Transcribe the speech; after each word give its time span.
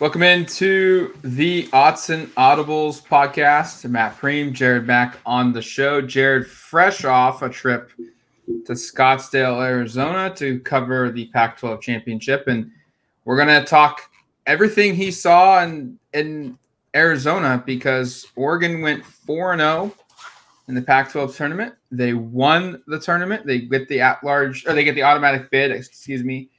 Welcome 0.00 0.22
into 0.22 1.14
the 1.22 1.68
Autzen 1.68 2.26
Audibles 2.30 3.02
podcast. 3.02 3.88
Matt 3.88 4.18
Prehm, 4.18 4.52
Jared 4.52 4.86
Mack 4.86 5.18
on 5.24 5.52
the 5.52 5.62
show. 5.62 6.00
Jared, 6.00 6.46
fresh 6.46 7.04
off 7.04 7.42
a 7.42 7.48
trip 7.48 7.90
to 8.46 8.72
Scottsdale, 8.72 9.64
Arizona 9.64 10.34
to 10.36 10.58
cover 10.60 11.10
the 11.10 11.26
Pac 11.26 11.58
12 11.58 11.80
championship. 11.80 12.48
And 12.48 12.70
we're 13.24 13.36
going 13.36 13.48
to 13.48 13.64
talk 13.64 14.10
everything 14.46 14.94
he 14.94 15.10
saw 15.10 15.62
in, 15.62 15.98
in 16.12 16.58
Arizona 16.94 17.62
because 17.64 18.26
Oregon 18.36 18.82
went 18.82 19.04
4 19.04 19.56
0 19.56 19.94
in 20.68 20.74
the 20.74 20.82
Pac 20.82 21.12
12 21.12 21.36
tournament. 21.36 21.74
They 21.90 22.14
won 22.14 22.82
the 22.86 22.98
tournament. 22.98 23.46
They 23.46 23.60
get 23.60 23.88
the 23.88 24.00
at 24.00 24.22
large, 24.24 24.66
or 24.66 24.72
they 24.72 24.84
get 24.84 24.94
the 24.94 25.02
automatic 25.02 25.50
bid, 25.50 25.70
excuse 25.70 26.24
me, 26.24 26.50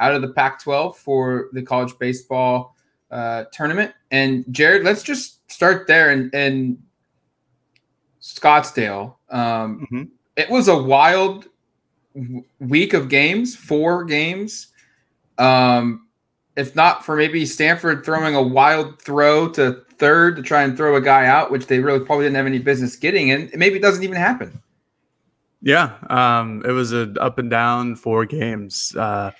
out 0.00 0.14
of 0.14 0.22
the 0.22 0.28
Pac 0.28 0.62
12 0.62 0.96
for 0.96 1.48
the 1.52 1.62
college 1.62 1.96
baseball 1.98 2.74
uh, 3.10 3.44
tournament. 3.52 3.92
And 4.10 4.44
Jared, 4.50 4.84
let's 4.84 5.02
just 5.02 5.50
start 5.50 5.86
there 5.86 6.10
and, 6.10 6.34
in 6.34 6.82
Scottsdale. 8.20 9.14
Um, 9.28 9.86
mm-hmm. 9.86 10.02
It 10.36 10.50
was 10.50 10.68
a 10.68 10.76
wild 10.76 11.46
week 12.58 12.94
of 12.94 13.08
games, 13.08 13.54
four 13.54 14.04
games. 14.04 14.68
Um, 15.38 16.06
if 16.56 16.74
not 16.74 17.04
for 17.04 17.16
maybe 17.16 17.46
Stanford 17.46 18.04
throwing 18.04 18.34
a 18.34 18.42
wild 18.42 19.00
throw 19.00 19.48
to 19.50 19.82
third 19.98 20.36
to 20.36 20.42
try 20.42 20.62
and 20.62 20.76
throw 20.76 20.96
a 20.96 21.00
guy 21.00 21.26
out, 21.26 21.50
which 21.50 21.66
they 21.66 21.78
really 21.78 22.04
probably 22.04 22.24
didn't 22.24 22.36
have 22.36 22.46
any 22.46 22.58
business 22.58 22.96
getting, 22.96 23.30
and 23.30 23.50
maybe 23.54 23.76
it 23.76 23.82
doesn't 23.82 24.02
even 24.02 24.16
happen. 24.16 24.60
Yeah, 25.62 25.96
um, 26.08 26.62
it 26.66 26.72
was 26.72 26.92
an 26.92 27.16
up 27.18 27.38
and 27.38 27.50
down 27.50 27.96
four 27.96 28.24
games. 28.24 28.94
Uh, 28.96 29.30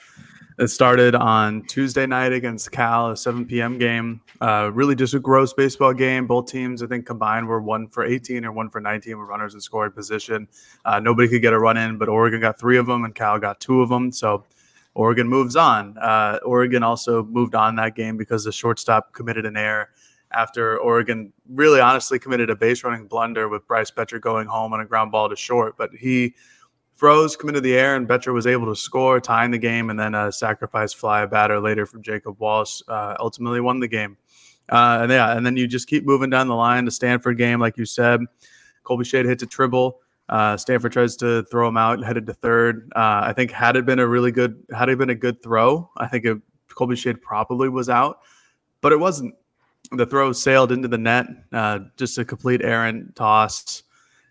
it 0.61 0.69
started 0.69 1.15
on 1.15 1.63
Tuesday 1.63 2.07
night 2.07 2.35
against 2.35 2.71
Cal, 2.71 3.13
a 3.13 3.17
7 3.17 3.47
p.m. 3.47 3.79
game. 3.79 4.21
Uh, 4.43 4.71
really 4.75 4.95
just 4.95 5.15
a 5.15 5.19
gross 5.19 5.55
baseball 5.55 5.95
game. 5.95 6.27
Both 6.27 6.53
teams, 6.53 6.83
I 6.83 6.87
think, 6.87 7.07
combined 7.07 7.49
were 7.49 7.63
one 7.63 7.89
for 7.89 8.05
18 8.05 8.45
or 8.45 8.53
one 8.53 8.69
for 8.69 8.79
19 8.79 9.19
with 9.19 9.27
runners 9.27 9.55
in 9.55 9.61
scoring 9.63 9.93
position. 9.93 10.47
Uh, 10.85 11.01
nobody 11.01 11.29
could 11.29 11.41
get 11.41 11.55
a 11.55 11.59
run 11.59 11.79
in, 11.79 11.97
but 11.97 12.11
Oregon 12.11 12.43
got 12.43 12.61
three 12.61 12.77
of 12.77 12.85
them 12.85 13.05
and 13.05 13.15
Cal 13.15 13.39
got 13.39 13.59
two 13.59 13.81
of 13.81 13.89
them. 13.89 14.13
So 14.13 14.45
Oregon 14.95 15.27
moves 15.27 15.57
on. 15.57 15.97
Uh, 15.97 16.39
Oregon 16.45 16.83
also 16.83 17.25
moved 17.25 17.55
on 17.55 17.75
that 17.77 17.95
game 17.95 18.19
because 18.19 18.45
the 18.45 18.53
shortstop 18.53 19.15
committed 19.15 19.47
an 19.47 19.57
error 19.57 19.89
after 20.33 20.79
Oregon 20.79 21.33
really 21.49 21.81
honestly 21.81 22.19
committed 22.19 22.51
a 22.51 22.55
base 22.55 22.85
running 22.85 23.07
blunder 23.07 23.49
with 23.49 23.67
Bryce 23.67 23.91
Boettcher 23.91 24.21
going 24.21 24.47
home 24.47 24.75
on 24.75 24.81
a 24.81 24.85
ground 24.85 25.11
ball 25.11 25.31
to 25.31 25.37
short. 25.37 25.79
But 25.79 25.91
he 25.95 26.35
froze, 27.01 27.35
committed 27.35 27.63
the 27.63 27.73
air, 27.73 27.97
and 27.97 28.07
Boettcher 28.07 28.35
was 28.35 28.47
able 28.47 28.67
to 28.67 28.77
score, 28.77 29.21
tying 29.21 29.51
the 29.51 29.59
game, 29.59 29.89
and 29.89 29.99
then 29.99 30.15
a 30.15 30.31
sacrifice 30.31 30.93
fly 30.93 31.25
batter 31.25 31.59
later 31.59 31.87
from 31.87 32.03
Jacob 32.03 32.39
Walsh 32.39 32.83
uh, 32.89 33.17
ultimately 33.19 33.59
won 33.59 33.81
the 33.81 33.89
game. 33.89 34.19
Uh, 34.69 34.99
and 35.01 35.11
yeah, 35.11 35.35
and 35.35 35.45
then 35.45 35.57
you 35.57 35.67
just 35.67 35.89
keep 35.89 36.05
moving 36.05 36.29
down 36.29 36.47
the 36.47 36.55
line. 36.55 36.85
The 36.85 36.91
Stanford 36.91 37.39
game, 37.39 37.59
like 37.59 37.79
you 37.79 37.87
said, 37.87 38.21
Colby 38.85 39.05
Shade 39.05 39.25
hits 39.25 39.43
a 39.43 39.47
triple. 39.47 40.01
Uh, 40.29 40.59
Stanford 40.59 40.93
tries 40.93 41.17
to 41.17 41.43
throw 41.45 41.67
him 41.67 41.79
out, 41.79 42.05
headed 42.05 42.27
to 42.27 42.35
third. 42.35 42.93
Uh, 42.95 43.23
I 43.25 43.33
think 43.33 43.51
had 43.51 43.77
it 43.77 43.87
been 43.87 43.99
a 43.99 44.07
really 44.07 44.31
good, 44.31 44.63
had 44.71 44.91
it 44.91 44.99
been 44.99 45.11
a 45.11 45.15
good 45.15 45.43
throw, 45.43 45.91
I 45.97 46.07
think 46.07 46.27
it, 46.27 46.37
Colby 46.69 46.97
Shade 46.97 47.23
probably 47.23 47.71
was 47.71 47.89
out, 47.89 48.21
but 48.83 48.93
it 48.93 49.01
wasn't. 49.01 49.35
The 49.93 50.05
throw 50.05 50.33
sailed 50.33 50.71
into 50.71 50.87
the 50.87 50.99
net, 50.99 51.27
uh, 51.51 51.79
just 51.97 52.19
a 52.19 52.25
complete 52.27 52.61
errant 52.63 53.17
toss 53.17 53.85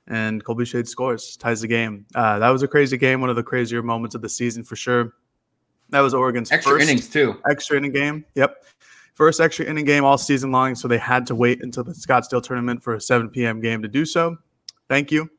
and 0.09 0.43
Colby 0.43 0.65
Shade 0.65 0.87
scores, 0.87 1.37
ties 1.37 1.61
the 1.61 1.67
game. 1.67 2.05
Uh, 2.15 2.39
that 2.39 2.49
was 2.49 2.63
a 2.63 2.67
crazy 2.67 2.97
game, 2.97 3.21
one 3.21 3.29
of 3.29 3.35
the 3.35 3.43
crazier 3.43 3.81
moments 3.83 4.15
of 4.15 4.21
the 4.21 4.29
season 4.29 4.63
for 4.63 4.75
sure. 4.75 5.13
That 5.89 6.01
was 6.01 6.13
Oregon's 6.13 6.51
extra 6.51 6.73
first 6.73 6.89
innings 6.89 7.09
too. 7.09 7.39
Extra 7.49 7.77
inning 7.77 7.91
game. 7.91 8.25
Yep, 8.35 8.63
first 9.13 9.39
extra 9.39 9.65
inning 9.65 9.85
game 9.85 10.03
all 10.03 10.17
season 10.17 10.51
long. 10.51 10.75
So 10.75 10.87
they 10.87 10.97
had 10.97 11.25
to 11.27 11.35
wait 11.35 11.63
until 11.63 11.83
the 11.83 11.93
Scottsdale 11.93 12.43
tournament 12.43 12.83
for 12.83 12.95
a 12.95 13.01
7 13.01 13.29
p.m. 13.29 13.61
game 13.61 13.81
to 13.81 13.87
do 13.87 14.05
so. 14.05 14.37
Thank 14.87 15.11
you. 15.11 15.29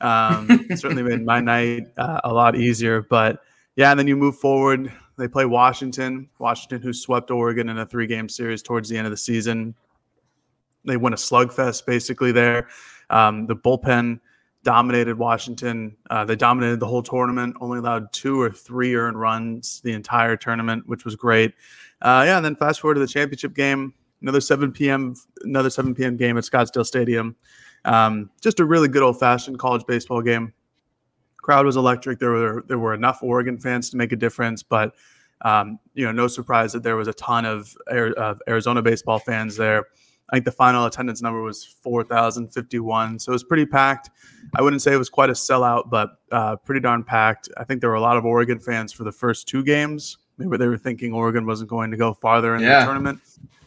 Um, 0.00 0.66
certainly 0.76 1.02
made 1.02 1.24
my 1.24 1.40
night 1.40 1.88
uh, 1.96 2.20
a 2.24 2.32
lot 2.32 2.56
easier. 2.56 3.02
But 3.02 3.40
yeah, 3.76 3.90
and 3.90 3.98
then 3.98 4.06
you 4.06 4.16
move 4.16 4.38
forward. 4.38 4.92
They 5.18 5.28
play 5.28 5.46
Washington. 5.46 6.28
Washington, 6.38 6.82
who 6.82 6.92
swept 6.92 7.30
Oregon 7.30 7.68
in 7.68 7.78
a 7.78 7.86
three-game 7.86 8.28
series 8.28 8.62
towards 8.62 8.88
the 8.88 8.98
end 8.98 9.06
of 9.06 9.10
the 9.10 9.16
season. 9.16 9.74
They 10.86 10.96
win 10.96 11.12
a 11.12 11.16
slugfest 11.16 11.86
basically 11.86 12.32
there. 12.32 12.68
Um, 13.10 13.46
the 13.46 13.56
bullpen 13.56 14.20
dominated 14.62 15.16
Washington. 15.16 15.96
Uh, 16.10 16.24
they 16.24 16.34
dominated 16.34 16.80
the 16.80 16.86
whole 16.86 17.02
tournament, 17.02 17.56
only 17.60 17.78
allowed 17.78 18.12
two 18.12 18.40
or 18.40 18.50
three 18.50 18.96
earned 18.96 19.18
runs 19.18 19.80
the 19.82 19.92
entire 19.92 20.36
tournament, 20.36 20.82
which 20.88 21.04
was 21.04 21.14
great. 21.14 21.54
Uh, 22.02 22.24
yeah, 22.26 22.36
and 22.36 22.44
then 22.44 22.56
fast 22.56 22.80
forward 22.80 22.94
to 22.94 23.00
the 23.00 23.06
championship 23.06 23.54
game, 23.54 23.94
another 24.22 24.40
7 24.40 24.72
p.m. 24.72 25.14
another 25.42 25.70
7 25.70 25.94
p.m. 25.94 26.16
game 26.16 26.36
at 26.36 26.44
Scottsdale 26.44 26.84
Stadium. 26.84 27.36
Um, 27.84 28.30
just 28.40 28.58
a 28.58 28.64
really 28.64 28.88
good 28.88 29.02
old 29.02 29.20
fashioned 29.20 29.58
college 29.58 29.86
baseball 29.86 30.20
game. 30.20 30.52
Crowd 31.36 31.64
was 31.64 31.76
electric. 31.76 32.18
There 32.18 32.32
were 32.32 32.64
there 32.66 32.80
were 32.80 32.92
enough 32.92 33.22
Oregon 33.22 33.58
fans 33.58 33.88
to 33.90 33.96
make 33.96 34.10
a 34.10 34.16
difference, 34.16 34.64
but 34.64 34.94
um, 35.42 35.78
you 35.94 36.04
know, 36.04 36.12
no 36.12 36.26
surprise 36.26 36.72
that 36.72 36.82
there 36.82 36.96
was 36.96 37.06
a 37.06 37.12
ton 37.12 37.44
of, 37.44 37.76
of 37.88 38.42
Arizona 38.48 38.82
baseball 38.82 39.20
fans 39.20 39.56
there. 39.56 39.84
I 40.30 40.36
think 40.36 40.44
the 40.44 40.52
final 40.52 40.84
attendance 40.86 41.22
number 41.22 41.40
was 41.40 41.64
4,051. 41.64 43.18
So 43.20 43.30
it 43.30 43.34
was 43.34 43.44
pretty 43.44 43.66
packed. 43.66 44.10
I 44.56 44.62
wouldn't 44.62 44.82
say 44.82 44.92
it 44.92 44.96
was 44.96 45.08
quite 45.08 45.30
a 45.30 45.34
sellout, 45.34 45.88
but 45.88 46.18
uh, 46.32 46.56
pretty 46.56 46.80
darn 46.80 47.04
packed. 47.04 47.48
I 47.56 47.64
think 47.64 47.80
there 47.80 47.90
were 47.90 47.96
a 47.96 48.00
lot 48.00 48.16
of 48.16 48.24
Oregon 48.24 48.58
fans 48.58 48.92
for 48.92 49.04
the 49.04 49.12
first 49.12 49.46
two 49.46 49.62
games. 49.62 50.18
Maybe 50.38 50.56
they 50.56 50.66
were 50.66 50.78
thinking 50.78 51.12
Oregon 51.12 51.46
wasn't 51.46 51.70
going 51.70 51.90
to 51.92 51.96
go 51.96 52.12
farther 52.12 52.56
in 52.56 52.62
yeah. 52.62 52.80
the 52.80 52.86
tournament. 52.86 53.20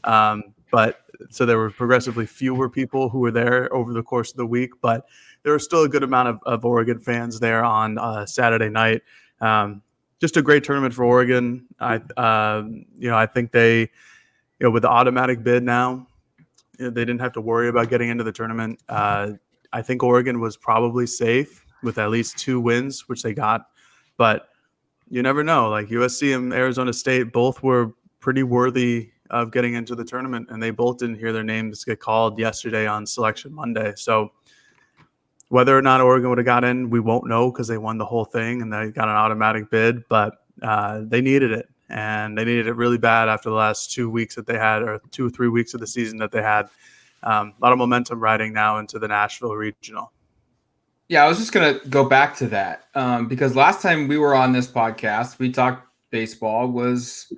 Um, 0.03 0.53
but 0.71 1.01
so 1.29 1.45
there 1.45 1.57
were 1.57 1.71
progressively 1.71 2.25
fewer 2.25 2.69
people 2.69 3.09
who 3.09 3.19
were 3.19 3.31
there 3.31 3.73
over 3.73 3.93
the 3.93 4.03
course 4.03 4.31
of 4.31 4.37
the 4.37 4.45
week, 4.45 4.71
but 4.81 5.05
there 5.43 5.53
were 5.53 5.59
still 5.59 5.83
a 5.83 5.89
good 5.89 6.03
amount 6.03 6.27
of, 6.27 6.39
of 6.45 6.65
Oregon 6.65 6.99
fans 6.99 7.39
there 7.39 7.63
on 7.63 7.97
uh, 7.97 8.25
Saturday 8.25 8.69
night. 8.69 9.01
Um, 9.41 9.81
just 10.19 10.37
a 10.37 10.41
great 10.41 10.63
tournament 10.63 10.93
for 10.93 11.05
Oregon. 11.05 11.65
I, 11.79 11.95
uh, 12.17 12.63
you 12.97 13.09
know, 13.09 13.17
I 13.17 13.25
think 13.25 13.51
they, 13.51 13.79
you 13.79 13.87
know, 14.59 14.71
with 14.71 14.83
the 14.83 14.89
automatic 14.89 15.43
bid 15.43 15.63
now, 15.63 16.07
they 16.79 17.05
didn't 17.05 17.19
have 17.19 17.33
to 17.33 17.41
worry 17.41 17.67
about 17.67 17.89
getting 17.89 18.09
into 18.09 18.23
the 18.23 18.31
tournament. 18.31 18.79
Uh, 18.87 19.33
I 19.73 19.81
think 19.81 20.01
Oregon 20.01 20.39
was 20.39 20.57
probably 20.57 21.05
safe 21.05 21.65
with 21.83 21.97
at 21.97 22.09
least 22.09 22.37
two 22.37 22.59
wins, 22.59 23.07
which 23.07 23.21
they 23.21 23.33
got. 23.33 23.67
But 24.17 24.49
you 25.09 25.21
never 25.21 25.43
know. 25.43 25.69
Like 25.69 25.87
USC 25.87 26.35
and 26.35 26.53
Arizona 26.53 26.93
State 26.93 27.31
both 27.33 27.61
were 27.61 27.93
pretty 28.19 28.43
worthy 28.43 29.11
of 29.29 29.51
getting 29.51 29.75
into 29.75 29.95
the 29.95 30.03
tournament, 30.03 30.47
and 30.49 30.61
they 30.61 30.71
both 30.71 30.97
didn't 30.97 31.17
hear 31.17 31.31
their 31.31 31.43
names 31.43 31.83
get 31.83 31.99
called 31.99 32.39
yesterday 32.39 32.87
on 32.87 33.05
Selection 33.05 33.53
Monday. 33.53 33.93
So 33.95 34.31
whether 35.49 35.77
or 35.77 35.81
not 35.81 36.01
Oregon 36.01 36.29
would 36.29 36.37
have 36.37 36.45
got 36.45 36.63
in, 36.63 36.89
we 36.89 36.99
won't 36.99 37.27
know 37.27 37.51
because 37.51 37.67
they 37.67 37.77
won 37.77 37.97
the 37.97 38.05
whole 38.05 38.25
thing 38.25 38.61
and 38.61 38.71
they 38.71 38.91
got 38.91 39.07
an 39.07 39.15
automatic 39.15 39.69
bid. 39.69 40.07
But 40.07 40.35
uh, 40.61 41.01
they 41.03 41.21
needed 41.21 41.51
it, 41.51 41.69
and 41.89 42.37
they 42.37 42.45
needed 42.45 42.67
it 42.67 42.73
really 42.73 42.97
bad 42.97 43.29
after 43.29 43.49
the 43.49 43.55
last 43.55 43.91
two 43.91 44.09
weeks 44.09 44.35
that 44.35 44.45
they 44.45 44.57
had, 44.57 44.81
or 44.81 45.01
two 45.11 45.27
or 45.27 45.29
three 45.29 45.49
weeks 45.49 45.73
of 45.73 45.79
the 45.79 45.87
season 45.87 46.17
that 46.19 46.31
they 46.31 46.41
had. 46.41 46.69
Um, 47.23 47.53
a 47.59 47.63
lot 47.63 47.73
of 47.73 47.77
momentum 47.77 48.19
riding 48.19 48.53
now 48.53 48.77
into 48.79 48.99
the 48.99 49.07
Nashville 49.07 49.55
regional. 49.55 50.11
Yeah, 51.07 51.25
I 51.25 51.27
was 51.27 51.39
just 51.39 51.51
gonna 51.51 51.79
go 51.89 52.07
back 52.07 52.35
to 52.37 52.47
that 52.47 52.85
um, 52.95 53.27
because 53.27 53.55
last 53.55 53.81
time 53.81 54.07
we 54.07 54.17
were 54.17 54.35
on 54.35 54.53
this 54.53 54.67
podcast, 54.67 55.39
we 55.39 55.51
talked 55.51 55.87
baseball 56.11 56.67
was 56.67 57.33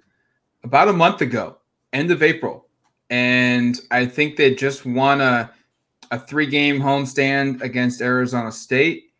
about 0.64 0.90
a 0.90 0.94
month 0.94 1.22
ago, 1.22 1.58
end 1.94 2.12
of 2.12 2.22
April, 2.22 2.68
and 3.10 3.80
I 3.90 4.06
think 4.06 4.36
they 4.36 4.54
just 4.54 4.86
won 4.86 5.22
a 5.22 5.52
a 6.12 6.20
three 6.20 6.46
game 6.46 6.80
homestand 6.80 7.62
against 7.62 8.02
Arizona 8.02 8.52
State 8.52 9.11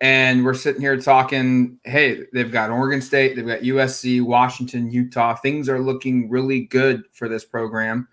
and 0.00 0.44
we're 0.44 0.54
sitting 0.54 0.80
here 0.80 0.96
talking 0.98 1.78
hey 1.84 2.22
they've 2.32 2.52
got 2.52 2.70
oregon 2.70 3.02
state 3.02 3.36
they've 3.36 3.46
got 3.46 3.60
usc 3.60 4.22
washington 4.22 4.90
utah. 4.90 5.34
Things 5.34 5.68
are 5.68 5.80
looking 5.80 6.30
really 6.30 6.60
good 6.60 7.04
for 7.12 7.28
this 7.28 7.44
program. 7.44 8.08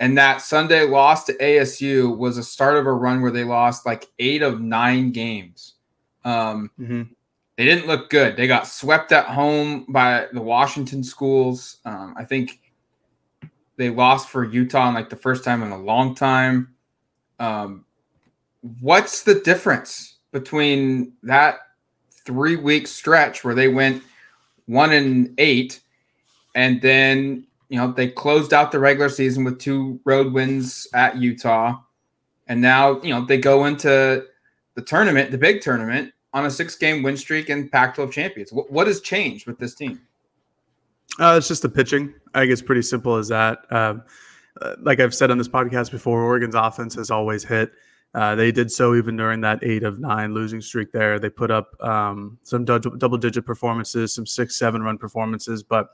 And 0.00 0.16
that 0.18 0.40
sunday 0.40 0.82
loss 0.82 1.24
to 1.24 1.34
asu 1.34 2.16
was 2.16 2.38
a 2.38 2.42
start 2.42 2.76
of 2.76 2.86
a 2.86 2.92
run 2.92 3.20
where 3.20 3.30
they 3.30 3.44
lost 3.44 3.86
like 3.86 4.08
eight 4.18 4.42
of 4.42 4.60
nine 4.60 5.12
games. 5.12 5.74
Um, 6.24 6.70
mm-hmm. 6.80 7.02
they 7.56 7.64
didn't 7.66 7.86
look 7.86 8.08
good. 8.08 8.34
They 8.36 8.46
got 8.46 8.66
swept 8.66 9.12
at 9.12 9.26
home 9.26 9.84
by 9.88 10.28
the 10.32 10.40
washington 10.40 11.04
schools. 11.04 11.78
Um, 11.84 12.14
i 12.16 12.24
think 12.24 12.60
they 13.76 13.90
lost 13.90 14.28
for 14.28 14.44
utah 14.44 14.88
in 14.88 14.94
like 14.94 15.10
the 15.10 15.16
first 15.16 15.44
time 15.44 15.62
in 15.62 15.70
a 15.70 15.78
long 15.78 16.14
time. 16.14 16.74
Um, 17.40 17.84
what's 18.80 19.24
the 19.24 19.40
difference 19.40 20.13
between 20.34 21.12
that 21.22 21.60
three 22.10 22.56
week 22.56 22.86
stretch 22.86 23.44
where 23.44 23.54
they 23.54 23.68
went 23.68 24.02
one 24.66 24.92
and 24.92 25.32
eight, 25.38 25.80
and 26.54 26.82
then 26.82 27.46
you 27.70 27.78
know 27.78 27.92
they 27.92 28.08
closed 28.08 28.52
out 28.52 28.72
the 28.72 28.78
regular 28.78 29.08
season 29.08 29.44
with 29.44 29.58
two 29.58 29.98
road 30.04 30.34
wins 30.34 30.86
at 30.92 31.16
Utah, 31.16 31.78
and 32.48 32.60
now 32.60 33.00
you 33.00 33.14
know 33.14 33.24
they 33.24 33.38
go 33.38 33.64
into 33.64 34.26
the 34.74 34.82
tournament, 34.82 35.30
the 35.30 35.38
big 35.38 35.62
tournament, 35.62 36.12
on 36.34 36.44
a 36.44 36.50
six 36.50 36.74
game 36.74 37.02
win 37.02 37.16
streak 37.16 37.48
and 37.48 37.70
Pac 37.70 37.94
12 37.94 38.12
champions. 38.12 38.52
What, 38.52 38.70
what 38.70 38.88
has 38.88 39.00
changed 39.00 39.46
with 39.46 39.58
this 39.58 39.74
team? 39.74 40.00
Uh, 41.20 41.36
it's 41.38 41.46
just 41.46 41.62
the 41.62 41.68
pitching. 41.68 42.12
I 42.34 42.42
it's 42.42 42.60
pretty 42.60 42.82
simple 42.82 43.14
as 43.14 43.28
that. 43.28 43.70
Um, 43.70 44.02
like 44.80 44.98
I've 44.98 45.14
said 45.14 45.30
on 45.30 45.38
this 45.38 45.48
podcast 45.48 45.92
before, 45.92 46.22
Oregon's 46.22 46.56
offense 46.56 46.94
has 46.96 47.10
always 47.10 47.44
hit. 47.44 47.72
Uh, 48.14 48.36
they 48.36 48.52
did 48.52 48.70
so 48.70 48.94
even 48.94 49.16
during 49.16 49.40
that 49.40 49.58
eight 49.62 49.82
of 49.82 49.98
nine 49.98 50.32
losing 50.34 50.60
streak 50.60 50.92
there. 50.92 51.18
They 51.18 51.30
put 51.30 51.50
up 51.50 51.74
um, 51.82 52.38
some 52.42 52.64
double 52.64 53.18
digit 53.18 53.44
performances, 53.44 54.14
some 54.14 54.24
six, 54.24 54.56
seven 54.56 54.82
run 54.82 54.98
performances, 54.98 55.64
but 55.64 55.90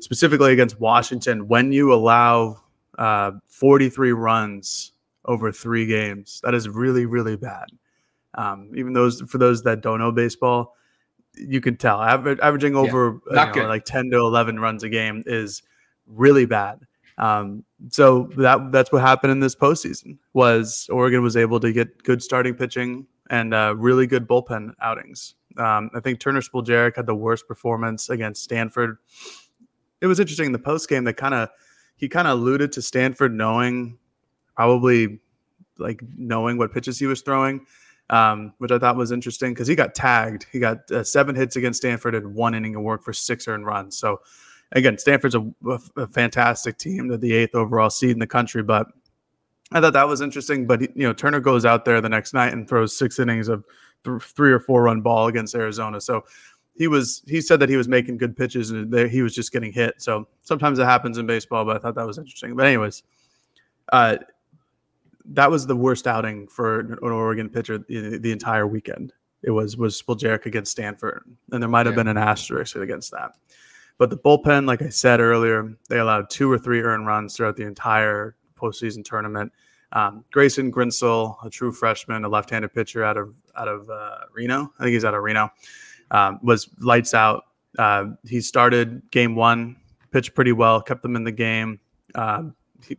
specifically 0.00 0.52
against 0.52 0.78
Washington, 0.78 1.48
when 1.48 1.72
you 1.72 1.94
allow 1.94 2.62
uh, 2.98 3.32
43 3.46 4.12
runs 4.12 4.92
over 5.24 5.50
three 5.50 5.86
games, 5.86 6.40
that 6.44 6.54
is 6.54 6.68
really, 6.68 7.06
really 7.06 7.36
bad. 7.36 7.66
Um, 8.34 8.70
even 8.74 8.92
those 8.92 9.22
for 9.22 9.38
those 9.38 9.62
that 9.62 9.80
don't 9.80 9.98
know 9.98 10.12
baseball, 10.12 10.76
you 11.34 11.62
can 11.62 11.76
tell 11.76 12.02
aver- 12.02 12.42
averaging 12.42 12.76
over 12.76 13.20
yeah, 13.32 13.54
you 13.54 13.62
know, 13.62 13.68
like 13.68 13.86
10 13.86 14.10
to 14.10 14.18
11 14.18 14.60
runs 14.60 14.82
a 14.82 14.90
game 14.90 15.22
is 15.26 15.62
really 16.06 16.44
bad. 16.44 16.80
Um, 17.18 17.64
so 17.90 18.28
that 18.36 18.72
that's 18.72 18.92
what 18.92 19.00
happened 19.02 19.32
in 19.32 19.40
this 19.40 19.54
postseason 19.54 20.18
was 20.34 20.86
Oregon 20.90 21.22
was 21.22 21.36
able 21.36 21.60
to 21.60 21.72
get 21.72 22.02
good 22.02 22.22
starting 22.22 22.54
pitching 22.54 23.06
and 23.30 23.54
uh, 23.54 23.74
really 23.76 24.06
good 24.06 24.28
bullpen 24.28 24.72
outings. 24.82 25.34
Um, 25.56 25.90
I 25.94 26.00
think 26.00 26.20
Turner 26.20 26.42
Spoljaric 26.42 26.96
had 26.96 27.06
the 27.06 27.14
worst 27.14 27.48
performance 27.48 28.10
against 28.10 28.42
Stanford. 28.42 28.98
It 30.02 30.06
was 30.06 30.20
interesting 30.20 30.46
in 30.46 30.52
the 30.52 30.58
post 30.58 30.88
game 30.88 31.04
that 31.04 31.14
kind 31.14 31.34
of 31.34 31.48
he 31.96 32.08
kind 32.08 32.28
of 32.28 32.38
alluded 32.38 32.72
to 32.72 32.82
Stanford 32.82 33.32
knowing 33.32 33.98
probably 34.54 35.20
like 35.78 36.00
knowing 36.16 36.58
what 36.58 36.72
pitches 36.72 36.98
he 36.98 37.06
was 37.06 37.22
throwing, 37.22 37.66
um, 38.10 38.52
which 38.58 38.70
I 38.70 38.78
thought 38.78 38.96
was 38.96 39.12
interesting 39.12 39.54
because 39.54 39.68
he 39.68 39.74
got 39.74 39.94
tagged. 39.94 40.46
He 40.52 40.58
got 40.58 40.90
uh, 40.90 41.02
seven 41.02 41.34
hits 41.34 41.56
against 41.56 41.78
Stanford 41.78 42.14
and 42.14 42.34
one 42.34 42.54
inning 42.54 42.76
of 42.76 42.82
work 42.82 43.02
for 43.02 43.14
six 43.14 43.48
earned 43.48 43.64
runs. 43.64 43.96
So 43.96 44.20
again, 44.72 44.98
Stanford's 44.98 45.34
a, 45.34 45.44
a, 45.96 46.06
fantastic 46.06 46.78
team. 46.78 47.08
They're 47.08 47.18
the 47.18 47.34
eighth 47.34 47.54
overall 47.54 47.90
seed 47.90 48.10
in 48.10 48.18
the 48.18 48.26
country, 48.26 48.62
but 48.62 48.88
I 49.72 49.80
thought 49.80 49.92
that 49.94 50.08
was 50.08 50.20
interesting. 50.20 50.66
But 50.66 50.82
you 50.96 51.06
know, 51.06 51.12
Turner 51.12 51.40
goes 51.40 51.64
out 51.64 51.84
there 51.84 52.00
the 52.00 52.08
next 52.08 52.34
night 52.34 52.52
and 52.52 52.68
throws 52.68 52.96
six 52.96 53.18
innings 53.18 53.48
of 53.48 53.64
th- 54.04 54.22
three 54.22 54.52
or 54.52 54.60
four 54.60 54.84
run 54.84 55.00
ball 55.00 55.28
against 55.28 55.54
Arizona. 55.54 56.00
So 56.00 56.24
he 56.76 56.88
was 56.88 57.22
he 57.26 57.40
said 57.40 57.60
that 57.60 57.68
he 57.68 57.76
was 57.76 57.88
making 57.88 58.18
good 58.18 58.36
pitches 58.36 58.70
and 58.70 58.92
they, 58.92 59.08
he 59.08 59.22
was 59.22 59.34
just 59.34 59.52
getting 59.52 59.72
hit. 59.72 59.94
So 59.98 60.28
sometimes 60.42 60.78
it 60.78 60.84
happens 60.84 61.18
in 61.18 61.26
baseball, 61.26 61.64
but 61.64 61.76
I 61.76 61.78
thought 61.78 61.94
that 61.94 62.06
was 62.06 62.18
interesting. 62.18 62.54
But 62.54 62.66
anyways, 62.66 63.02
uh, 63.92 64.18
that 65.30 65.50
was 65.50 65.66
the 65.66 65.76
worst 65.76 66.06
outing 66.06 66.46
for 66.46 66.80
an 66.80 66.98
Oregon 67.02 67.48
pitcher 67.48 67.78
the, 67.78 68.18
the 68.18 68.30
entire 68.30 68.66
weekend. 68.66 69.12
It 69.42 69.50
was 69.50 69.76
was 69.76 70.00
Spoljaric 70.00 70.46
against 70.46 70.72
Stanford, 70.72 71.24
and 71.52 71.62
there 71.62 71.68
might 71.68 71.86
have 71.86 71.94
yeah. 71.94 72.02
been 72.02 72.08
an 72.08 72.18
asterisk 72.18 72.76
against 72.76 73.10
that. 73.12 73.32
But 73.98 74.10
the 74.10 74.18
bullpen, 74.18 74.66
like 74.66 74.82
I 74.82 74.90
said 74.90 75.20
earlier, 75.20 75.74
they 75.88 75.98
allowed 75.98 76.28
two 76.28 76.50
or 76.50 76.58
three 76.58 76.82
earned 76.82 77.06
runs 77.06 77.36
throughout 77.36 77.56
the 77.56 77.64
entire 77.64 78.36
postseason 78.56 79.04
tournament. 79.04 79.52
Um, 79.92 80.24
Grayson 80.32 80.70
Grinsell, 80.70 81.36
a 81.44 81.48
true 81.48 81.72
freshman, 81.72 82.24
a 82.24 82.28
left-handed 82.28 82.74
pitcher 82.74 83.04
out 83.04 83.16
of 83.16 83.34
out 83.56 83.68
of 83.68 83.88
uh, 83.88 84.18
Reno, 84.32 84.70
I 84.78 84.82
think 84.82 84.92
he's 84.92 85.04
out 85.04 85.14
of 85.14 85.22
Reno, 85.22 85.50
um, 86.10 86.38
was 86.42 86.68
lights 86.80 87.14
out. 87.14 87.44
Uh, 87.78 88.08
he 88.24 88.40
started 88.40 89.02
game 89.10 89.34
one, 89.34 89.76
pitched 90.10 90.34
pretty 90.34 90.52
well, 90.52 90.82
kept 90.82 91.02
them 91.02 91.16
in 91.16 91.24
the 91.24 91.32
game. 91.32 91.80
Uh, 92.14 92.44
he 92.86 92.98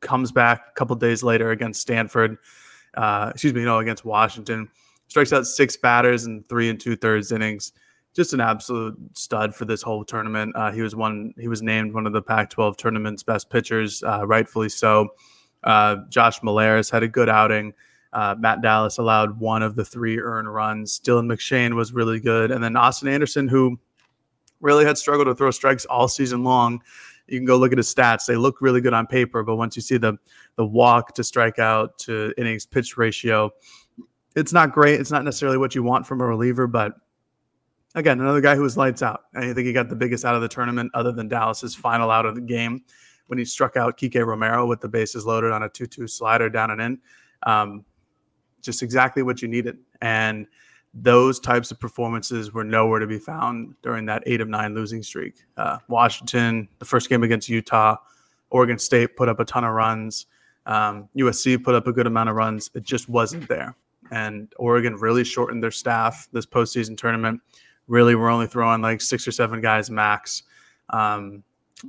comes 0.00 0.30
back 0.30 0.66
a 0.68 0.72
couple 0.74 0.94
days 0.94 1.22
later 1.22 1.50
against 1.50 1.80
Stanford. 1.80 2.38
Uh, 2.94 3.30
excuse 3.32 3.52
me, 3.52 3.64
no, 3.64 3.78
against 3.78 4.04
Washington. 4.04 4.68
Strikes 5.08 5.32
out 5.32 5.46
six 5.46 5.76
batters 5.76 6.26
in 6.26 6.44
three 6.44 6.68
and 6.68 6.78
two 6.78 6.96
thirds 6.96 7.32
innings 7.32 7.72
just 8.16 8.32
an 8.32 8.40
absolute 8.40 8.98
stud 9.12 9.54
for 9.54 9.66
this 9.66 9.82
whole 9.82 10.02
tournament. 10.02 10.56
Uh, 10.56 10.72
he 10.72 10.80
was 10.80 10.96
one. 10.96 11.34
He 11.38 11.48
was 11.48 11.60
named 11.62 11.92
one 11.92 12.06
of 12.06 12.14
the 12.14 12.22
Pac-12 12.22 12.76
tournament's 12.78 13.22
best 13.22 13.50
pitchers, 13.50 14.02
uh, 14.02 14.26
rightfully 14.26 14.70
so. 14.70 15.08
Uh, 15.62 15.96
Josh 16.08 16.40
Mollerus 16.40 16.90
had 16.90 17.02
a 17.02 17.08
good 17.08 17.28
outing. 17.28 17.74
Uh, 18.14 18.34
Matt 18.38 18.62
Dallas 18.62 18.96
allowed 18.96 19.38
one 19.38 19.62
of 19.62 19.76
the 19.76 19.84
three 19.84 20.18
earned 20.18 20.52
runs. 20.52 20.98
Dylan 20.98 21.26
McShane 21.26 21.74
was 21.74 21.92
really 21.92 22.18
good, 22.18 22.50
and 22.50 22.64
then 22.64 22.74
Austin 22.74 23.08
Anderson, 23.08 23.48
who 23.48 23.78
really 24.62 24.86
had 24.86 24.96
struggled 24.96 25.26
to 25.26 25.34
throw 25.34 25.50
strikes 25.50 25.84
all 25.84 26.08
season 26.08 26.42
long. 26.42 26.80
You 27.26 27.38
can 27.38 27.44
go 27.44 27.58
look 27.58 27.72
at 27.72 27.78
his 27.78 27.94
stats; 27.94 28.24
they 28.24 28.36
look 28.36 28.62
really 28.62 28.80
good 28.80 28.94
on 28.94 29.06
paper, 29.06 29.42
but 29.42 29.56
once 29.56 29.76
you 29.76 29.82
see 29.82 29.98
the 29.98 30.16
the 30.56 30.64
walk 30.64 31.14
to 31.16 31.22
strikeout 31.22 31.98
to 31.98 32.32
innings 32.38 32.64
pitch 32.64 32.96
ratio, 32.96 33.50
it's 34.34 34.54
not 34.54 34.72
great. 34.72 35.00
It's 35.00 35.10
not 35.10 35.24
necessarily 35.24 35.58
what 35.58 35.74
you 35.74 35.82
want 35.82 36.06
from 36.06 36.22
a 36.22 36.26
reliever, 36.26 36.66
but 36.66 36.94
again, 37.96 38.20
another 38.20 38.40
guy 38.40 38.54
who 38.54 38.62
was 38.62 38.76
lights 38.76 39.02
out. 39.02 39.24
I 39.34 39.52
think 39.52 39.66
he 39.66 39.72
got 39.72 39.88
the 39.88 39.96
biggest 39.96 40.24
out 40.24 40.34
of 40.34 40.42
the 40.42 40.48
tournament, 40.48 40.92
other 40.94 41.10
than 41.10 41.28
Dallas's 41.28 41.74
final 41.74 42.10
out 42.10 42.26
of 42.26 42.34
the 42.34 42.40
game 42.40 42.84
when 43.26 43.38
he 43.38 43.44
struck 43.44 43.76
out 43.76 43.98
Kike 43.98 44.24
Romero 44.24 44.66
with 44.66 44.80
the 44.80 44.88
bases 44.88 45.26
loaded 45.26 45.50
on 45.50 45.64
a 45.64 45.68
2 45.68 45.86
2 45.86 46.06
slider 46.06 46.48
down 46.48 46.70
and 46.70 46.80
in. 46.80 46.98
Um, 47.42 47.84
just 48.62 48.82
exactly 48.82 49.22
what 49.22 49.42
you 49.42 49.48
needed. 49.48 49.78
And 50.00 50.46
those 50.94 51.40
types 51.40 51.70
of 51.70 51.80
performances 51.80 52.52
were 52.52 52.64
nowhere 52.64 53.00
to 53.00 53.06
be 53.06 53.18
found 53.18 53.74
during 53.82 54.06
that 54.06 54.22
eight 54.26 54.40
of 54.40 54.48
nine 54.48 54.74
losing 54.74 55.02
streak. 55.02 55.44
Uh, 55.56 55.78
Washington, 55.88 56.68
the 56.78 56.84
first 56.84 57.08
game 57.08 57.22
against 57.22 57.48
Utah, 57.48 57.96
Oregon 58.50 58.78
State 58.78 59.16
put 59.16 59.28
up 59.28 59.40
a 59.40 59.44
ton 59.44 59.64
of 59.64 59.72
runs. 59.72 60.26
Um, 60.66 61.08
USC 61.16 61.62
put 61.62 61.74
up 61.74 61.86
a 61.86 61.92
good 61.92 62.06
amount 62.06 62.28
of 62.28 62.36
runs. 62.36 62.70
It 62.74 62.82
just 62.82 63.08
wasn't 63.08 63.48
there. 63.48 63.76
And 64.10 64.52
Oregon 64.56 64.96
really 64.96 65.24
shortened 65.24 65.62
their 65.62 65.70
staff 65.70 66.28
this 66.32 66.46
postseason 66.46 66.96
tournament 66.96 67.40
really 67.88 68.14
we're 68.14 68.30
only 68.30 68.46
throwing 68.46 68.82
like 68.82 69.00
six 69.00 69.26
or 69.26 69.32
seven 69.32 69.60
guys 69.60 69.90
max. 69.90 70.42
Um, 70.90 71.42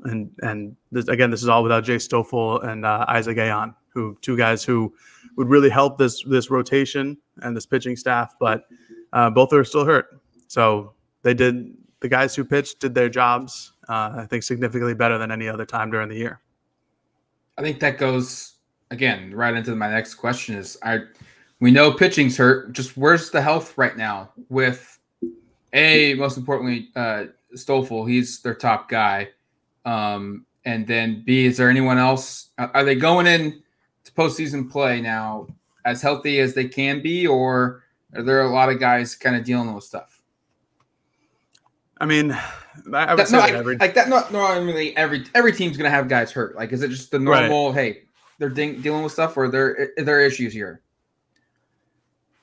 and 0.03 0.31
and 0.41 0.75
this, 0.91 1.07
again, 1.07 1.31
this 1.31 1.41
is 1.41 1.49
all 1.49 1.63
without 1.63 1.83
Jace 1.83 2.01
Stoffel 2.01 2.61
and 2.61 2.85
uh, 2.85 3.05
Isaac 3.07 3.37
Ayon, 3.37 3.73
who 3.89 4.17
two 4.21 4.37
guys 4.37 4.63
who 4.63 4.93
would 5.37 5.47
really 5.47 5.69
help 5.69 5.97
this 5.97 6.23
this 6.23 6.49
rotation 6.49 7.17
and 7.41 7.55
this 7.55 7.65
pitching 7.65 7.95
staff, 7.95 8.35
but 8.39 8.65
uh, 9.13 9.29
both 9.29 9.53
are 9.53 9.63
still 9.63 9.85
hurt. 9.85 10.19
So 10.47 10.93
they 11.23 11.33
did 11.33 11.73
the 11.99 12.09
guys 12.09 12.35
who 12.35 12.43
pitched 12.43 12.79
did 12.79 12.93
their 12.93 13.09
jobs. 13.09 13.73
Uh, 13.87 14.11
I 14.17 14.27
think 14.29 14.43
significantly 14.43 14.93
better 14.93 15.17
than 15.17 15.31
any 15.31 15.47
other 15.47 15.65
time 15.65 15.89
during 15.91 16.09
the 16.09 16.17
year. 16.17 16.41
I 17.57 17.61
think 17.61 17.79
that 17.79 17.97
goes 17.97 18.55
again 18.91 19.33
right 19.33 19.55
into 19.55 19.75
my 19.75 19.89
next 19.89 20.15
question. 20.15 20.55
Is 20.55 20.77
I 20.83 20.99
we 21.59 21.71
know 21.71 21.91
pitching's 21.91 22.37
hurt. 22.37 22.73
Just 22.73 22.97
where's 22.97 23.31
the 23.31 23.41
health 23.41 23.77
right 23.77 23.95
now 23.95 24.31
with 24.49 24.96
a 25.77 26.13
most 26.15 26.37
importantly, 26.37 26.89
uh, 26.95 27.25
Stoffel, 27.55 28.05
he's 28.05 28.41
their 28.41 28.55
top 28.55 28.89
guy. 28.89 29.29
Um, 29.85 30.45
and 30.65 30.85
then 30.85 31.23
B, 31.25 31.45
is 31.45 31.57
there 31.57 31.69
anyone 31.69 31.97
else? 31.97 32.49
Are 32.57 32.83
they 32.83 32.95
going 32.95 33.27
in 33.27 33.63
to 34.03 34.11
postseason 34.11 34.69
play 34.69 34.99
now 34.99 35.47
as 35.85 36.01
healthy 36.01 36.39
as 36.39 36.53
they 36.53 36.67
can 36.67 37.01
be, 37.01 37.25
or 37.25 37.83
are 38.13 38.23
there 38.23 38.41
a 38.41 38.49
lot 38.49 38.69
of 38.69 38.79
guys 38.79 39.15
kind 39.15 39.35
of 39.35 39.45
dealing 39.45 39.73
with 39.73 39.85
stuff? 39.85 40.21
I 41.99 42.05
mean, 42.05 42.31
I 42.31 43.13
would 43.13 43.19
that, 43.19 43.27
say 43.27 43.37
no, 43.37 43.39
like, 43.39 43.53
every 43.53 43.77
like 43.77 43.93
that. 43.95 44.09
Not 44.09 44.31
normally 44.31 44.95
every 44.97 45.23
every 45.33 45.53
team's 45.53 45.77
gonna 45.77 45.89
have 45.89 46.07
guys 46.07 46.31
hurt. 46.31 46.55
Like, 46.55 46.73
is 46.73 46.83
it 46.83 46.89
just 46.89 47.11
the 47.11 47.19
normal? 47.19 47.69
Right. 47.69 47.75
Hey, 47.75 48.01
they're 48.37 48.49
de- 48.49 48.75
dealing 48.75 49.03
with 49.03 49.13
stuff, 49.13 49.37
or 49.37 49.47
there 49.47 49.93
are 49.97 50.03
there 50.03 50.21
issues 50.21 50.53
here? 50.53 50.81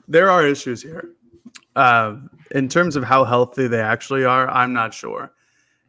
There 0.08 0.30
are 0.30 0.46
issues 0.46 0.82
here. 0.82 1.10
Uh, 1.76 2.16
in 2.52 2.68
terms 2.68 2.96
of 2.96 3.04
how 3.04 3.24
healthy 3.24 3.66
they 3.66 3.80
actually 3.80 4.24
are, 4.24 4.48
I'm 4.48 4.72
not 4.72 4.94
sure 4.94 5.32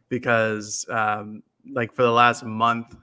because, 0.08 0.84
um, 0.88 1.42
like, 1.72 1.92
for 1.92 2.02
the 2.02 2.10
last 2.10 2.44
month 2.44 2.96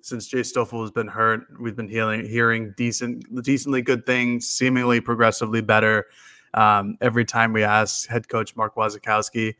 since 0.00 0.28
Jace 0.28 0.46
Stoffel 0.46 0.82
has 0.82 0.90
been 0.90 1.08
hurt, 1.08 1.46
we've 1.60 1.76
been 1.76 1.88
hearing, 1.88 2.26
hearing 2.26 2.74
decent, 2.76 3.24
decently 3.42 3.82
good 3.82 4.04
things, 4.04 4.46
seemingly 4.46 5.00
progressively 5.00 5.62
better. 5.62 6.06
Um, 6.54 6.96
every 7.00 7.24
time 7.24 7.52
we 7.52 7.64
ask 7.64 8.06
head 8.08 8.28
coach 8.28 8.54
Mark 8.54 8.74
Wasikowski, 8.76 9.54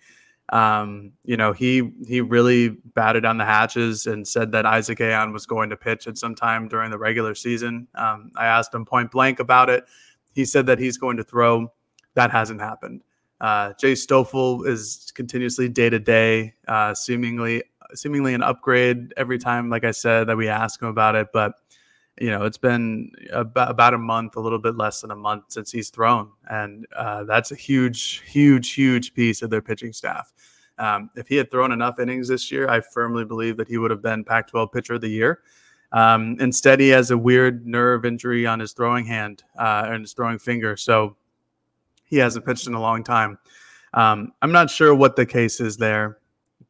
um, 0.50 1.12
you 1.24 1.36
know, 1.36 1.52
he 1.52 1.90
he 2.06 2.20
really 2.20 2.68
batted 2.68 3.22
down 3.22 3.38
the 3.38 3.44
hatches 3.46 4.06
and 4.06 4.28
said 4.28 4.52
that 4.52 4.66
Isaac 4.66 4.98
Ayon 4.98 5.32
was 5.32 5.46
going 5.46 5.70
to 5.70 5.76
pitch 5.76 6.06
at 6.06 6.18
some 6.18 6.34
time 6.34 6.68
during 6.68 6.90
the 6.90 6.98
regular 6.98 7.34
season. 7.34 7.88
Um, 7.94 8.30
I 8.36 8.46
asked 8.46 8.74
him 8.74 8.84
point 8.84 9.10
blank 9.10 9.40
about 9.40 9.70
it. 9.70 9.84
He 10.34 10.44
said 10.44 10.66
that 10.66 10.78
he's 10.78 10.98
going 10.98 11.16
to 11.16 11.24
throw 11.24 11.72
that 12.14 12.30
hasn't 12.30 12.60
happened. 12.60 13.02
Uh, 13.40 13.72
Jace 13.74 13.98
Stoffel 13.98 14.64
is 14.64 15.12
continuously 15.14 15.68
day 15.68 15.90
to 15.90 15.98
day, 15.98 16.54
seemingly 16.94 17.62
seemingly 17.94 18.34
an 18.34 18.42
upgrade 18.42 19.12
every 19.16 19.38
time. 19.38 19.70
Like 19.70 19.84
I 19.84 19.90
said, 19.90 20.26
that 20.28 20.36
we 20.36 20.48
ask 20.48 20.80
him 20.80 20.88
about 20.88 21.14
it, 21.14 21.28
but 21.32 21.54
you 22.20 22.30
know 22.30 22.44
it's 22.44 22.58
been 22.58 23.10
about, 23.32 23.70
about 23.70 23.94
a 23.94 23.98
month, 23.98 24.36
a 24.36 24.40
little 24.40 24.58
bit 24.58 24.76
less 24.76 25.00
than 25.00 25.10
a 25.10 25.16
month 25.16 25.44
since 25.48 25.70
he's 25.70 25.90
thrown, 25.90 26.30
and 26.48 26.86
uh, 26.96 27.24
that's 27.24 27.52
a 27.52 27.56
huge, 27.56 28.22
huge, 28.26 28.72
huge 28.72 29.14
piece 29.14 29.42
of 29.42 29.50
their 29.50 29.62
pitching 29.62 29.92
staff. 29.92 30.32
Um, 30.78 31.10
if 31.16 31.28
he 31.28 31.36
had 31.36 31.50
thrown 31.50 31.70
enough 31.70 32.00
innings 32.00 32.28
this 32.28 32.50
year, 32.50 32.68
I 32.68 32.80
firmly 32.80 33.24
believe 33.24 33.56
that 33.58 33.68
he 33.68 33.78
would 33.78 33.92
have 33.92 34.02
been 34.02 34.24
Pac-12 34.24 34.72
Pitcher 34.72 34.94
of 34.94 35.00
the 35.02 35.08
Year. 35.08 35.40
Um, 35.92 36.36
instead, 36.40 36.80
he 36.80 36.88
has 36.88 37.12
a 37.12 37.18
weird 37.18 37.64
nerve 37.64 38.04
injury 38.04 38.44
on 38.44 38.58
his 38.58 38.72
throwing 38.72 39.06
hand 39.06 39.44
uh, 39.56 39.84
and 39.86 40.00
his 40.00 40.12
throwing 40.12 40.38
finger, 40.40 40.76
so 40.76 41.16
he 42.14 42.20
hasn't 42.20 42.46
pitched 42.46 42.66
in 42.66 42.74
a 42.74 42.80
long 42.80 43.02
time. 43.02 43.38
Um, 43.92 44.32
I'm 44.40 44.52
not 44.52 44.70
sure 44.70 44.94
what 44.94 45.16
the 45.16 45.26
case 45.26 45.60
is 45.60 45.76
there, 45.76 46.18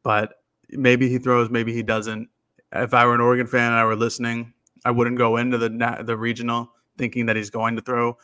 but 0.03 0.41
maybe 0.69 1.07
he 1.07 1.17
throws, 1.17 1.49
maybe 1.49 1.71
he 1.73 1.83
doesn't. 1.83 2.29
If 2.73 2.93
I 2.93 3.05
were 3.05 3.15
an 3.15 3.21
Oregon 3.21 3.47
fan 3.47 3.71
and 3.71 3.79
I 3.79 3.85
were 3.85 3.95
listening, 3.95 4.53
I 4.83 4.91
wouldn't 4.91 5.17
go 5.17 5.37
into 5.37 5.57
the 5.57 6.03
the 6.03 6.17
regional 6.17 6.71
thinking 6.97 7.25
that 7.27 7.35
he's 7.35 7.49
going 7.49 7.75
to 7.75 7.81
throw. 7.81 8.17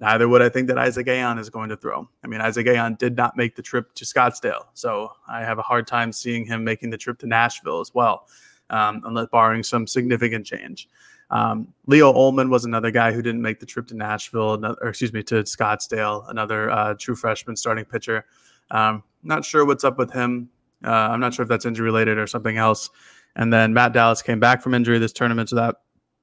Neither 0.00 0.28
would 0.28 0.42
I 0.42 0.50
think 0.50 0.68
that 0.68 0.76
Isaac 0.76 1.06
Ayon 1.06 1.38
is 1.38 1.48
going 1.48 1.70
to 1.70 1.76
throw. 1.76 2.06
I 2.22 2.26
mean, 2.26 2.42
Isaac 2.42 2.66
Ayon 2.66 2.98
did 2.98 3.16
not 3.16 3.36
make 3.36 3.56
the 3.56 3.62
trip 3.62 3.94
to 3.94 4.04
Scottsdale, 4.04 4.66
so 4.74 5.12
I 5.26 5.40
have 5.40 5.58
a 5.58 5.62
hard 5.62 5.86
time 5.86 6.12
seeing 6.12 6.44
him 6.44 6.62
making 6.62 6.90
the 6.90 6.98
trip 6.98 7.18
to 7.20 7.26
Nashville 7.26 7.80
as 7.80 7.94
well, 7.94 8.28
um, 8.68 9.02
unless 9.06 9.28
barring 9.32 9.62
some 9.62 9.86
significant 9.86 10.44
change. 10.44 10.88
Um, 11.30 11.72
Leo 11.86 12.12
Ullman 12.12 12.50
was 12.50 12.64
another 12.64 12.90
guy 12.90 13.12
who 13.12 13.22
didn't 13.22 13.42
make 13.42 13.60
the 13.60 13.66
trip 13.66 13.86
to 13.88 13.96
Nashville, 13.96 14.64
or 14.80 14.88
excuse 14.88 15.12
me, 15.12 15.22
to 15.24 15.42
Scottsdale, 15.42 16.28
another 16.30 16.70
uh, 16.70 16.94
true 16.98 17.16
freshman 17.16 17.56
starting 17.56 17.84
pitcher. 17.84 18.24
Um, 18.70 19.02
not 19.22 19.44
sure 19.44 19.64
what's 19.64 19.84
up 19.84 19.98
with 19.98 20.12
him. 20.12 20.50
Uh, 20.84 20.90
I'm 20.90 21.20
not 21.20 21.34
sure 21.34 21.42
if 21.42 21.48
that's 21.48 21.66
injury 21.66 21.84
related 21.84 22.18
or 22.18 22.26
something 22.26 22.58
else. 22.58 22.90
And 23.34 23.52
then 23.52 23.74
Matt 23.74 23.92
Dallas 23.92 24.22
came 24.22 24.40
back 24.40 24.62
from 24.62 24.72
injury 24.72 24.98
this 24.98 25.12
tournament, 25.12 25.48
so 25.48 25.56
that 25.56 25.76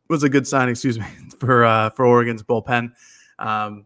was 0.10 0.24
a 0.24 0.30
good 0.30 0.48
sign, 0.48 0.70
excuse 0.70 0.98
me, 0.98 1.06
for 1.40 1.66
uh, 1.66 1.90
for 1.92 2.06
Oregon's 2.06 2.44
bullpen. 2.44 2.92
Um, 3.40 3.86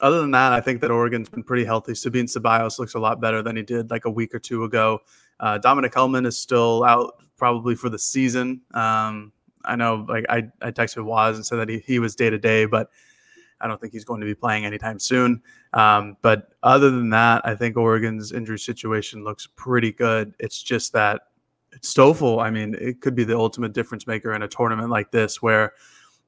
other 0.00 0.20
than 0.20 0.32
that, 0.32 0.52
I 0.52 0.60
think 0.60 0.80
that 0.80 0.90
Oregon's 0.90 1.28
been 1.28 1.44
pretty 1.44 1.64
healthy. 1.64 1.94
Sabin 1.94 2.26
Ceballos 2.26 2.78
looks 2.78 2.94
a 2.94 2.98
lot 2.98 3.20
better 3.20 3.42
than 3.42 3.56
he 3.56 3.62
did 3.62 3.90
like 3.90 4.06
a 4.06 4.10
week 4.10 4.34
or 4.34 4.38
two 4.38 4.64
ago. 4.64 5.00
Uh, 5.38 5.58
Dominic 5.58 5.92
Hellman 5.92 6.26
is 6.26 6.36
still 6.36 6.84
out 6.84 7.14
probably 7.36 7.74
for 7.74 7.88
the 7.88 7.98
season. 7.98 8.62
Um, 8.72 9.32
I 9.64 9.76
know, 9.76 10.06
like 10.08 10.24
I, 10.28 10.44
I 10.62 10.70
texted 10.70 11.04
Waz 11.04 11.36
and 11.36 11.44
said 11.44 11.56
that 11.58 11.68
he, 11.68 11.78
he 11.78 11.98
was 11.98 12.14
day 12.14 12.30
to 12.30 12.38
day, 12.38 12.66
but 12.66 12.90
I 13.60 13.66
don't 13.66 13.80
think 13.80 13.92
he's 13.92 14.04
going 14.04 14.20
to 14.20 14.26
be 14.26 14.34
playing 14.34 14.64
anytime 14.64 14.98
soon. 14.98 15.42
Um, 15.72 16.16
but 16.22 16.50
other 16.62 16.90
than 16.90 17.10
that, 17.10 17.42
I 17.44 17.54
think 17.54 17.76
Oregon's 17.76 18.32
injury 18.32 18.58
situation 18.58 19.24
looks 19.24 19.48
pretty 19.56 19.92
good. 19.92 20.34
It's 20.38 20.62
just 20.62 20.92
that 20.92 21.22
Stoffel, 21.80 22.40
I 22.40 22.50
mean, 22.50 22.76
it 22.80 23.00
could 23.00 23.14
be 23.14 23.24
the 23.24 23.36
ultimate 23.36 23.72
difference 23.72 24.06
maker 24.06 24.32
in 24.34 24.42
a 24.42 24.48
tournament 24.48 24.90
like 24.90 25.10
this 25.10 25.42
where 25.42 25.72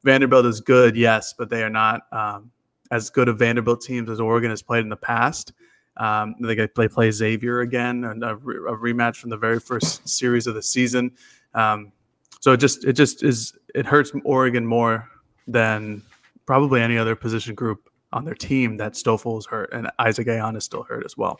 Vanderbilt 0.02 0.46
is 0.46 0.60
good, 0.60 0.96
yes, 0.96 1.34
but 1.36 1.50
they 1.50 1.62
are 1.62 1.70
not 1.70 2.02
um, 2.12 2.50
as 2.90 3.10
good 3.10 3.28
of 3.28 3.38
Vanderbilt 3.38 3.80
teams 3.80 4.08
as 4.08 4.20
Oregon 4.20 4.50
has 4.50 4.62
played 4.62 4.82
in 4.82 4.88
the 4.88 4.96
past. 4.96 5.52
Um, 5.96 6.34
they 6.40 6.66
play, 6.68 6.88
play 6.88 7.10
Xavier 7.10 7.60
again, 7.60 8.04
and 8.04 8.22
a, 8.22 8.36
re- 8.36 8.56
a, 8.56 8.76
rematch 8.76 9.16
from 9.16 9.30
the 9.30 9.36
very 9.36 9.58
first 9.58 10.06
series 10.08 10.46
of 10.46 10.54
the 10.54 10.62
season. 10.62 11.12
Um, 11.54 11.92
so 12.40 12.52
it 12.52 12.58
just 12.58 12.84
it 12.84 12.92
just 12.94 13.22
is 13.22 13.52
it 13.74 13.86
hurts 13.86 14.12
Oregon 14.24 14.66
more 14.66 15.08
than 15.46 16.02
probably 16.46 16.80
any 16.80 16.96
other 16.98 17.16
position 17.16 17.54
group 17.54 17.88
on 18.12 18.24
their 18.24 18.34
team 18.34 18.76
that 18.76 18.96
Stoffel 18.96 19.38
is 19.38 19.46
hurt 19.46 19.72
and 19.72 19.90
Isaac 19.98 20.26
Ayon 20.26 20.56
is 20.56 20.64
still 20.64 20.84
hurt 20.84 21.04
as 21.04 21.16
well. 21.16 21.38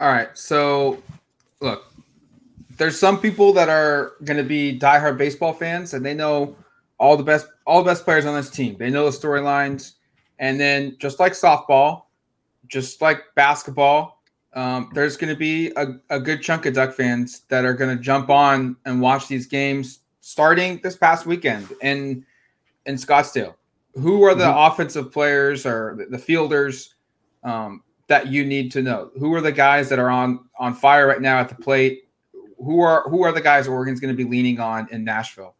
All 0.00 0.08
right, 0.08 0.36
so 0.36 1.02
look, 1.60 1.84
there's 2.76 2.98
some 2.98 3.20
people 3.20 3.52
that 3.52 3.68
are 3.68 4.12
going 4.24 4.36
to 4.36 4.42
be 4.42 4.78
diehard 4.78 5.16
baseball 5.16 5.52
fans, 5.52 5.94
and 5.94 6.04
they 6.04 6.14
know 6.14 6.56
all 6.98 7.16
the 7.16 7.22
best 7.22 7.46
all 7.66 7.82
the 7.82 7.90
best 7.90 8.04
players 8.04 8.26
on 8.26 8.34
this 8.34 8.50
team. 8.50 8.76
They 8.78 8.90
know 8.90 9.08
the 9.08 9.16
storylines, 9.16 9.92
and 10.38 10.58
then 10.58 10.96
just 10.98 11.20
like 11.20 11.32
softball, 11.32 12.02
just 12.66 13.00
like 13.00 13.22
basketball, 13.36 14.22
um, 14.54 14.90
there's 14.94 15.16
going 15.16 15.32
to 15.32 15.38
be 15.38 15.72
a, 15.76 15.86
a 16.10 16.20
good 16.20 16.42
chunk 16.42 16.66
of 16.66 16.74
Duck 16.74 16.94
fans 16.94 17.42
that 17.48 17.64
are 17.64 17.74
going 17.74 17.96
to 17.96 18.02
jump 18.02 18.30
on 18.30 18.76
and 18.84 19.00
watch 19.00 19.28
these 19.28 19.46
games 19.46 20.00
starting 20.20 20.80
this 20.82 20.96
past 20.96 21.26
weekend 21.26 21.68
in 21.82 22.24
in 22.86 22.96
Scottsdale. 22.96 23.54
Who 23.94 24.24
are 24.24 24.34
the 24.34 24.44
mm-hmm. 24.44 24.72
offensive 24.72 25.12
players 25.12 25.64
or 25.66 26.06
the, 26.10 26.18
fielders 26.18 26.94
um, 27.44 27.82
that 28.08 28.26
you 28.26 28.44
need 28.44 28.72
to 28.72 28.82
know? 28.82 29.10
Who 29.18 29.32
are 29.34 29.40
the 29.40 29.52
guys 29.52 29.88
that 29.88 29.98
are 29.98 30.10
on 30.10 30.48
on 30.58 30.74
fire 30.74 31.06
right 31.06 31.20
now 31.20 31.38
at 31.38 31.48
the 31.48 31.54
plate? 31.54 32.04
who 32.64 32.80
are 32.80 33.08
who 33.08 33.22
are 33.22 33.32
the 33.32 33.40
guys 33.40 33.68
Oregon's 33.68 34.00
going 34.00 34.14
to 34.14 34.16
be 34.16 34.28
leaning 34.28 34.60
on 34.60 34.88
in 34.90 35.04
Nashville? 35.04 35.54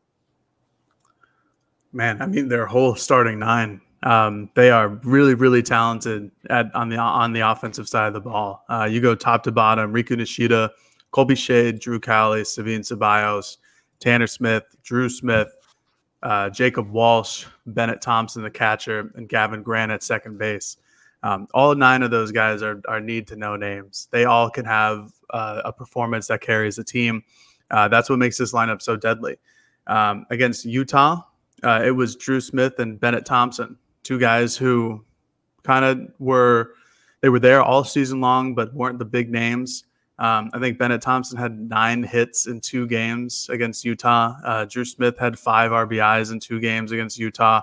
Man, 1.93 2.21
I 2.21 2.27
mean 2.27 2.49
their 2.49 2.67
whole 2.67 2.95
starting 2.97 3.39
nine. 3.39 3.81
Um, 4.05 4.51
they 4.55 4.71
are 4.71 4.89
really, 5.03 5.35
really 5.35 5.63
talented 5.63 6.31
at 6.51 6.73
on 6.75 6.91
the 6.91 6.99
on 6.99 7.33
the 7.33 7.41
offensive 7.41 7.89
side 7.89 8.07
of 8.07 8.15
the 8.15 8.21
ball. 8.21 8.65
Uh, 8.69 8.85
you 8.85 9.01
go 9.01 9.15
top 9.15 9.43
to 9.45 9.53
bottom: 9.53 9.93
Riku 9.93 10.17
Nishida, 10.17 10.71
Colby 11.11 11.35
Shade, 11.35 11.81
Drew 11.81 11.99
Cowley, 11.99 12.45
Sabin 12.45 12.83
Ceballos, 12.83 13.57
Tanner 14.01 14.27
Smith, 14.27 14.65
Drew 14.83 15.09
Smith, 15.09 15.49
uh, 16.23 16.51
Jacob 16.51 16.91
Walsh, 16.91 17.47
Bennett 17.67 18.03
Thompson, 18.03 18.43
the 18.43 18.51
catcher, 18.51 19.11
and 19.15 19.29
Gavin 19.29 19.63
Grant 19.63 19.91
at 19.91 20.03
second 20.03 20.39
base. 20.39 20.77
Um, 21.23 21.49
all 21.55 21.75
nine 21.75 22.03
of 22.03 22.11
those 22.11 22.31
guys 22.31 22.63
are, 22.63 22.83
are 22.87 23.01
need 23.01 23.27
to 23.29 23.37
know 23.37 23.57
names. 23.57 24.09
They 24.11 24.27
all 24.27 24.51
can 24.51 24.67
have 24.67 25.11
uh, 25.31 25.63
a 25.65 25.73
performance 25.73 26.27
that 26.27 26.43
carries 26.43 26.77
the 26.77 26.85
team. 26.85 27.25
Uh, 27.71 27.89
that's 27.89 28.11
what 28.11 28.19
makes 28.19 28.37
this 28.37 28.53
lineup 28.53 28.83
so 28.83 28.95
deadly. 28.97 29.39
Um, 29.87 30.27
against 30.31 30.67
Utah, 30.67 31.23
uh, 31.63 31.83
it 31.83 31.93
was 31.93 32.17
Drew 32.17 32.43
Smith 32.43 32.79
and 32.79 33.01
Bennett 33.01 33.25
Thompson, 33.25 33.79
two 34.05 34.19
guys 34.19 34.57
who 34.57 35.05
kind 35.65 35.85
of 35.85 36.01
were 36.19 36.75
they 37.21 37.31
were 37.31 37.41
there 37.41 37.63
all 37.63 37.85
season 37.85 38.21
long, 38.21 38.55
but 38.55 38.73
weren't 38.75 38.99
the 38.99 39.05
big 39.05 39.31
names. 39.31 39.85
Um, 40.19 40.51
I 40.53 40.61
think 40.61 40.79
Bennett 40.79 41.03
Thompson 41.03 41.39
had 41.39 41.59
nine 41.59 42.03
hits 42.03 42.47
in 42.47 42.61
two 42.61 42.87
games 42.87 43.49
against 43.51 43.85
Utah. 43.85 44.35
Uh, 44.45 44.65
Drew 44.67 44.85
Smith 44.85 45.19
had 45.19 45.39
five 45.39 45.73
RBIs 45.73 46.31
in 46.31 46.39
two 46.39 46.61
games 46.61 46.93
against 46.93 47.19
Utah. 47.19 47.63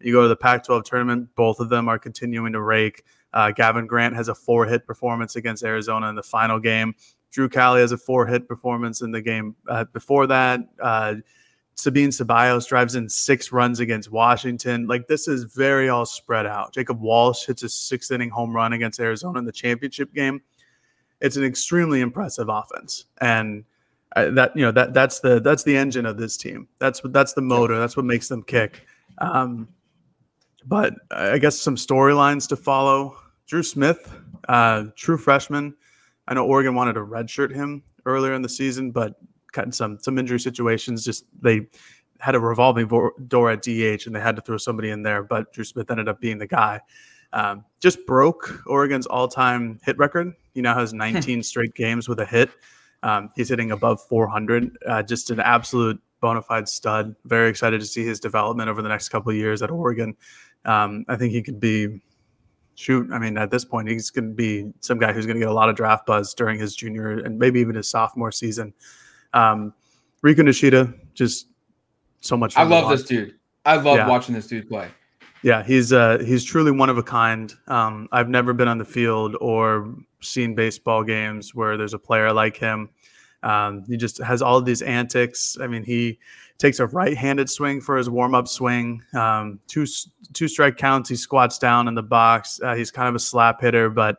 You 0.00 0.12
go 0.12 0.22
to 0.22 0.28
the 0.28 0.36
Pac 0.36 0.64
12 0.64 0.84
tournament, 0.84 1.28
both 1.36 1.58
of 1.60 1.70
them 1.70 1.88
are 1.88 1.98
continuing 1.98 2.52
to 2.52 2.60
rake. 2.60 3.04
Uh, 3.32 3.50
Gavin 3.50 3.86
Grant 3.86 4.14
has 4.14 4.28
a 4.28 4.34
four 4.34 4.66
hit 4.66 4.86
performance 4.86 5.36
against 5.36 5.64
Arizona 5.64 6.08
in 6.08 6.14
the 6.14 6.22
final 6.22 6.58
game. 6.58 6.94
Drew 7.30 7.48
Cowley 7.48 7.80
has 7.80 7.92
a 7.92 7.98
four 7.98 8.26
hit 8.26 8.48
performance 8.48 9.00
in 9.00 9.10
the 9.10 9.22
game 9.22 9.56
uh, 9.68 9.84
before 9.84 10.26
that. 10.26 10.60
Uh, 11.76 11.82
Sabin 11.82 12.10
Ceballos 12.10 12.66
drives 12.66 12.94
in 12.94 13.08
six 13.08 13.52
runs 13.52 13.80
against 13.80 14.10
Washington. 14.10 14.86
Like 14.86 15.06
this 15.06 15.28
is 15.28 15.44
very 15.44 15.88
all 15.88 16.06
spread 16.06 16.46
out. 16.46 16.72
Jacob 16.72 17.00
Walsh 17.00 17.46
hits 17.46 17.62
a 17.62 17.68
sixth 17.68 18.10
inning 18.10 18.30
home 18.30 18.54
run 18.54 18.72
against 18.72 18.98
Arizona 19.00 19.38
in 19.38 19.44
the 19.44 19.52
championship 19.52 20.12
game. 20.14 20.42
It's 21.20 21.36
an 21.36 21.44
extremely 21.44 22.00
impressive 22.00 22.48
offense, 22.48 23.06
and 23.20 23.64
uh, 24.16 24.30
that 24.30 24.54
you 24.56 24.62
know 24.62 24.72
that 24.72 24.92
that's 24.92 25.20
the 25.20 25.40
that's 25.40 25.62
the 25.62 25.76
engine 25.76 26.06
of 26.06 26.18
this 26.18 26.36
team. 26.36 26.68
That's 26.78 27.00
that's 27.04 27.32
the 27.32 27.42
motor. 27.42 27.78
That's 27.78 27.96
what 27.96 28.04
makes 28.04 28.28
them 28.28 28.42
kick. 28.42 28.86
Um, 29.18 29.68
but 30.66 30.94
I 31.10 31.38
guess 31.38 31.58
some 31.58 31.76
storylines 31.76 32.48
to 32.48 32.56
follow. 32.56 33.16
Drew 33.46 33.62
Smith, 33.62 34.12
uh, 34.48 34.84
true 34.96 35.16
freshman. 35.16 35.74
I 36.28 36.34
know 36.34 36.44
Oregon 36.44 36.74
wanted 36.74 36.94
to 36.94 37.00
redshirt 37.00 37.54
him 37.54 37.82
earlier 38.04 38.34
in 38.34 38.42
the 38.42 38.48
season, 38.48 38.90
but 38.90 39.14
got 39.56 39.74
some 39.74 39.98
some 40.00 40.18
injury 40.18 40.40
situations. 40.40 41.04
Just 41.04 41.24
they 41.40 41.66
had 42.20 42.34
a 42.34 42.40
revolving 42.40 42.88
door 43.28 43.50
at 43.50 43.62
DH, 43.62 44.06
and 44.06 44.14
they 44.14 44.20
had 44.20 44.36
to 44.36 44.42
throw 44.42 44.56
somebody 44.56 44.90
in 44.90 45.02
there. 45.02 45.22
But 45.22 45.52
Drew 45.52 45.64
Smith 45.64 45.90
ended 45.90 46.08
up 46.08 46.20
being 46.20 46.38
the 46.38 46.46
guy. 46.46 46.80
Um, 47.32 47.64
just 47.80 48.06
broke 48.06 48.62
Oregon's 48.66 49.06
all-time 49.06 49.78
hit 49.84 49.98
record. 49.98 50.32
He 50.54 50.62
now 50.62 50.74
has 50.74 50.94
19 50.94 51.42
straight 51.42 51.74
games 51.74 52.08
with 52.08 52.20
a 52.20 52.24
hit. 52.24 52.50
Um, 53.02 53.30
he's 53.36 53.48
hitting 53.48 53.72
above 53.72 54.00
400. 54.08 54.78
Uh, 54.86 55.02
just 55.02 55.30
an 55.30 55.40
absolute 55.40 56.00
bona 56.20 56.40
fide 56.42 56.68
stud. 56.68 57.14
Very 57.24 57.50
excited 57.50 57.80
to 57.80 57.86
see 57.86 58.04
his 58.04 58.20
development 58.20 58.70
over 58.70 58.80
the 58.80 58.88
next 58.88 59.10
couple 59.10 59.30
of 59.30 59.36
years 59.36 59.62
at 59.62 59.70
Oregon. 59.70 60.16
Um, 60.64 61.04
I 61.08 61.16
think 61.16 61.32
he 61.32 61.42
could 61.42 61.60
be, 61.60 62.00
shoot, 62.74 63.08
I 63.12 63.18
mean, 63.18 63.36
at 63.36 63.50
this 63.50 63.64
point, 63.64 63.88
he's 63.88 64.10
going 64.10 64.28
to 64.28 64.34
be 64.34 64.72
some 64.80 64.98
guy 64.98 65.12
who's 65.12 65.26
going 65.26 65.36
to 65.36 65.40
get 65.40 65.50
a 65.50 65.54
lot 65.54 65.68
of 65.68 65.76
draft 65.76 66.06
buzz 66.06 66.34
during 66.34 66.58
his 66.58 66.74
junior 66.74 67.10
and 67.18 67.38
maybe 67.38 67.60
even 67.60 67.74
his 67.74 67.88
sophomore 67.88 68.32
season. 68.32 68.72
Um, 69.36 69.74
Riku 70.24 70.38
Nishida, 70.38 70.94
just 71.14 71.48
so 72.20 72.36
much. 72.36 72.56
I 72.56 72.64
love 72.64 72.90
this 72.90 73.04
dude. 73.04 73.34
I 73.64 73.76
love 73.76 73.96
yeah. 73.96 74.08
watching 74.08 74.34
this 74.34 74.46
dude 74.46 74.68
play. 74.68 74.88
Yeah, 75.42 75.62
he's 75.62 75.92
uh, 75.92 76.18
he's 76.24 76.44
truly 76.44 76.72
one 76.72 76.88
of 76.88 76.98
a 76.98 77.02
kind. 77.02 77.52
Um, 77.68 78.08
I've 78.10 78.28
never 78.28 78.52
been 78.52 78.68
on 78.68 78.78
the 78.78 78.84
field 78.84 79.36
or 79.40 79.94
seen 80.20 80.54
baseball 80.54 81.04
games 81.04 81.54
where 81.54 81.76
there's 81.76 81.94
a 81.94 81.98
player 81.98 82.32
like 82.32 82.56
him. 82.56 82.88
Um, 83.42 83.84
he 83.86 83.96
just 83.96 84.18
has 84.18 84.42
all 84.42 84.60
these 84.60 84.82
antics. 84.82 85.56
I 85.60 85.66
mean, 85.66 85.84
he 85.84 86.18
takes 86.58 86.80
a 86.80 86.86
right-handed 86.86 87.50
swing 87.50 87.80
for 87.80 87.96
his 87.96 88.08
warm-up 88.08 88.48
swing. 88.48 89.02
Um, 89.14 89.60
two 89.68 89.86
two 90.32 90.48
strike 90.48 90.78
counts. 90.78 91.08
He 91.10 91.16
squats 91.16 91.58
down 91.58 91.86
in 91.86 91.94
the 91.94 92.02
box. 92.02 92.58
Uh, 92.64 92.74
he's 92.74 92.90
kind 92.90 93.08
of 93.08 93.14
a 93.14 93.20
slap 93.20 93.60
hitter, 93.60 93.90
but 93.90 94.18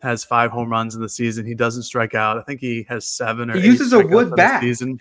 has 0.00 0.24
five 0.24 0.50
home 0.50 0.70
runs 0.70 0.94
in 0.94 1.00
the 1.00 1.08
season. 1.08 1.46
He 1.46 1.54
doesn't 1.54 1.84
strike 1.84 2.14
out. 2.14 2.38
I 2.38 2.42
think 2.42 2.60
he 2.60 2.84
has 2.88 3.06
seven 3.06 3.50
or. 3.50 3.58
He 3.58 3.66
uses 3.66 3.92
a 3.92 4.00
wood 4.00 4.34
bat. 4.34 4.60
Season. 4.60 5.00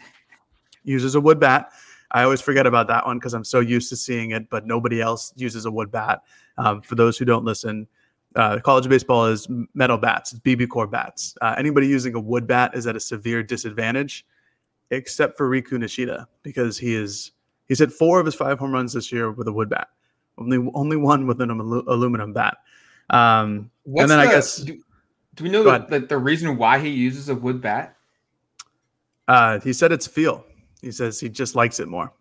Uses 0.84 1.16
a 1.16 1.22
wood 1.22 1.40
bat. 1.40 1.72
I 2.12 2.24
always 2.24 2.42
forget 2.42 2.66
about 2.68 2.88
that 2.88 3.06
one 3.06 3.18
because 3.18 3.34
I'm 3.34 3.44
so 3.44 3.60
used 3.60 3.90
to 3.90 3.96
seeing 3.96 4.32
it, 4.32 4.50
but 4.50 4.66
nobody 4.66 5.02
else 5.02 5.34
uses 5.36 5.66
a 5.66 5.72
wood 5.72 5.92
bat. 5.92 6.22
Um, 6.58 6.82
for 6.82 6.96
those 6.96 7.18
who 7.18 7.26
don't 7.26 7.44
listen, 7.44 7.88
uh, 8.36 8.60
college 8.60 8.88
baseball 8.88 9.26
is 9.26 9.48
metal 9.74 9.98
bats, 9.98 10.32
it's 10.34 10.42
BBCOR 10.42 10.90
bats. 10.90 11.36
Uh, 11.42 11.56
anybody 11.58 11.88
using 11.88 12.16
a 12.16 12.20
wood 12.20 12.48
bat 12.48 12.76
is 12.76 12.88
at 12.88 12.96
a 12.96 13.00
severe 13.00 13.44
disadvantage 13.44 14.26
except 14.92 15.38
for 15.38 15.50
Riku 15.50 15.74
Nishida 15.74 16.28
because 16.44 16.78
he 16.78 16.96
is 16.96 17.32
he's 17.68 17.80
hit 17.80 17.92
four 17.92 18.20
of 18.20 18.26
his 18.26 18.36
five 18.36 18.60
home 18.60 18.72
runs 18.72 18.94
this 18.94 19.12
year 19.12 19.32
with 19.32 19.48
a 19.48 19.54
wood 19.54 19.70
bat. 19.70 19.90
Only 20.38 20.70
only 20.74 20.98
one 20.98 21.28
with 21.28 21.42
an 21.42 21.50
aluminum 21.50 22.34
bat. 22.34 22.58
Um, 23.10 23.72
and 23.86 24.10
then 24.10 24.10
the, 24.10 24.16
I 24.16 24.28
guess 24.28 24.58
do, 24.58 24.80
do 25.36 25.44
we 25.44 25.50
know 25.50 25.64
the, 25.64 25.86
the, 25.88 26.00
the 26.08 26.18
reason 26.18 26.58
why 26.58 26.80
he 26.80 26.90
uses 26.90 27.30
a 27.30 27.36
wood 27.36 27.62
bat? 27.62 27.96
Uh, 29.28 29.60
he 29.60 29.74
said 29.74 29.92
it's 29.92 30.08
feel. 30.08 30.46
He 30.82 30.92
says 30.92 31.20
he 31.20 31.30
just 31.30 31.56
likes 31.56 31.80
it 31.80 31.88
more. 31.88 32.14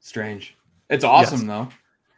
Strange. 0.00 0.56
It's 0.88 1.04
awesome 1.04 1.40
yes. 1.40 1.46
though. 1.46 1.68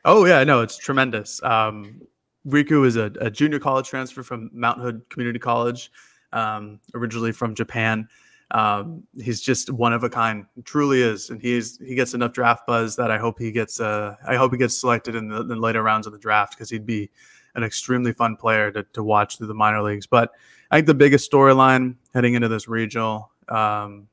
Oh 0.05 0.25
yeah, 0.25 0.45
no, 0.45 0.63
it's 0.63 0.77
tremendous. 0.77 1.43
Um, 1.43 2.03
Riku 2.47 2.87
is 2.87 2.97
a, 2.97 3.13
a, 3.21 3.31
junior 3.31 3.61
college 3.61 3.89
transfer 3.89 4.23
from 4.23 4.51
Mount 4.53 4.81
Hood 4.81 5.03
Community 5.11 5.39
College, 5.39 5.93
um, 6.33 6.81
originally 6.95 7.31
from 7.33 7.55
Japan. 7.55 8.09
Um, 8.51 9.05
he's 9.21 9.41
just 9.41 9.71
one 9.71 9.93
of 9.93 10.03
a 10.05 10.11
kind, 10.11 10.47
truly 10.65 11.03
is, 11.03 11.31
and 11.31 11.41
he's 11.41 11.79
he 11.79 11.95
gets 11.95 12.15
enough 12.15 12.33
draft 12.33 12.67
buzz 12.67 12.97
that 12.97 13.11
I 13.11 13.19
hope 13.19 13.39
he 13.39 13.53
gets. 13.53 13.81
Uh, 13.81 14.17
I 14.27 14.37
hope 14.37 14.53
he 14.53 14.59
gets 14.59 14.77
selected 14.77 15.15
in 15.15 15.29
the, 15.29 15.41
in 15.41 15.49
the 15.49 15.57
later 15.57 15.83
rounds 15.83 16.07
of 16.07 16.13
the 16.13 16.19
draft 16.19 16.55
because 16.55 16.69
he'd 16.69 16.87
be 16.87 17.11
an 17.55 17.65
extremely 17.65 18.13
fun 18.13 18.37
player 18.37 18.71
to, 18.73 18.83
to 18.93 19.03
watch 19.03 19.39
through 19.39 19.47
the 19.47 19.55
minor 19.55 19.83
leagues. 19.83 20.07
But 20.07 20.33
I 20.71 20.77
think 20.77 20.87
the 20.87 20.95
biggest 20.95 21.31
storyline 21.31 21.97
heading 22.15 22.35
into 22.35 22.49
this 22.49 22.69
regional 22.69 23.31
um, 23.49 24.09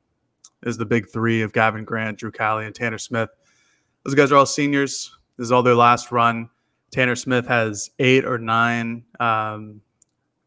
is 0.64 0.78
the 0.78 0.86
big 0.86 1.10
three 1.10 1.42
of 1.42 1.54
Gavin 1.54 1.86
Grant, 1.86 2.20
Drew 2.20 2.32
Cowley, 2.32 2.66
and 2.66 2.76
Tanner 2.76 2.98
Smith. 2.98 3.30
Those 4.04 4.16
guys 4.16 4.32
are 4.32 4.38
all 4.38 4.46
seniors. 4.46 5.16
This 5.38 5.46
is 5.46 5.52
all 5.52 5.64
their 5.64 5.76
last 5.76 6.12
run. 6.12 6.50
Tanner 6.92 7.16
Smith 7.16 7.48
has 7.48 7.92
eight 8.00 8.26
or 8.26 8.38
nine 8.38 9.04
um, 9.20 9.82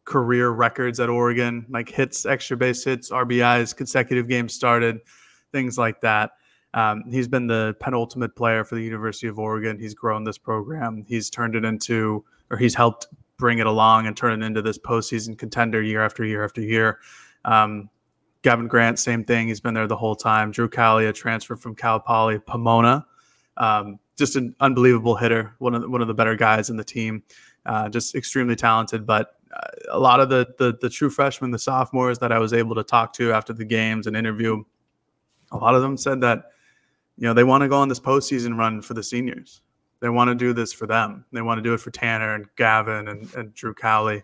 career 0.05 0.49
records 0.49 0.99
at 0.99 1.09
Oregon, 1.09 1.65
like 1.69 1.89
hits, 1.89 2.25
extra 2.25 2.57
base 2.57 2.83
hits, 2.83 3.09
RBIs, 3.09 3.75
consecutive 3.75 4.27
games 4.27 4.53
started, 4.53 4.99
things 5.51 5.77
like 5.77 6.01
that. 6.01 6.31
Um, 6.73 7.03
he's 7.09 7.27
been 7.27 7.47
the 7.47 7.75
penultimate 7.79 8.35
player 8.35 8.63
for 8.63 8.75
the 8.75 8.81
University 8.81 9.27
of 9.27 9.39
Oregon. 9.39 9.79
He's 9.79 9.93
grown 9.93 10.23
this 10.23 10.37
program. 10.37 11.05
He's 11.07 11.29
turned 11.29 11.55
it 11.55 11.63
into, 11.63 12.25
or 12.49 12.57
he's 12.57 12.75
helped 12.75 13.07
bring 13.37 13.59
it 13.59 13.67
along 13.67 14.07
and 14.07 14.15
turn 14.15 14.41
it 14.41 14.45
into 14.45 14.61
this 14.61 14.77
postseason 14.77 15.37
contender 15.37 15.81
year 15.81 16.03
after 16.03 16.23
year 16.23 16.43
after 16.43 16.61
year. 16.61 16.99
Um, 17.45 17.89
Gavin 18.41 18.67
Grant, 18.67 18.99
same 18.99 19.23
thing. 19.23 19.47
He's 19.47 19.61
been 19.61 19.73
there 19.73 19.87
the 19.87 19.95
whole 19.95 20.15
time. 20.15 20.51
Drew 20.51 20.69
Cowley, 20.69 21.05
a 21.07 21.13
transfer 21.13 21.55
from 21.55 21.75
Cal 21.75 21.99
Poly 21.99 22.39
Pomona. 22.39 23.05
Um, 23.57 23.99
just 24.17 24.35
an 24.35 24.55
unbelievable 24.59 25.15
hitter, 25.15 25.55
one 25.59 25.73
of 25.73 25.81
the, 25.81 25.89
one 25.89 26.01
of 26.01 26.07
the 26.07 26.13
better 26.13 26.35
guys 26.35 26.69
in 26.69 26.77
the 26.77 26.83
team. 26.83 27.23
Uh, 27.65 27.87
just 27.87 28.13
extremely 28.15 28.55
talented, 28.55 29.05
but 29.05 29.35
uh, 29.55 29.69
a 29.91 29.99
lot 29.99 30.19
of 30.19 30.29
the, 30.29 30.45
the 30.57 30.77
the 30.81 30.89
true 30.89 31.09
freshmen, 31.09 31.49
the 31.49 31.59
sophomores 31.59 32.19
that 32.19 32.31
I 32.31 32.39
was 32.39 32.53
able 32.53 32.75
to 32.75 32.83
talk 32.83 33.13
to 33.13 33.31
after 33.31 33.53
the 33.53 33.63
games 33.63 34.05
and 34.05 34.17
interview, 34.17 34.61
a 35.51 35.57
lot 35.57 35.73
of 35.73 35.81
them 35.81 35.95
said 35.95 36.19
that 36.21 36.51
you 37.17 37.25
know 37.25 37.33
they 37.33 37.45
want 37.45 37.61
to 37.61 37.69
go 37.69 37.77
on 37.77 37.87
this 37.87 38.01
postseason 38.01 38.57
run 38.57 38.81
for 38.81 38.93
the 38.95 39.03
seniors. 39.03 39.61
They 40.03 40.09
want 40.09 40.27
to 40.27 40.35
do 40.35 40.51
this 40.51 40.73
for 40.73 40.85
them. 40.85 41.23
They 41.31 41.41
want 41.41 41.59
to 41.59 41.61
do 41.61 41.73
it 41.73 41.79
for 41.79 41.89
Tanner 41.89 42.35
and 42.35 42.45
Gavin 42.57 43.07
and, 43.07 43.33
and 43.35 43.53
Drew 43.53 43.73
Cowley 43.73 44.21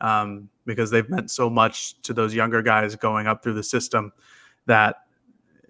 um, 0.00 0.48
because 0.66 0.88
they've 0.88 1.10
meant 1.10 1.32
so 1.32 1.50
much 1.50 2.00
to 2.02 2.12
those 2.12 2.32
younger 2.32 2.62
guys 2.62 2.94
going 2.94 3.26
up 3.26 3.42
through 3.42 3.54
the 3.54 3.62
system 3.64 4.12
that 4.66 4.98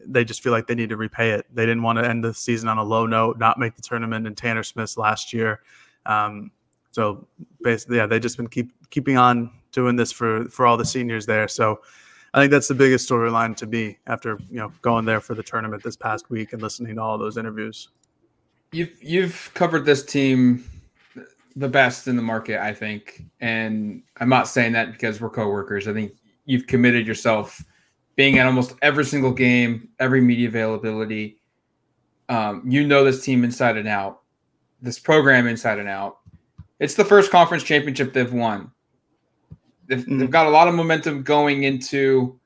they 0.05 0.27
just 0.27 0.43
feel 0.43 0.53
like 0.53 0.67
they 0.67 0.75
need 0.75 0.91
to 0.91 0.99
repay 0.99 1.31
it. 1.31 1.47
They 1.55 1.65
didn't 1.65 1.83
want 1.83 1.99
to 1.99 2.07
end 2.07 2.23
the 2.23 2.35
season 2.35 2.69
on 2.69 2.77
a 2.77 2.85
low 2.85 3.07
note, 3.07 3.39
not 3.39 3.59
make 3.59 3.75
the 3.75 3.81
tournament 3.81 4.27
in 4.27 4.35
Tanner 4.35 4.63
Smith's 4.63 4.99
last 4.99 5.33
year. 5.33 5.61
Um, 6.05 6.51
so 6.91 7.27
basically, 7.63 7.97
yeah, 7.97 8.05
they 8.05 8.21
just 8.21 8.37
been 8.37 8.49
keep 8.49 8.75
keeping 8.91 9.17
on 9.17 9.51
doing 9.73 9.97
this 9.97 10.13
for 10.13 10.45
for 10.51 10.67
all 10.67 10.77
the 10.77 10.85
seniors 10.85 11.25
there. 11.25 11.49
So 11.49 11.81
I 12.35 12.41
think 12.41 12.51
that's 12.51 12.69
the 12.69 12.75
biggest 12.75 13.09
storyline 13.09 13.57
to 13.57 13.67
be 13.67 13.97
after 14.07 14.39
you 14.51 14.59
know 14.59 14.71
going 14.83 15.07
there 15.07 15.23
for 15.23 15.35
the 15.35 15.43
tournament 15.43 15.83
this 15.83 15.97
past 15.97 16.29
week 16.29 16.53
and 16.53 16.61
listening 16.61 16.97
to 16.97 17.01
all 17.01 17.17
those 17.17 17.39
interviews. 17.39 17.89
You've 18.73 19.03
you've 19.03 19.51
covered 19.55 19.85
this 19.85 20.05
team 20.05 20.65
the 21.55 21.69
best 21.69 22.07
in 22.09 22.17
the 22.17 22.23
market, 22.23 22.61
I 22.61 22.75
think, 22.75 23.25
and 23.41 24.03
I'm 24.19 24.29
not 24.29 24.49
saying 24.49 24.73
that 24.73 24.93
because 24.93 25.21
we're 25.21 25.31
coworkers. 25.31 25.89
I 25.89 25.93
think 25.93 26.13
you've 26.45 26.67
committed 26.67 27.07
yourself 27.07 27.65
being 28.17 28.39
at 28.39 28.47
almost 28.47 28.75
every 28.83 29.05
single 29.05 29.33
game, 29.33 29.89
every 29.99 30.21
media 30.21 30.49
availability. 30.49 31.39
Um, 32.29 32.63
you 32.67 32.87
know 32.87 33.05
this 33.05 33.25
team 33.25 33.45
inside 33.45 33.77
and 33.77 33.87
out, 33.87 34.23
this 34.83 34.99
program 34.99 35.47
inside 35.47 35.79
and 35.79 35.89
out. 35.89 36.19
It's 36.81 36.95
the 36.95 37.05
first 37.05 37.31
conference 37.31 37.63
championship 37.63 38.13
they've 38.13 38.33
won. 38.33 38.71
They've, 39.87 40.01
mm-hmm. 40.01 40.19
they've 40.19 40.31
got 40.31 40.47
a 40.47 40.51
lot 40.51 40.69
of 40.69 40.75
momentum 40.75 41.23
going 41.23 41.63
into 41.63 42.39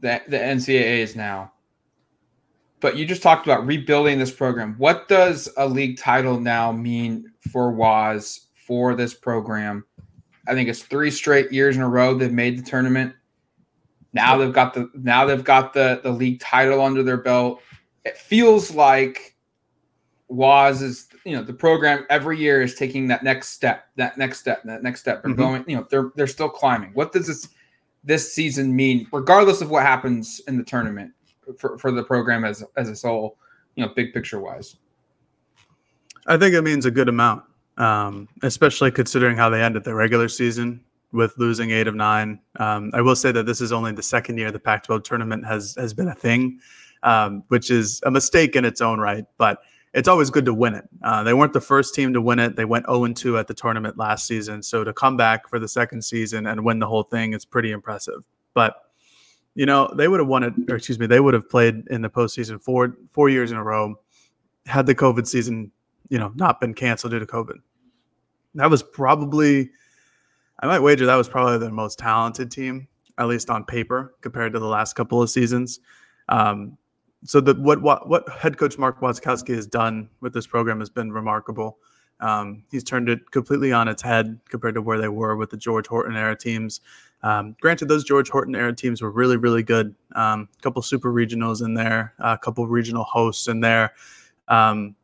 the, 0.00 0.20
the 0.28 0.38
NCAAs 0.38 1.16
now. 1.16 1.52
But 2.84 2.98
you 2.98 3.06
just 3.06 3.22
talked 3.22 3.46
about 3.46 3.64
rebuilding 3.64 4.18
this 4.18 4.30
program. 4.30 4.74
What 4.76 5.08
does 5.08 5.48
a 5.56 5.66
league 5.66 5.96
title 5.96 6.38
now 6.38 6.70
mean 6.70 7.32
for 7.50 7.72
Waz 7.72 8.48
for 8.52 8.94
this 8.94 9.14
program? 9.14 9.86
I 10.46 10.52
think 10.52 10.68
it's 10.68 10.82
three 10.82 11.10
straight 11.10 11.50
years 11.50 11.76
in 11.76 11.82
a 11.82 11.88
row 11.88 12.12
they've 12.12 12.30
made 12.30 12.58
the 12.58 12.62
tournament. 12.62 13.14
Now 14.12 14.36
they've 14.36 14.52
got 14.52 14.74
the 14.74 14.90
now 14.92 15.24
they've 15.24 15.42
got 15.42 15.72
the 15.72 16.00
the 16.02 16.10
league 16.10 16.40
title 16.40 16.82
under 16.82 17.02
their 17.02 17.16
belt. 17.16 17.62
It 18.04 18.18
feels 18.18 18.70
like 18.70 19.34
Waz 20.28 20.82
is 20.82 21.08
you 21.24 21.34
know 21.34 21.42
the 21.42 21.54
program 21.54 22.04
every 22.10 22.38
year 22.38 22.60
is 22.60 22.74
taking 22.74 23.08
that 23.08 23.22
next 23.22 23.52
step, 23.52 23.86
that 23.96 24.18
next 24.18 24.40
step, 24.40 24.62
that 24.64 24.82
next 24.82 25.00
step. 25.00 25.22
They're 25.22 25.32
mm-hmm. 25.32 25.40
going, 25.40 25.64
you 25.66 25.76
know, 25.78 25.86
they're 25.88 26.10
they're 26.16 26.26
still 26.26 26.50
climbing. 26.50 26.90
What 26.92 27.12
does 27.12 27.28
this 27.28 27.48
this 28.04 28.34
season 28.34 28.76
mean, 28.76 29.06
regardless 29.10 29.62
of 29.62 29.70
what 29.70 29.84
happens 29.84 30.42
in 30.46 30.58
the 30.58 30.64
tournament 30.64 31.14
for, 31.58 31.78
for 31.78 31.92
the 31.92 32.02
program 32.02 32.44
as 32.44 32.64
as 32.76 33.04
a 33.04 33.08
whole, 33.08 33.36
you 33.74 33.84
know, 33.84 33.92
big 33.94 34.12
picture 34.12 34.40
wise? 34.40 34.76
I 36.26 36.36
think 36.36 36.54
it 36.54 36.62
means 36.62 36.86
a 36.86 36.90
good 36.90 37.08
amount, 37.08 37.44
um, 37.76 38.28
especially 38.42 38.90
considering 38.90 39.36
how 39.36 39.50
they 39.50 39.62
ended 39.62 39.84
the 39.84 39.94
regular 39.94 40.28
season 40.28 40.82
with 41.12 41.36
losing 41.38 41.70
eight 41.70 41.86
of 41.86 41.94
nine. 41.94 42.40
Um, 42.58 42.90
I 42.94 43.00
will 43.00 43.16
say 43.16 43.30
that 43.32 43.46
this 43.46 43.60
is 43.60 43.72
only 43.72 43.92
the 43.92 44.02
second 44.02 44.38
year 44.38 44.50
the 44.50 44.58
Pac-12 44.58 45.04
tournament 45.04 45.46
has 45.46 45.74
has 45.76 45.94
been 45.94 46.08
a 46.08 46.14
thing, 46.14 46.60
um, 47.02 47.44
which 47.48 47.70
is 47.70 48.00
a 48.04 48.10
mistake 48.10 48.56
in 48.56 48.64
its 48.64 48.80
own 48.80 48.98
right. 49.00 49.24
But 49.38 49.58
it's 49.94 50.08
always 50.08 50.28
good 50.28 50.44
to 50.46 50.52
win 50.52 50.74
it. 50.74 50.88
Uh, 51.02 51.22
they 51.22 51.34
weren't 51.34 51.52
the 51.52 51.60
first 51.60 51.94
team 51.94 52.12
to 52.12 52.20
win 52.20 52.40
it. 52.40 52.56
They 52.56 52.64
went 52.64 52.86
0 52.86 53.06
2 53.06 53.38
at 53.38 53.46
the 53.46 53.54
tournament 53.54 53.96
last 53.96 54.26
season. 54.26 54.62
So 54.62 54.82
to 54.82 54.92
come 54.92 55.16
back 55.16 55.48
for 55.48 55.58
the 55.58 55.68
second 55.68 56.02
season 56.02 56.46
and 56.46 56.64
win 56.64 56.80
the 56.80 56.86
whole 56.86 57.04
thing 57.04 57.32
is 57.32 57.44
pretty 57.44 57.70
impressive. 57.70 58.24
But 58.54 58.74
you 59.54 59.66
know 59.66 59.92
they 59.96 60.08
would 60.08 60.20
have 60.20 60.28
won 60.28 60.42
it, 60.42 60.52
or 60.68 60.76
excuse 60.76 60.98
me, 60.98 61.06
they 61.06 61.20
would 61.20 61.34
have 61.34 61.48
played 61.48 61.84
in 61.90 62.02
the 62.02 62.10
postseason 62.10 62.60
four 62.62 62.96
four 63.12 63.28
years 63.28 63.50
in 63.50 63.56
a 63.56 63.62
row 63.62 63.94
had 64.66 64.86
the 64.86 64.94
COVID 64.94 65.26
season, 65.26 65.70
you 66.08 66.18
know, 66.18 66.32
not 66.36 66.60
been 66.60 66.74
canceled 66.74 67.12
due 67.12 67.18
to 67.18 67.26
COVID. 67.26 67.56
That 68.54 68.70
was 68.70 68.82
probably 68.82 69.70
I 70.60 70.66
might 70.66 70.80
wager 70.80 71.06
that 71.06 71.16
was 71.16 71.28
probably 71.28 71.58
their 71.58 71.70
most 71.70 71.98
talented 71.98 72.50
team, 72.50 72.88
at 73.18 73.26
least 73.26 73.50
on 73.50 73.64
paper, 73.64 74.14
compared 74.20 74.52
to 74.52 74.58
the 74.58 74.66
last 74.66 74.94
couple 74.94 75.20
of 75.20 75.28
seasons. 75.30 75.80
Um, 76.28 76.78
so 77.24 77.40
the 77.40 77.54
what, 77.54 77.82
what 77.82 78.08
what 78.08 78.28
head 78.28 78.58
coach 78.58 78.78
Mark 78.78 79.00
Wasikowski 79.00 79.54
has 79.54 79.66
done 79.66 80.08
with 80.20 80.32
this 80.32 80.46
program 80.46 80.78
has 80.78 80.90
been 80.90 81.12
remarkable. 81.12 81.78
Um, 82.20 82.64
he's 82.70 82.84
turned 82.84 83.08
it 83.08 83.30
completely 83.32 83.72
on 83.72 83.88
its 83.88 84.02
head 84.02 84.38
compared 84.48 84.74
to 84.76 84.82
where 84.82 84.98
they 84.98 85.08
were 85.08 85.36
with 85.36 85.50
the 85.50 85.56
George 85.56 85.86
Horton 85.86 86.16
era 86.16 86.36
teams. 86.36 86.80
Um, 87.24 87.56
granted, 87.58 87.88
those 87.88 88.04
George 88.04 88.28
Horton 88.28 88.54
era 88.54 88.74
teams 88.74 89.00
were 89.00 89.10
really, 89.10 89.38
really 89.38 89.62
good. 89.62 89.94
A 90.14 90.20
um, 90.20 90.48
couple 90.60 90.82
super 90.82 91.10
regionals 91.10 91.64
in 91.64 91.72
there, 91.72 92.12
a 92.18 92.36
couple 92.36 92.66
regional 92.66 93.04
hosts 93.04 93.48
in 93.48 93.60
there. 93.60 93.94
Um, 94.48 94.94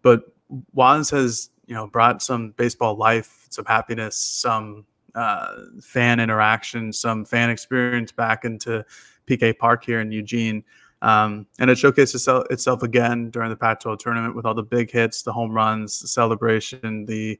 but 0.00 0.32
Waz 0.72 1.10
has, 1.10 1.50
you 1.66 1.74
know, 1.74 1.86
brought 1.86 2.22
some 2.22 2.52
baseball 2.52 2.96
life, 2.96 3.46
some 3.50 3.66
happiness, 3.66 4.16
some 4.16 4.86
uh, 5.14 5.48
fan 5.82 6.18
interaction, 6.18 6.94
some 6.94 7.26
fan 7.26 7.50
experience 7.50 8.10
back 8.10 8.46
into 8.46 8.82
PK 9.26 9.56
Park 9.58 9.84
here 9.84 10.00
in 10.00 10.10
Eugene. 10.10 10.64
Um, 11.02 11.46
and 11.58 11.68
it 11.68 11.76
showcased 11.76 12.14
itself, 12.14 12.46
itself 12.48 12.82
again 12.84 13.28
during 13.28 13.50
the 13.50 13.56
Pac-12 13.56 13.98
tournament 13.98 14.34
with 14.34 14.46
all 14.46 14.54
the 14.54 14.62
big 14.62 14.90
hits, 14.90 15.20
the 15.20 15.32
home 15.32 15.52
runs, 15.52 16.00
the 16.00 16.08
celebration, 16.08 17.04
the 17.04 17.38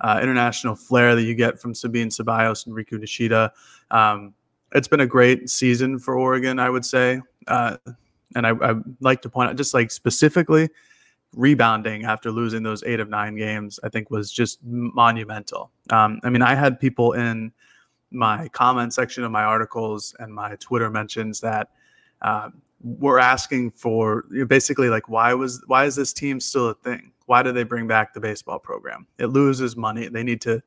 uh, 0.00 0.20
international 0.22 0.74
flair 0.74 1.14
that 1.14 1.22
you 1.22 1.34
get 1.34 1.60
from 1.60 1.74
Sabin 1.74 2.08
Ceballos 2.08 2.66
and 2.66 2.74
Riku 2.74 2.92
Nishida. 2.92 3.50
Um, 3.90 4.34
it's 4.72 4.88
been 4.88 5.00
a 5.00 5.06
great 5.06 5.48
season 5.48 5.98
for 5.98 6.18
Oregon, 6.18 6.58
I 6.58 6.70
would 6.70 6.84
say. 6.84 7.20
Uh, 7.46 7.76
and 8.34 8.46
I, 8.46 8.50
I 8.50 8.74
like 9.00 9.22
to 9.22 9.28
point 9.28 9.50
out, 9.50 9.56
just 9.56 9.74
like 9.74 9.90
specifically, 9.90 10.68
rebounding 11.34 12.04
after 12.04 12.30
losing 12.30 12.62
those 12.62 12.82
eight 12.84 13.00
of 13.00 13.08
nine 13.08 13.36
games, 13.36 13.78
I 13.82 13.88
think 13.88 14.10
was 14.10 14.30
just 14.30 14.58
monumental. 14.64 15.70
Um, 15.90 16.20
I 16.22 16.30
mean, 16.30 16.42
I 16.42 16.54
had 16.54 16.78
people 16.78 17.12
in 17.12 17.52
my 18.10 18.48
comment 18.48 18.94
section 18.94 19.24
of 19.24 19.30
my 19.30 19.44
articles 19.44 20.14
and 20.18 20.34
my 20.34 20.56
Twitter 20.56 20.90
mentions 20.90 21.40
that 21.40 21.70
uh, 22.22 22.50
were 22.82 23.18
asking 23.18 23.70
for 23.72 24.24
basically 24.46 24.88
like, 24.88 25.08
why 25.08 25.34
was 25.34 25.62
why 25.66 25.84
is 25.84 25.96
this 25.96 26.12
team 26.12 26.40
still 26.40 26.68
a 26.68 26.74
thing? 26.74 27.12
Why 27.28 27.42
do 27.42 27.52
they 27.52 27.62
bring 27.62 27.86
back 27.86 28.14
the 28.14 28.20
baseball 28.20 28.58
program? 28.58 29.06
It 29.18 29.26
loses 29.26 29.76
money. 29.76 30.08
They 30.08 30.22
need 30.22 30.40
to 30.42 30.62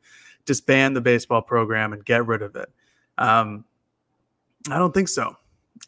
disband 0.45 0.95
the 0.95 1.01
baseball 1.01 1.41
program 1.41 1.91
and 1.91 2.05
get 2.05 2.25
rid 2.27 2.43
of 2.43 2.55
it. 2.55 2.69
Um, 3.17 3.65
I 4.69 4.77
don't 4.77 4.93
think 4.93 5.07
so. 5.07 5.35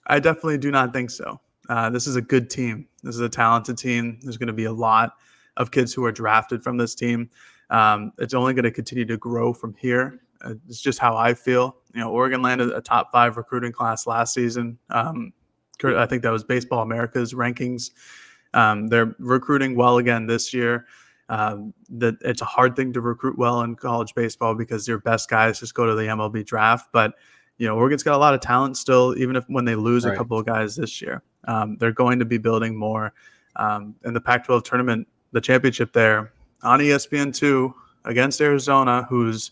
I 0.08 0.20
definitely 0.20 0.58
do 0.58 0.72
not 0.72 0.92
think 0.92 1.12
so. 1.12 1.40
Uh, 1.70 1.92
this 1.92 2.08
is 2.08 2.16
a 2.16 2.22
good 2.22 2.50
team. 2.50 2.88
This 3.04 3.14
is 3.14 3.22
a 3.22 3.30
talented 3.30 3.78
team. 3.78 4.18
There's 4.24 4.38
going 4.38 4.48
to 4.48 4.54
be 4.54 4.66
a 4.66 4.72
lot 4.72 5.14
of 5.58 5.70
kids 5.70 5.94
who 5.94 6.04
are 6.06 6.12
drafted 6.12 6.64
from 6.64 6.78
this 6.78 6.96
team. 6.96 7.30
Um, 7.70 8.12
it's 8.18 8.34
only 8.34 8.54
going 8.54 8.64
to 8.64 8.72
continue 8.72 9.06
to 9.06 9.18
grow 9.18 9.54
from 9.54 9.76
here. 9.76 10.22
It's 10.68 10.82
just 10.82 11.00
how 11.00 11.16
I 11.16 11.36
feel. 11.36 11.78
You 11.94 12.02
know, 12.02 12.12
Oregon 12.12 12.42
landed 12.42 12.72
a 12.72 12.82
top 12.82 13.12
five 13.12 13.38
recruiting 13.38 13.72
class 13.72 14.08
last 14.08 14.34
season. 14.34 14.80
Um, 14.90 15.34
I 15.84 16.06
think 16.08 16.24
that 16.24 16.32
was 16.32 16.44
Baseball 16.44 16.82
America's 16.82 17.34
rankings. 17.34 17.92
Um, 18.54 18.88
they're 18.88 19.16
recruiting 19.20 19.76
well 19.76 19.98
again 19.98 20.28
this 20.28 20.54
year. 20.54 20.86
Um, 21.30 21.74
that 21.90 22.16
it's 22.22 22.42
a 22.42 22.46
hard 22.46 22.76
thing 22.76 22.92
to 22.94 23.02
recruit 23.02 23.38
well 23.38 23.62
in 23.62 23.76
college 23.76 24.14
baseball 24.14 24.56
because 24.56 24.88
your 24.88 25.00
best 25.00 25.30
guys 25.30 25.60
just 25.60 25.74
go 25.74 25.86
to 25.86 25.96
the 25.96 26.04
MLB 26.04 26.46
draft. 26.46 26.90
But 26.92 27.14
you 27.58 27.68
know, 27.68 27.76
Oregon's 27.76 28.04
got 28.04 28.16
a 28.16 28.18
lot 28.18 28.34
of 28.34 28.42
talent 28.42 28.78
still, 28.78 29.18
even 29.18 29.36
if 29.36 29.46
when 29.48 29.66
they 29.66 29.76
lose 29.76 30.06
right. 30.06 30.14
a 30.14 30.18
couple 30.18 30.38
of 30.38 30.46
guys 30.46 30.76
this 30.76 31.02
year, 31.02 31.24
um, 31.48 31.78
they're 31.80 31.92
going 31.92 32.20
to 32.20 32.26
be 32.26 32.38
building 32.38 32.76
more. 32.76 33.14
Um, 33.56 33.96
in 34.04 34.14
the 34.14 34.22
Pac-12 34.22 34.64
tournament, 34.64 35.08
the 35.32 35.42
championship 35.42 35.94
there 35.94 36.34
on 36.64 36.80
ESPN 36.80 37.36
two 37.36 37.74
against 38.06 38.42
Arizona, 38.42 39.06
who's 39.10 39.52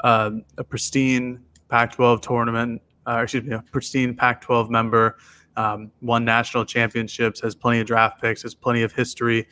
uh, 0.00 0.30
a 0.58 0.64
pristine 0.64 1.40
Pac-12 1.68 2.22
tournament, 2.22 2.82
uh, 3.06 3.20
excuse 3.22 3.44
me, 3.44 3.54
a 3.54 3.62
pristine 3.70 4.14
Pac-12 4.14 4.70
member, 4.70 5.16
um, 5.56 5.90
won 6.00 6.24
national 6.24 6.64
championships, 6.64 7.40
has 7.40 7.54
plenty 7.54 7.80
of 7.80 7.86
draft 7.86 8.20
picks, 8.20 8.42
has 8.42 8.54
plenty 8.54 8.82
of 8.82 8.92
history. 8.92 9.48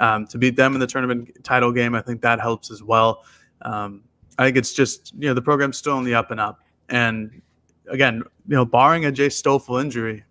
Um, 0.00 0.26
to 0.26 0.38
beat 0.38 0.56
them 0.56 0.74
in 0.74 0.80
the 0.80 0.86
tournament 0.86 1.30
title 1.44 1.72
game, 1.72 1.94
I 1.94 2.00
think 2.00 2.20
that 2.22 2.40
helps 2.40 2.70
as 2.70 2.82
well. 2.82 3.24
Um, 3.62 4.02
I 4.38 4.44
think 4.44 4.56
it's 4.56 4.72
just 4.72 5.14
you 5.14 5.28
know 5.28 5.34
the 5.34 5.42
program's 5.42 5.76
still 5.76 5.98
in 5.98 6.04
the 6.04 6.14
up 6.14 6.30
and 6.30 6.40
up, 6.40 6.60
and 6.88 7.40
again, 7.88 8.22
you 8.48 8.56
know, 8.56 8.64
barring 8.64 9.04
a 9.06 9.12
Jace 9.12 9.32
Stoffel 9.32 9.76
injury, 9.78 10.24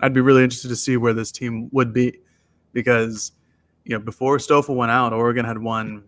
I'd 0.00 0.14
be 0.14 0.20
really 0.20 0.42
interested 0.42 0.68
to 0.68 0.76
see 0.76 0.96
where 0.96 1.12
this 1.12 1.30
team 1.30 1.68
would 1.72 1.92
be, 1.92 2.18
because 2.72 3.32
you 3.84 3.96
know 3.96 4.02
before 4.02 4.38
Stoffel 4.38 4.74
went 4.74 4.90
out, 4.90 5.12
Oregon 5.12 5.44
had 5.44 5.58
won 5.58 6.04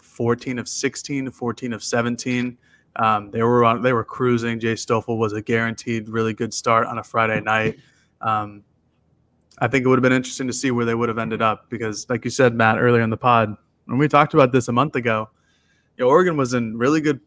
14 0.00 0.58
of 0.58 0.68
16, 0.68 1.30
14 1.30 1.72
of 1.72 1.84
17. 1.84 2.58
Um, 2.96 3.30
they 3.30 3.42
were 3.42 3.64
on, 3.64 3.82
they 3.82 3.92
were 3.92 4.04
cruising. 4.04 4.58
Jace 4.58 4.80
Stoffel 4.80 5.18
was 5.18 5.34
a 5.34 5.42
guaranteed 5.42 6.08
really 6.08 6.32
good 6.32 6.54
start 6.54 6.86
on 6.86 6.98
a 6.98 7.04
Friday 7.04 7.40
night. 7.40 7.78
Um, 8.20 8.62
I 9.58 9.68
think 9.68 9.84
it 9.84 9.88
would 9.88 9.98
have 9.98 10.02
been 10.02 10.12
interesting 10.12 10.46
to 10.46 10.52
see 10.52 10.70
where 10.70 10.84
they 10.84 10.94
would 10.94 11.08
have 11.08 11.18
ended 11.18 11.40
up 11.40 11.70
because, 11.70 12.08
like 12.10 12.24
you 12.24 12.30
said, 12.30 12.54
Matt, 12.54 12.78
earlier 12.78 13.02
in 13.02 13.10
the 13.10 13.16
pod, 13.16 13.56
when 13.86 13.98
we 13.98 14.08
talked 14.08 14.34
about 14.34 14.52
this 14.52 14.68
a 14.68 14.72
month 14.72 14.96
ago, 14.96 15.30
you 15.96 16.04
know, 16.04 16.10
Oregon 16.10 16.36
was 16.36 16.52
in 16.52 16.76
really 16.76 17.00
good 17.00 17.20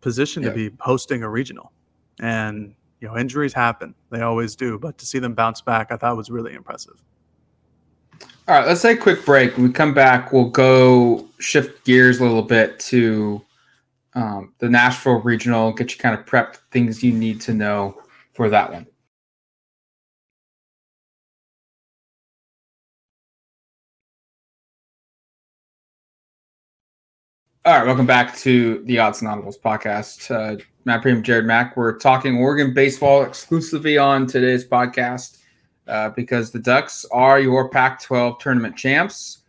position 0.00 0.42
yeah. 0.42 0.50
to 0.50 0.54
be 0.54 0.70
hosting 0.78 1.22
a 1.22 1.28
regional, 1.28 1.72
and 2.20 2.74
you 3.00 3.08
know, 3.08 3.16
injuries 3.16 3.52
happen; 3.52 3.94
they 4.10 4.20
always 4.20 4.54
do. 4.54 4.78
But 4.78 4.96
to 4.98 5.06
see 5.06 5.18
them 5.18 5.34
bounce 5.34 5.60
back, 5.60 5.90
I 5.90 5.96
thought 5.96 6.16
was 6.16 6.30
really 6.30 6.54
impressive. 6.54 7.02
All 8.48 8.56
right, 8.56 8.66
let's 8.66 8.82
take 8.82 8.98
a 8.98 9.02
quick 9.02 9.24
break. 9.24 9.56
When 9.56 9.66
we 9.66 9.72
come 9.72 9.94
back, 9.94 10.32
we'll 10.32 10.50
go 10.50 11.28
shift 11.38 11.84
gears 11.84 12.20
a 12.20 12.24
little 12.24 12.42
bit 12.42 12.78
to 12.80 13.42
um, 14.14 14.52
the 14.58 14.68
Nashville 14.68 15.20
regional, 15.20 15.72
get 15.72 15.92
you 15.92 15.98
kind 15.98 16.18
of 16.18 16.26
prepped 16.26 16.56
things 16.70 17.02
you 17.02 17.12
need 17.12 17.40
to 17.42 17.54
know 17.54 18.00
for 18.34 18.48
that 18.50 18.72
one. 18.72 18.86
All 27.64 27.78
right, 27.78 27.86
welcome 27.86 28.06
back 28.06 28.36
to 28.38 28.82
the 28.86 28.96
Autzen 28.96 29.22
Audibles 29.22 29.56
podcast. 29.56 30.28
Uh, 30.34 30.60
Matt 30.84 31.00
Prehm, 31.00 31.22
Jared 31.22 31.44
Mack. 31.44 31.76
We're 31.76 31.96
talking 31.96 32.38
Oregon 32.38 32.74
baseball 32.74 33.22
exclusively 33.22 33.96
on 33.96 34.26
today's 34.26 34.66
podcast 34.66 35.38
uh, 35.86 36.08
because 36.08 36.50
the 36.50 36.58
Ducks 36.58 37.06
are 37.12 37.38
your 37.38 37.68
Pac 37.68 38.02
12 38.02 38.40
tournament 38.40 38.76
champs. 38.76 39.42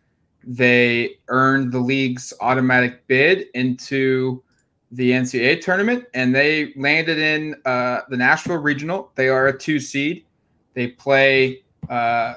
They 0.44 1.16
earned 1.26 1.72
the 1.72 1.80
league's 1.80 2.32
automatic 2.40 3.04
bid 3.08 3.46
into 3.54 4.44
the 4.92 5.10
NCAA 5.10 5.60
tournament 5.60 6.04
and 6.14 6.32
they 6.32 6.72
landed 6.76 7.18
in 7.18 7.56
uh, 7.64 8.02
the 8.10 8.16
Nashville 8.16 8.58
Regional. 8.58 9.10
They 9.16 9.28
are 9.28 9.48
a 9.48 9.58
two 9.58 9.80
seed. 9.80 10.24
They 10.74 10.86
play 10.86 11.64
uh, 11.90 12.34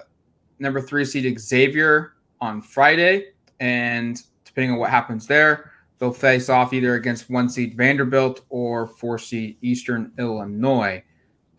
number 0.58 0.82
three 0.82 1.06
seed 1.06 1.40
Xavier 1.40 2.13
on 2.42 2.63
Friday. 2.63 3.28
And 3.60 4.20
depending 4.58 4.74
on 4.74 4.80
what 4.80 4.89
happens 4.89 5.28
there. 5.28 5.72
They'll 6.00 6.12
face 6.12 6.50
off 6.50 6.74
either 6.74 6.96
against 6.96 7.30
one 7.30 7.48
seed 7.48 7.78
Vanderbilt 7.78 8.41
or 8.50 8.88
four 8.88 9.20
seed 9.20 9.56
Eastern 9.62 10.12
Illinois. 10.17 11.04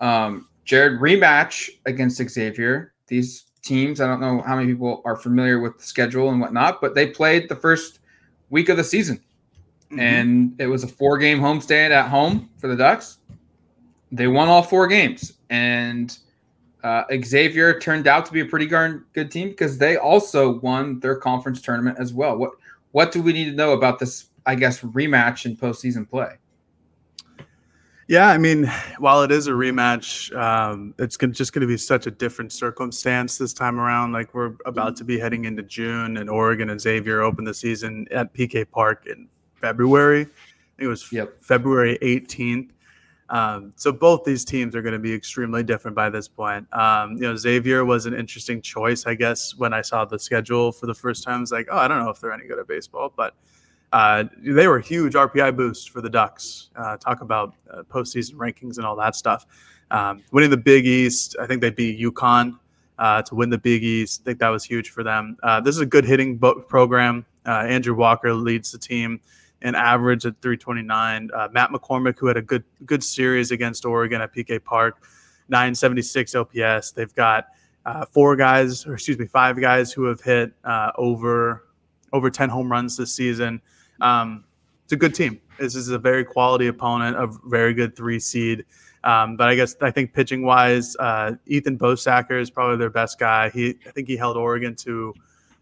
Um, 0.00 0.48
Jared 0.64 0.98
rematch 1.00 1.70
against 1.86 2.16
Xavier. 2.16 2.94
These 3.06 3.52
teams, 3.62 4.00
I 4.00 4.08
don't 4.08 4.20
know 4.20 4.42
how 4.42 4.56
many 4.56 4.72
people 4.72 5.00
are 5.04 5.14
familiar 5.14 5.60
with 5.60 5.78
the 5.78 5.84
schedule 5.84 6.30
and 6.30 6.40
whatnot, 6.40 6.80
but 6.80 6.96
they 6.96 7.06
played 7.06 7.48
the 7.48 7.54
first 7.54 8.00
week 8.50 8.68
of 8.68 8.76
the 8.76 8.82
season. 8.82 9.18
Mm-hmm. 9.92 10.00
And 10.00 10.60
it 10.60 10.66
was 10.66 10.82
a 10.82 10.88
four 10.88 11.18
game 11.18 11.38
homestand 11.38 11.90
at 11.90 12.08
home 12.08 12.50
for 12.58 12.66
the 12.66 12.76
Ducks. 12.76 13.18
They 14.10 14.26
won 14.26 14.48
all 14.48 14.64
four 14.64 14.88
games. 14.88 15.34
And 15.50 16.18
uh, 16.82 17.04
Xavier 17.24 17.78
turned 17.78 18.08
out 18.08 18.26
to 18.26 18.32
be 18.32 18.40
a 18.40 18.44
pretty 18.44 18.66
darn 18.66 19.04
good 19.12 19.30
team 19.30 19.50
because 19.50 19.78
they 19.78 19.96
also 19.96 20.58
won 20.58 20.98
their 20.98 21.14
conference 21.14 21.60
tournament 21.62 21.96
as 22.00 22.12
well. 22.12 22.36
What 22.36 22.52
what 22.92 23.12
do 23.12 23.22
we 23.22 23.32
need 23.32 23.46
to 23.46 23.56
know 23.56 23.72
about 23.72 23.98
this, 23.98 24.28
I 24.46 24.54
guess, 24.54 24.80
rematch 24.80 25.46
in 25.46 25.56
postseason 25.56 26.08
play? 26.08 26.36
Yeah, 28.08 28.28
I 28.28 28.38
mean, 28.38 28.64
while 28.98 29.22
it 29.22 29.30
is 29.30 29.48
a 29.48 29.50
rematch, 29.50 30.34
um, 30.34 30.94
it's 30.98 31.18
just 31.18 31.52
going 31.52 31.60
to 31.60 31.66
be 31.66 31.76
such 31.76 32.06
a 32.06 32.10
different 32.10 32.52
circumstance 32.52 33.36
this 33.36 33.52
time 33.52 33.78
around. 33.78 34.12
Like 34.12 34.32
we're 34.32 34.54
about 34.64 34.96
to 34.96 35.04
be 35.04 35.18
heading 35.18 35.44
into 35.44 35.62
June, 35.62 36.16
and 36.16 36.30
Oregon 36.30 36.70
and 36.70 36.80
Xavier 36.80 37.20
open 37.20 37.44
the 37.44 37.52
season 37.52 38.06
at 38.10 38.32
PK 38.32 38.68
Park 38.70 39.06
in 39.06 39.28
February. 39.56 40.22
I 40.22 40.24
think 40.24 40.86
it 40.86 40.86
was 40.86 41.12
yep. 41.12 41.42
February 41.42 41.98
18th. 42.00 42.70
Um, 43.30 43.72
so 43.76 43.92
both 43.92 44.24
these 44.24 44.44
teams 44.44 44.74
are 44.74 44.82
going 44.82 44.94
to 44.94 44.98
be 44.98 45.12
extremely 45.12 45.62
different 45.62 45.94
by 45.94 46.08
this 46.08 46.28
point. 46.28 46.66
Um, 46.74 47.12
you 47.12 47.22
know, 47.22 47.36
Xavier 47.36 47.84
was 47.84 48.06
an 48.06 48.14
interesting 48.14 48.62
choice, 48.62 49.06
I 49.06 49.14
guess, 49.14 49.54
when 49.56 49.74
I 49.74 49.82
saw 49.82 50.04
the 50.04 50.18
schedule 50.18 50.72
for 50.72 50.86
the 50.86 50.94
first 50.94 51.24
time. 51.24 51.42
It's 51.42 51.52
like, 51.52 51.68
oh, 51.70 51.76
I 51.76 51.88
don't 51.88 52.02
know 52.02 52.10
if 52.10 52.20
they're 52.20 52.32
any 52.32 52.46
good 52.46 52.58
at 52.58 52.66
baseball, 52.66 53.12
but 53.14 53.34
uh, 53.92 54.24
they 54.38 54.66
were 54.66 54.78
a 54.78 54.82
huge 54.82 55.14
RPI 55.14 55.56
boost 55.56 55.90
for 55.90 56.00
the 56.00 56.10
Ducks. 56.10 56.70
Uh, 56.76 56.96
talk 56.96 57.20
about 57.20 57.54
uh, 57.70 57.82
postseason 57.82 58.34
rankings 58.34 58.76
and 58.78 58.86
all 58.86 58.96
that 58.96 59.14
stuff. 59.14 59.46
Um, 59.90 60.22
winning 60.32 60.50
the 60.50 60.56
Big 60.56 60.86
East, 60.86 61.36
I 61.40 61.46
think 61.46 61.60
they 61.60 61.70
beat 61.70 61.98
UConn 62.00 62.58
uh, 62.98 63.22
to 63.22 63.34
win 63.34 63.50
the 63.50 63.58
Big 63.58 63.84
East. 63.84 64.22
I 64.22 64.24
think 64.24 64.38
that 64.40 64.48
was 64.48 64.64
huge 64.64 64.90
for 64.90 65.02
them. 65.02 65.36
Uh, 65.42 65.60
this 65.60 65.74
is 65.74 65.80
a 65.80 65.86
good 65.86 66.04
hitting 66.04 66.36
bo- 66.36 66.60
program. 66.60 67.24
Uh, 67.46 67.64
Andrew 67.66 67.94
Walker 67.94 68.34
leads 68.34 68.72
the 68.72 68.78
team 68.78 69.20
an 69.62 69.74
average 69.74 70.24
at 70.26 70.40
329. 70.40 71.30
Uh, 71.34 71.48
Matt 71.52 71.70
McCormick, 71.70 72.18
who 72.18 72.26
had 72.26 72.36
a 72.36 72.42
good 72.42 72.64
good 72.86 73.02
series 73.02 73.50
against 73.50 73.84
Oregon 73.84 74.20
at 74.20 74.34
PK 74.34 74.62
Park, 74.62 75.02
976 75.48 76.34
OPS. 76.34 76.92
They've 76.92 77.14
got 77.14 77.46
uh, 77.86 78.04
four 78.06 78.36
guys, 78.36 78.86
or 78.86 78.94
excuse 78.94 79.18
me, 79.18 79.26
five 79.26 79.60
guys 79.60 79.92
who 79.92 80.04
have 80.04 80.20
hit 80.20 80.52
uh, 80.64 80.92
over 80.96 81.64
over 82.12 82.30
10 82.30 82.48
home 82.48 82.70
runs 82.70 82.96
this 82.96 83.12
season. 83.12 83.60
Um, 84.00 84.44
it's 84.84 84.92
a 84.92 84.96
good 84.96 85.14
team. 85.14 85.40
This 85.58 85.74
is 85.74 85.90
a 85.90 85.98
very 85.98 86.24
quality 86.24 86.68
opponent, 86.68 87.16
a 87.16 87.26
very 87.48 87.74
good 87.74 87.94
three 87.94 88.18
seed. 88.18 88.64
Um, 89.04 89.36
but 89.36 89.48
I 89.48 89.54
guess 89.54 89.76
I 89.80 89.90
think 89.90 90.12
pitching 90.12 90.42
wise, 90.42 90.96
uh, 90.96 91.32
Ethan 91.46 91.78
Bosacker 91.78 92.40
is 92.40 92.50
probably 92.50 92.76
their 92.76 92.90
best 92.90 93.18
guy. 93.18 93.50
He 93.50 93.76
I 93.86 93.90
think 93.90 94.08
he 94.08 94.16
held 94.16 94.36
Oregon 94.36 94.74
to 94.76 95.14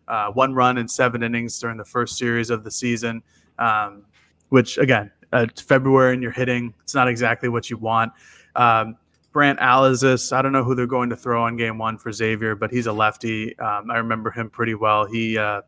uh, 0.08 0.30
one 0.32 0.54
run 0.54 0.78
in 0.78 0.86
seven 0.86 1.22
innings 1.22 1.58
during 1.58 1.76
the 1.76 1.84
first 1.84 2.18
series 2.18 2.50
of 2.50 2.64
the 2.64 2.70
season 2.70 3.22
um, 3.58 4.04
which 4.48 4.78
again, 4.78 5.10
uh, 5.32 5.46
February 5.56 6.14
and 6.14 6.22
you're 6.22 6.32
hitting, 6.32 6.72
it's 6.82 6.94
not 6.94 7.08
exactly 7.08 7.48
what 7.48 7.68
you 7.68 7.76
want. 7.76 8.12
Um, 8.54 8.96
Brant 9.32 9.58
Alazis, 9.58 10.32
I 10.32 10.40
don't 10.40 10.52
know 10.52 10.64
who 10.64 10.74
they're 10.74 10.86
going 10.86 11.10
to 11.10 11.16
throw 11.16 11.42
on 11.42 11.56
game 11.56 11.76
one 11.76 11.98
for 11.98 12.10
Xavier, 12.10 12.54
but 12.54 12.70
he's 12.70 12.86
a 12.86 12.92
lefty. 12.92 13.58
Um, 13.58 13.90
I 13.90 13.98
remember 13.98 14.30
him 14.30 14.48
pretty 14.48 14.74
well. 14.74 15.04
He 15.04 15.36
uh, 15.36 15.60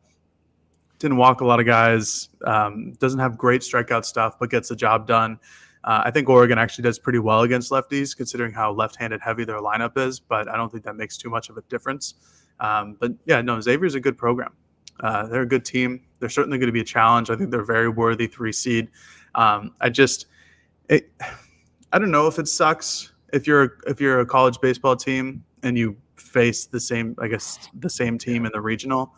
didn't 0.99 1.19
walk 1.19 1.43
a 1.43 1.45
lot 1.45 1.61
of 1.61 1.67
guys, 1.67 2.31
um, 2.47 2.93
doesn't 2.95 3.21
have 3.21 3.37
great 3.37 3.61
strikeout 3.61 4.05
stuff, 4.05 4.39
but 4.39 4.51
gets 4.51 4.71
the 4.71 4.77
job 4.77 5.07
done. 5.07 5.39
Uh, 5.85 6.03
I 6.05 6.11
think 6.11 6.29
Oregon 6.29 6.59
actually 6.59 6.83
does 6.83 6.99
pretty 6.99 7.19
well 7.19 7.43
against 7.43 7.71
lefties, 7.71 8.17
considering 8.17 8.53
how 8.53 8.73
left-handed 8.73 9.21
heavy 9.21 9.45
their 9.45 9.61
lineup 9.61 9.97
is. 9.97 10.19
But 10.19 10.49
I 10.49 10.57
don't 10.57 10.71
think 10.71 10.85
that 10.85 10.97
makes 10.97 11.17
too 11.17 11.31
much 11.31 11.51
of 11.51 11.57
a 11.57 11.63
difference. 11.69 12.15
Um, 12.61 12.97
but 12.99 13.13
yeah, 13.27 13.41
no, 13.43 13.61
Xavier's 13.61 13.95
a 13.95 14.01
good 14.01 14.19
program. 14.19 14.55
Uh, 15.01 15.27
they're 15.27 15.43
a 15.43 15.47
good 15.47 15.65
team. 15.65 16.01
They're 16.19 16.29
certainly 16.29 16.59
going 16.59 16.69
to 16.69 16.73
be 16.73 16.81
a 16.81 16.85
challenge. 16.85 17.31
I 17.31 17.37
think 17.37 17.51
they're 17.51 17.65
very 17.65 17.89
worthy 17.89 18.27
three 18.27 18.53
seed. 18.53 18.89
Um, 19.35 19.75
I 19.81 19.89
just, 19.89 20.27
it, 20.89 21.11
I 21.93 21.99
don't 21.99 22.11
know 22.11 22.27
if 22.27 22.39
it 22.39 22.49
sucks 22.49 23.13
if 23.33 23.47
you're 23.47 23.79
if 23.87 24.01
you're 24.01 24.21
a 24.21 24.27
college 24.27 24.61
baseball 24.61 24.97
team 24.97 25.45
and 25.63 25.77
you 25.77 25.97
face 26.17 26.67
the 26.67 26.81
same, 26.81 27.15
I 27.19 27.29
guess, 27.29 27.59
the 27.79 27.91
same 27.91 28.19
team 28.19 28.47
in 28.47 28.53
the 28.53 28.61
regional. 28.61 29.15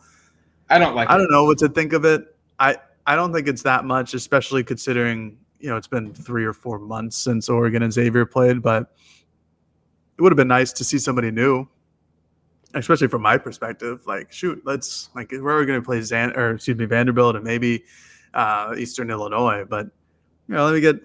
I 0.69 0.79
don't 0.79 0.95
like. 0.95 1.09
I 1.09 1.17
don't 1.17 1.31
know 1.31 1.45
what 1.45 1.57
to 1.59 1.69
think 1.69 1.93
of 1.93 2.05
it. 2.05 2.35
I 2.59 2.77
I 3.05 3.15
don't 3.15 3.33
think 3.33 3.47
it's 3.47 3.63
that 3.63 3.85
much, 3.85 4.13
especially 4.13 4.63
considering 4.63 5.37
you 5.59 5.69
know 5.69 5.77
it's 5.77 5.87
been 5.87 6.13
three 6.13 6.45
or 6.45 6.53
four 6.53 6.79
months 6.79 7.17
since 7.17 7.49
Oregon 7.49 7.83
and 7.83 7.91
Xavier 7.91 8.25
played, 8.25 8.61
but 8.61 8.93
it 10.17 10.21
would 10.21 10.31
have 10.31 10.37
been 10.37 10.47
nice 10.47 10.71
to 10.73 10.83
see 10.83 10.97
somebody 10.97 11.31
new 11.31 11.67
especially 12.73 13.07
from 13.07 13.21
my 13.21 13.37
perspective, 13.37 14.01
like 14.05 14.31
shoot, 14.31 14.61
let's 14.65 15.09
like 15.15 15.31
we're 15.31 15.65
going 15.65 15.79
to 15.79 15.85
play 15.85 16.01
Zan 16.01 16.35
or 16.37 16.51
excuse 16.51 16.77
me 16.77 16.85
Vanderbilt 16.85 17.35
and 17.35 17.43
maybe 17.43 17.83
uh, 18.33 18.73
Eastern 18.77 19.09
Illinois, 19.09 19.65
but 19.67 19.87
you 20.47 20.55
know 20.55 20.65
let 20.65 20.73
me 20.73 20.81
get 20.81 20.95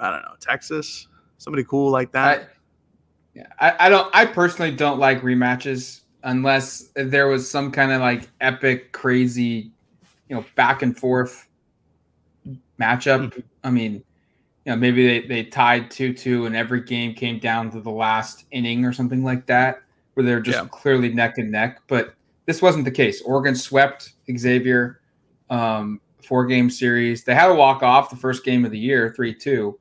I 0.00 0.10
don't 0.10 0.22
know, 0.22 0.34
Texas, 0.40 1.08
somebody 1.38 1.64
cool 1.64 1.90
like 1.90 2.12
that. 2.12 2.40
I, 2.40 2.46
yeah, 3.34 3.46
I, 3.58 3.86
I 3.86 3.88
don't. 3.88 4.14
I 4.14 4.26
personally 4.26 4.70
don't 4.70 4.98
like 4.98 5.22
rematches 5.22 6.00
unless 6.22 6.90
there 6.94 7.28
was 7.28 7.48
some 7.48 7.70
kind 7.70 7.92
of 7.92 8.00
like 8.00 8.28
epic, 8.40 8.92
crazy, 8.92 9.72
you 10.28 10.36
know, 10.36 10.44
back 10.56 10.82
and 10.82 10.96
forth 10.96 11.48
matchup. 12.80 13.28
Mm-hmm. 13.28 13.40
I 13.62 13.70
mean, 13.70 13.92
you 14.64 14.72
know, 14.72 14.76
maybe 14.76 15.06
they, 15.06 15.26
they 15.26 15.44
tied 15.44 15.90
2 15.90 16.14
2 16.14 16.46
and 16.46 16.56
every 16.56 16.82
game 16.82 17.14
came 17.14 17.38
down 17.38 17.70
to 17.72 17.80
the 17.80 17.90
last 17.90 18.46
inning 18.50 18.84
or 18.84 18.92
something 18.92 19.22
like 19.22 19.46
that, 19.46 19.82
where 20.14 20.24
they're 20.24 20.40
just 20.40 20.58
yeah. 20.58 20.68
clearly 20.70 21.12
neck 21.12 21.38
and 21.38 21.50
neck. 21.50 21.82
But 21.86 22.14
this 22.46 22.62
wasn't 22.62 22.84
the 22.84 22.90
case. 22.90 23.22
Oregon 23.22 23.54
swept 23.54 24.12
Xavier, 24.36 25.00
um, 25.50 26.00
four 26.22 26.46
game 26.46 26.70
series. 26.70 27.24
They 27.24 27.34
had 27.34 27.50
a 27.50 27.54
walk 27.54 27.82
off 27.82 28.10
the 28.10 28.16
first 28.16 28.44
game 28.44 28.64
of 28.64 28.70
the 28.70 28.78
year, 28.78 29.12
3 29.14 29.34
2. 29.34 29.78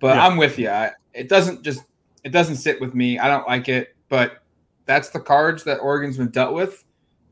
But 0.00 0.16
yeah. 0.16 0.26
I'm 0.26 0.36
with 0.36 0.58
you. 0.58 0.70
It 1.12 1.28
doesn't 1.28 1.62
just, 1.62 1.82
it 2.24 2.30
doesn't 2.30 2.56
sit 2.56 2.80
with 2.80 2.94
me. 2.94 3.18
I 3.18 3.28
don't 3.28 3.46
like 3.46 3.68
it. 3.68 3.94
But 4.08 4.42
that's 4.86 5.10
the 5.10 5.20
cards 5.20 5.64
that 5.64 5.78
Oregon's 5.78 6.16
been 6.16 6.30
dealt 6.30 6.54
with. 6.54 6.84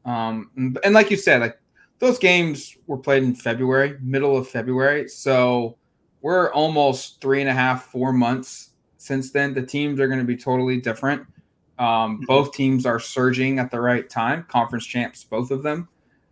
Um, 0.05 0.51
and, 0.57 0.79
and 0.85 0.95
like 0.95 1.11
you 1.11 1.17
said, 1.17 1.41
like 1.41 1.59
those 1.99 2.19
games 2.19 2.77
were 2.87 2.99
played 2.99 3.23
in 3.23 3.35
February, 3.35 3.97
middle 4.01 4.37
of 4.37 4.49
February. 4.49 5.09
So 5.09 5.77
we're 6.21 6.53
almost 6.53 7.21
three 7.21 7.41
and 7.41 7.51
a 7.51 7.53
half, 7.53 7.87
four 7.87 8.13
months 8.13 8.71
since 8.97 9.31
then. 9.31 9.55
The 9.55 9.63
teams 9.63 10.01
are 10.01 10.09
going 10.09 10.21
to 10.21 10.25
be 10.25 10.37
totally 10.37 10.79
different. 10.79 11.27
Um, 11.83 12.17
mm-hmm. 12.17 12.25
both 12.27 12.53
teams 12.53 12.87
are 12.87 13.01
surging 13.01 13.59
at 13.59 13.73
the 13.73 13.81
right 13.81 14.09
time, 14.09 14.45
conference 14.49 14.87
champs, 14.87 15.25
both 15.25 15.51
of 15.51 15.65
them. 15.65 15.89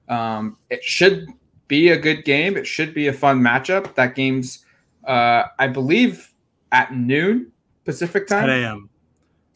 Um, 0.08 0.56
it 0.70 0.84
should 0.84 1.26
be 1.66 1.88
a 1.88 1.96
good 1.96 2.24
game. 2.24 2.56
It 2.56 2.68
should 2.68 2.94
be 2.94 3.08
a 3.08 3.12
fun 3.12 3.40
matchup. 3.40 3.96
That 3.96 4.14
game's, 4.14 4.64
uh, 5.04 5.44
I 5.58 5.66
believe, 5.66 6.32
at 6.70 6.94
noon 6.94 7.50
Pacific 7.84 8.28
time. 8.28 8.46
10 8.46 8.62
a.m. 8.62 8.90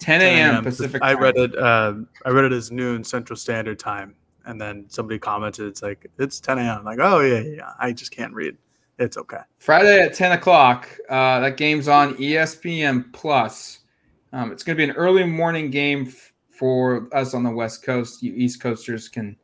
10 0.00 0.20
a.m. 0.22 0.64
Pacific. 0.64 1.00
I 1.00 1.14
read 1.14 1.36
it. 1.36 1.56
Uh, 1.56 1.94
I 2.26 2.30
read 2.30 2.44
it 2.44 2.52
as 2.52 2.72
noon 2.72 3.04
Central 3.04 3.36
Standard 3.36 3.78
Time, 3.78 4.16
and 4.46 4.60
then 4.60 4.86
somebody 4.88 5.20
commented, 5.20 5.66
"It's 5.66 5.82
like 5.82 6.10
it's 6.18 6.40
10 6.40 6.58
a.m." 6.58 6.78
I'm 6.78 6.84
like, 6.84 6.98
oh 7.00 7.20
yeah, 7.20 7.38
yeah. 7.38 7.70
I 7.78 7.92
just 7.92 8.10
can't 8.10 8.34
read. 8.34 8.56
It's 8.98 9.16
okay. 9.16 9.38
Friday 9.58 10.00
at 10.00 10.14
10 10.14 10.32
o'clock. 10.32 10.88
Uh, 11.08 11.38
that 11.40 11.56
game's 11.56 11.86
on 11.86 12.16
ESPN 12.16 13.12
Plus. 13.12 13.83
Um, 14.34 14.50
it's 14.50 14.64
going 14.64 14.76
to 14.76 14.84
be 14.84 14.90
an 14.90 14.96
early 14.96 15.22
morning 15.22 15.70
game 15.70 16.06
f- 16.08 16.32
for 16.48 17.08
us 17.12 17.34
on 17.34 17.44
the 17.44 17.50
West 17.50 17.84
Coast. 17.84 18.20
You 18.20 18.34
East 18.34 18.60
Coasters 18.60 19.08
can 19.08 19.36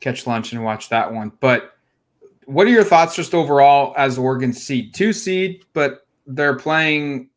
catch 0.00 0.26
lunch 0.26 0.52
and 0.52 0.62
watch 0.62 0.90
that 0.90 1.10
one. 1.10 1.32
But 1.40 1.72
what 2.44 2.66
are 2.66 2.70
your 2.70 2.84
thoughts 2.84 3.16
just 3.16 3.32
overall 3.32 3.94
as 3.96 4.18
Oregon 4.18 4.52
seed? 4.52 4.92
Two 4.92 5.14
seed, 5.14 5.64
but 5.72 6.06
they're 6.26 6.56
playing 6.56 7.30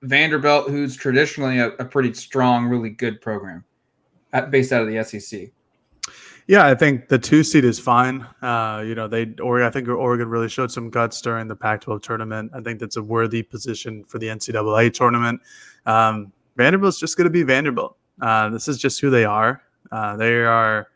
Vanderbilt, 0.00 0.70
who's 0.70 0.96
traditionally 0.96 1.58
a, 1.58 1.68
a 1.72 1.84
pretty 1.84 2.14
strong, 2.14 2.64
really 2.64 2.88
good 2.88 3.20
program 3.20 3.62
at, 4.32 4.50
based 4.50 4.72
out 4.72 4.80
of 4.80 4.88
the 4.88 5.04
SEC. 5.04 5.50
Yeah, 6.46 6.66
I 6.66 6.74
think 6.74 7.08
the 7.08 7.18
two 7.18 7.44
seed 7.44 7.64
is 7.64 7.78
fine. 7.78 8.26
Uh, 8.40 8.82
you 8.84 8.94
know, 8.94 9.06
they 9.06 9.34
or 9.40 9.62
I 9.62 9.70
think 9.70 9.86
Oregon 9.86 10.28
really 10.28 10.48
showed 10.48 10.72
some 10.72 10.88
guts 10.88 11.20
during 11.20 11.46
the 11.46 11.54
Pac-12 11.54 12.02
tournament. 12.02 12.50
I 12.54 12.60
think 12.60 12.80
that's 12.80 12.96
a 12.96 13.02
worthy 13.02 13.42
position 13.42 14.02
for 14.04 14.18
the 14.18 14.28
NCAA 14.28 14.92
tournament. 14.92 15.42
Um, 15.86 16.32
Vanderbilt's 16.56 16.98
just 16.98 17.16
going 17.16 17.24
to 17.24 17.30
be 17.30 17.42
Vanderbilt. 17.42 17.96
Uh, 18.20 18.50
this 18.50 18.68
is 18.68 18.78
just 18.78 19.00
who 19.00 19.10
they 19.10 19.24
are. 19.24 19.62
Uh, 19.90 20.16
they 20.16 20.34
are. 20.44 20.88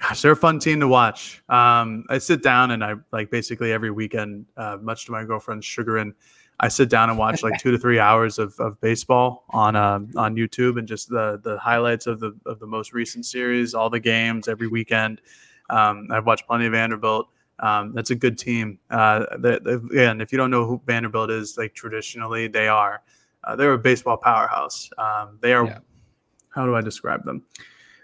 Gosh, 0.00 0.22
they're 0.22 0.32
a 0.32 0.36
fun 0.36 0.58
team 0.58 0.80
to 0.80 0.88
watch. 0.88 1.42
Um, 1.48 2.04
I 2.10 2.18
sit 2.18 2.42
down 2.42 2.72
and 2.72 2.84
I 2.84 2.94
like 3.12 3.30
basically 3.30 3.72
every 3.72 3.90
weekend, 3.90 4.46
uh, 4.56 4.76
much 4.80 5.06
to 5.06 5.12
my 5.12 5.24
girlfriend's 5.24 5.64
chagrin, 5.64 6.14
I 6.60 6.68
sit 6.68 6.88
down 6.88 7.10
and 7.10 7.18
watch 7.18 7.42
like 7.42 7.58
two 7.60 7.70
to 7.70 7.78
three 7.78 7.98
hours 7.98 8.38
of, 8.38 8.58
of 8.60 8.80
baseball 8.80 9.44
on 9.50 9.76
uh, 9.76 10.00
on 10.16 10.36
YouTube 10.36 10.78
and 10.78 10.86
just 10.86 11.08
the 11.08 11.40
the 11.42 11.58
highlights 11.58 12.06
of 12.06 12.20
the 12.20 12.36
of 12.46 12.60
the 12.60 12.66
most 12.66 12.92
recent 12.92 13.26
series, 13.26 13.74
all 13.74 13.90
the 13.90 14.00
games 14.00 14.48
every 14.48 14.68
weekend. 14.68 15.20
Um, 15.70 16.08
I've 16.10 16.26
watched 16.26 16.46
plenty 16.46 16.66
of 16.66 16.72
Vanderbilt. 16.72 17.28
Um, 17.60 17.92
that's 17.94 18.10
a 18.10 18.14
good 18.14 18.36
team. 18.36 18.78
Uh, 18.90 19.26
they, 19.38 19.58
they, 19.60 19.74
again, 19.74 20.20
if 20.20 20.32
you 20.32 20.38
don't 20.38 20.50
know 20.50 20.66
who 20.66 20.80
Vanderbilt 20.86 21.30
is, 21.30 21.56
like 21.56 21.72
traditionally 21.72 22.48
they 22.48 22.68
are, 22.68 23.02
uh, 23.46 23.56
they're 23.56 23.72
a 23.72 23.78
baseball 23.78 24.16
powerhouse. 24.16 24.90
Um, 24.98 25.38
they 25.40 25.52
are. 25.52 25.66
Yeah. 25.66 25.78
How 26.50 26.66
do 26.66 26.76
I 26.76 26.80
describe 26.80 27.24
them? 27.24 27.42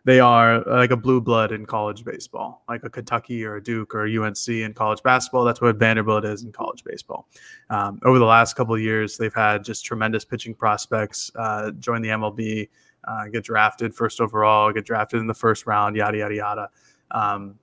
they 0.04 0.20
are 0.20 0.60
like 0.64 0.90
a 0.90 0.96
blue 0.96 1.20
blood 1.20 1.52
in 1.52 1.66
college 1.66 2.04
baseball, 2.04 2.62
like 2.68 2.82
a 2.84 2.90
Kentucky 2.90 3.44
or 3.44 3.56
a 3.56 3.62
Duke 3.62 3.94
or 3.94 4.06
a 4.06 4.18
UNC 4.18 4.48
in 4.48 4.72
college 4.72 5.02
basketball. 5.02 5.44
That's 5.44 5.60
what 5.60 5.76
Vanderbilt 5.76 6.24
is 6.24 6.42
in 6.42 6.52
college 6.52 6.84
baseball. 6.84 7.28
Um, 7.68 8.00
over 8.04 8.18
the 8.18 8.24
last 8.24 8.54
couple 8.54 8.74
of 8.74 8.80
years, 8.80 9.16
they've 9.16 9.34
had 9.34 9.64
just 9.64 9.84
tremendous 9.84 10.24
pitching 10.24 10.54
prospects 10.54 11.30
uh, 11.36 11.72
join 11.72 12.02
the 12.02 12.08
MLB, 12.08 12.68
uh, 13.04 13.24
get 13.28 13.44
drafted 13.44 13.94
first 13.94 14.20
overall, 14.20 14.72
get 14.72 14.86
drafted 14.86 15.20
in 15.20 15.26
the 15.26 15.34
first 15.34 15.66
round, 15.66 15.96
yada 15.96 16.18
yada 16.18 16.34
yada. 16.34 16.70
Um, 17.10 17.58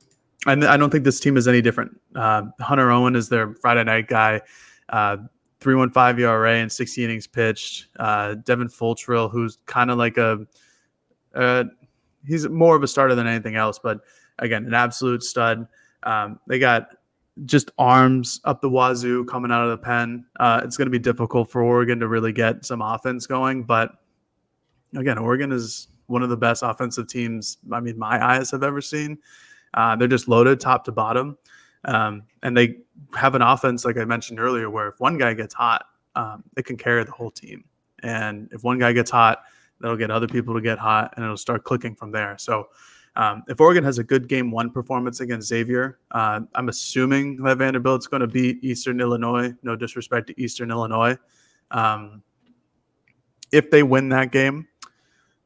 and 0.46 0.64
I 0.64 0.78
don't 0.78 0.92
think 0.92 1.04
this 1.04 1.20
team 1.20 1.38
is 1.38 1.48
any 1.48 1.62
different. 1.62 2.00
Uh, 2.16 2.44
Hunter 2.60 2.92
Owen 2.92 3.16
is 3.16 3.30
their 3.30 3.56
Friday 3.56 3.84
night 3.84 4.08
guy. 4.08 4.42
Uh, 4.90 5.18
315 5.60 6.24
ERA 6.24 6.54
and 6.56 6.72
60 6.72 7.04
innings 7.04 7.28
pitched. 7.28 7.88
Uh, 8.00 8.36
Devin 8.36 8.68
Futrell, 8.68 9.32
who's 9.32 9.58
kind 9.66 9.90
of 9.90 9.98
like 9.98 10.18
a, 10.18 10.46
a 11.34 11.66
he's 12.26 12.48
more 12.48 12.76
of 12.76 12.84
a 12.84 12.88
starter 12.88 13.16
than 13.16 13.28
anything 13.28 13.56
else. 13.56 13.80
But 13.80 14.02
again, 14.40 14.66
an 14.66 14.74
absolute 14.74 15.24
stud. 15.24 15.68
Um, 16.04 16.40
they 16.48 16.60
got 16.60 16.96
just 17.46 17.72
arms 17.78 18.40
up 18.46 18.62
the 18.62 18.70
wazoo 18.70 19.26
coming 19.26 19.52
out 19.52 19.64
of 19.64 19.70
the 19.70 19.78
pen. 19.78 20.26
Uh, 20.40 20.62
it's 20.64 20.78
going 20.78 20.88
to 20.88 20.92
be 20.92 21.00
difficult 21.00 21.50
for 21.50 21.62
Oregon 21.62 22.00
to 22.00 22.08
really 22.08 22.32
get 22.32 22.66
some 22.66 22.82
offense 22.82 23.26
going. 23.26 23.64
But 23.64 23.92
again, 24.96 25.18
Oregon 25.18 25.52
is 25.52 25.88
one 26.08 26.24
of 26.24 26.30
the 26.30 26.38
best 26.38 26.64
offensive 26.64 27.08
teams. 27.08 27.58
I 27.72 27.80
mean, 27.80 27.98
my 27.98 28.24
eyes 28.24 28.52
have 28.52 28.64
ever 28.64 28.82
seen. 28.82 29.20
Uh, 29.74 29.96
they're 29.96 30.08
just 30.08 30.28
loaded 30.28 30.60
top 30.60 30.86
to 30.86 30.92
bottom. 30.92 31.38
Um, 31.88 32.24
and 32.44 32.56
they 32.56 32.78
have 33.16 33.34
an 33.34 33.42
offense, 33.42 33.86
like 33.86 33.98
I 33.98 34.06
mentioned 34.06 34.40
earlier, 34.40 34.70
where 34.70 34.90
if 34.90 35.00
one 35.00 35.18
guy 35.18 35.34
gets 35.34 35.54
hot, 35.54 35.86
um, 36.16 36.44
it 36.56 36.66
can 36.66 36.78
carry 36.78 37.04
the 37.04 37.12
whole 37.12 37.32
team. 37.32 37.64
And 38.04 38.50
if 38.52 38.64
one 38.64 38.78
guy 38.78 38.94
gets 38.94 39.10
hot, 39.10 39.44
that'll 39.80 39.98
get 39.98 40.12
other 40.12 40.28
people 40.28 40.54
to 40.54 40.62
get 40.62 40.78
hot 40.78 41.14
and 41.16 41.24
it'll 41.24 41.38
start 41.38 41.64
clicking 41.64 41.96
from 41.96 42.12
there. 42.12 42.36
So 42.38 42.68
um, 43.16 43.44
if 43.48 43.60
Oregon 43.60 43.84
has 43.84 43.98
a 43.98 44.04
good 44.04 44.28
game 44.28 44.52
one 44.52 44.70
performance 44.70 45.22
against 45.22 45.48
Xavier, 45.48 46.00
uh, 46.12 46.42
I'm 46.54 46.70
assuming 46.70 47.38
that 47.44 47.58
Vanderbilt's 47.58 48.08
going 48.08 48.22
to 48.22 48.28
beat 48.28 48.64
Eastern 48.64 49.00
Illinois. 49.00 49.54
No 49.64 49.76
disrespect 49.76 50.28
to 50.28 50.42
Eastern 50.42 50.70
Illinois. 50.70 51.18
Um, 51.72 52.22
if 53.52 53.72
they 53.72 53.82
win 53.82 54.10
that 54.10 54.32
game 54.32 54.68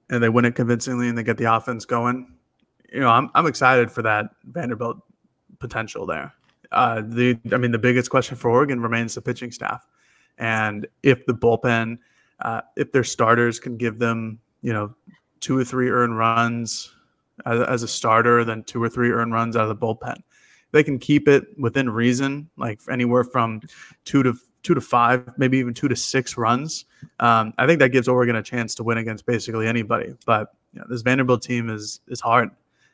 and 0.10 0.22
they 0.22 0.30
win 0.30 0.46
it 0.46 0.56
convincingly 0.56 1.08
and 1.08 1.18
they 1.18 1.24
get 1.24 1.38
the 1.38 1.54
offense 1.54 1.86
going, 1.86 2.34
you 2.92 3.00
know, 3.00 3.10
I'm, 3.10 3.30
I'm 3.36 3.48
excited 3.48 3.90
for 3.90 4.02
that 4.02 4.32
Vanderbilt 4.44 4.98
potential 5.62 6.06
there. 6.06 6.34
Uh, 6.72 7.02
the 7.06 7.38
I 7.54 7.58
mean, 7.58 7.72
the 7.72 7.80
biggest 7.80 8.10
question 8.10 8.36
for 8.36 8.50
Oregon 8.50 8.82
remains 8.82 9.16
the 9.16 9.22
pitching 9.22 9.52
staff, 9.52 9.88
and 10.38 10.88
if 11.04 11.26
the 11.26 11.34
bullpen 11.34 11.98
uh, 12.42 12.62
if 12.76 12.92
their 12.92 13.04
starters 13.04 13.60
can 13.60 13.78
give 13.78 14.00
them, 14.00 14.40
you 14.62 14.74
know, 14.74 14.94
two 15.40 15.58
or 15.58 15.64
three 15.64 15.90
earned 15.90 16.18
runs 16.18 16.94
as, 17.46 17.62
as, 17.62 17.84
a 17.84 17.88
starter, 17.88 18.44
then 18.44 18.64
two 18.64 18.82
or 18.82 18.90
three 18.90 19.12
earned 19.12 19.34
runs 19.34 19.56
out 19.56 19.70
of 19.70 19.70
the 19.70 19.76
bullpen. 19.76 20.22
They 20.72 20.84
can 20.84 21.00
keep 21.00 21.28
it 21.28 21.46
within 21.60 21.90
reason, 21.90 22.50
like 22.58 22.80
anywhere 22.90 23.24
from 23.24 23.62
two 24.06 24.24
to 24.24 24.34
two 24.64 24.74
to 24.74 24.82
five, 24.82 25.30
maybe 25.38 25.58
even 25.58 25.74
two 25.74 25.88
to 25.88 25.96
six 25.96 26.38
runs. 26.38 26.86
Um, 27.20 27.54
I 27.58 27.66
think 27.66 27.80
that 27.80 27.90
gives 27.90 28.08
Oregon 28.08 28.36
a 28.36 28.44
chance 28.44 28.76
to 28.76 28.84
win 28.84 28.98
against 28.98 29.26
basically 29.26 29.68
anybody. 29.68 30.14
But 30.26 30.54
you 30.74 30.80
know, 30.80 30.86
this 30.90 31.02
Vanderbilt 31.02 31.42
team 31.42 31.70
is 31.70 32.00
is 32.08 32.22
hard. 32.22 32.52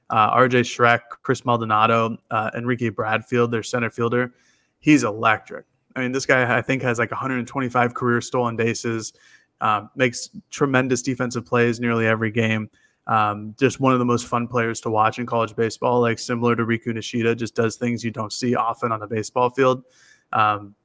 Uh, 0.10 0.36
RJ 0.36 0.62
Schreck, 0.62 1.02
Chris 1.22 1.44
Maldonado, 1.46 2.18
uh, 2.32 2.50
Enrique 2.56 2.90
Bradfield, 2.90 3.52
their 3.52 3.64
center 3.64 3.90
fielder, 3.90 4.34
he's 4.80 5.04
electric. 5.04 5.66
I 5.96 6.02
mean, 6.02 6.12
this 6.12 6.26
guy 6.26 6.58
I 6.58 6.62
think 6.62 6.82
has 6.84 7.00
like 7.00 7.12
125 7.12 7.94
career 7.94 8.22
stolen 8.22 8.56
bases. 8.56 9.14
Um, 9.60 9.90
makes 9.96 10.30
tremendous 10.52 11.02
defensive 11.02 11.44
plays 11.46 11.80
nearly 11.80 12.06
every 12.06 12.30
game. 12.30 12.70
Um, 13.08 13.56
just 13.58 13.80
one 13.80 13.94
of 13.94 14.00
the 14.00 14.06
most 14.06 14.28
fun 14.28 14.48
players 14.48 14.82
to 14.82 14.90
watch 14.90 15.18
in 15.18 15.26
college 15.26 15.56
baseball, 15.56 16.02
like 16.02 16.20
similar 16.20 16.56
to 16.56 16.64
Riku 16.64 16.88
Nishida, 16.88 17.36
just 17.36 17.56
does 17.56 17.78
things 17.78 18.04
you 18.04 18.12
don't 18.12 18.34
see 18.34 18.54
often 18.54 18.92
on 18.92 19.00
the 19.00 19.08
baseball 19.08 19.50
field. 19.50 19.84
Um, 20.34 20.76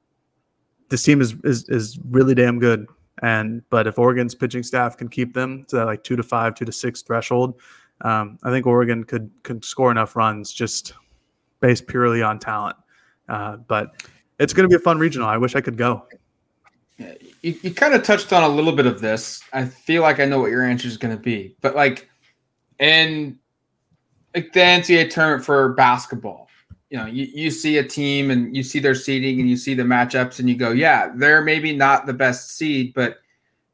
this 0.89 1.03
team 1.03 1.21
is, 1.21 1.35
is 1.43 1.67
is 1.69 1.99
really 2.09 2.33
damn 2.33 2.59
good, 2.59 2.87
and 3.21 3.61
but 3.69 3.87
if 3.87 3.99
Oregon's 3.99 4.35
pitching 4.35 4.63
staff 4.63 4.95
can 4.95 5.09
keep 5.09 5.33
them 5.33 5.65
to 5.67 5.75
that 5.75 5.85
like 5.85 6.03
two 6.03 6.15
to 6.15 6.23
five, 6.23 6.55
two 6.55 6.65
to 6.65 6.71
six 6.71 7.01
threshold, 7.01 7.59
um, 8.03 8.37
I 8.43 8.51
think 8.51 8.67
Oregon 8.67 9.03
could 9.03 9.31
could 9.43 9.65
score 9.65 9.89
enough 9.89 10.15
runs 10.15 10.51
just 10.53 10.93
based 11.59 11.87
purely 11.87 12.21
on 12.21 12.39
talent. 12.39 12.75
Uh, 13.29 13.55
but 13.55 14.03
it's 14.39 14.53
going 14.53 14.67
to 14.67 14.69
be 14.69 14.75
a 14.75 14.83
fun 14.83 14.99
regional. 14.99 15.27
I 15.27 15.37
wish 15.37 15.55
I 15.55 15.61
could 15.61 15.77
go. 15.77 16.05
You, 16.97 17.57
you 17.61 17.73
kind 17.73 17.93
of 17.93 18.03
touched 18.03 18.33
on 18.33 18.43
a 18.43 18.47
little 18.47 18.73
bit 18.73 18.85
of 18.85 19.01
this. 19.01 19.41
I 19.53 19.65
feel 19.65 20.01
like 20.01 20.19
I 20.19 20.25
know 20.25 20.39
what 20.39 20.51
your 20.51 20.63
answer 20.63 20.87
is 20.87 20.97
going 20.97 21.15
to 21.15 21.21
be, 21.21 21.55
but 21.61 21.75
like 21.75 22.09
in 22.79 23.39
like 24.35 24.51
the 24.53 24.59
NCAA 24.59 25.09
tournament 25.09 25.45
for 25.45 25.73
basketball, 25.73 26.49
you 26.89 26.97
know, 26.97 27.05
you, 27.05 27.25
you 27.33 27.49
see 27.49 27.77
a 27.77 27.83
team 27.83 28.29
and 28.29 28.55
you 28.55 28.63
see 28.63 28.79
their 28.79 28.95
seeding 28.95 29.39
and 29.39 29.49
you 29.49 29.57
see 29.57 29.73
the 29.73 29.83
matchups 29.83 30.39
and 30.39 30.49
you 30.49 30.55
go, 30.55 30.71
yeah, 30.71 31.11
they're 31.15 31.41
maybe 31.41 31.75
not 31.75 32.05
the 32.05 32.13
best 32.13 32.51
seed, 32.51 32.93
but 32.93 33.17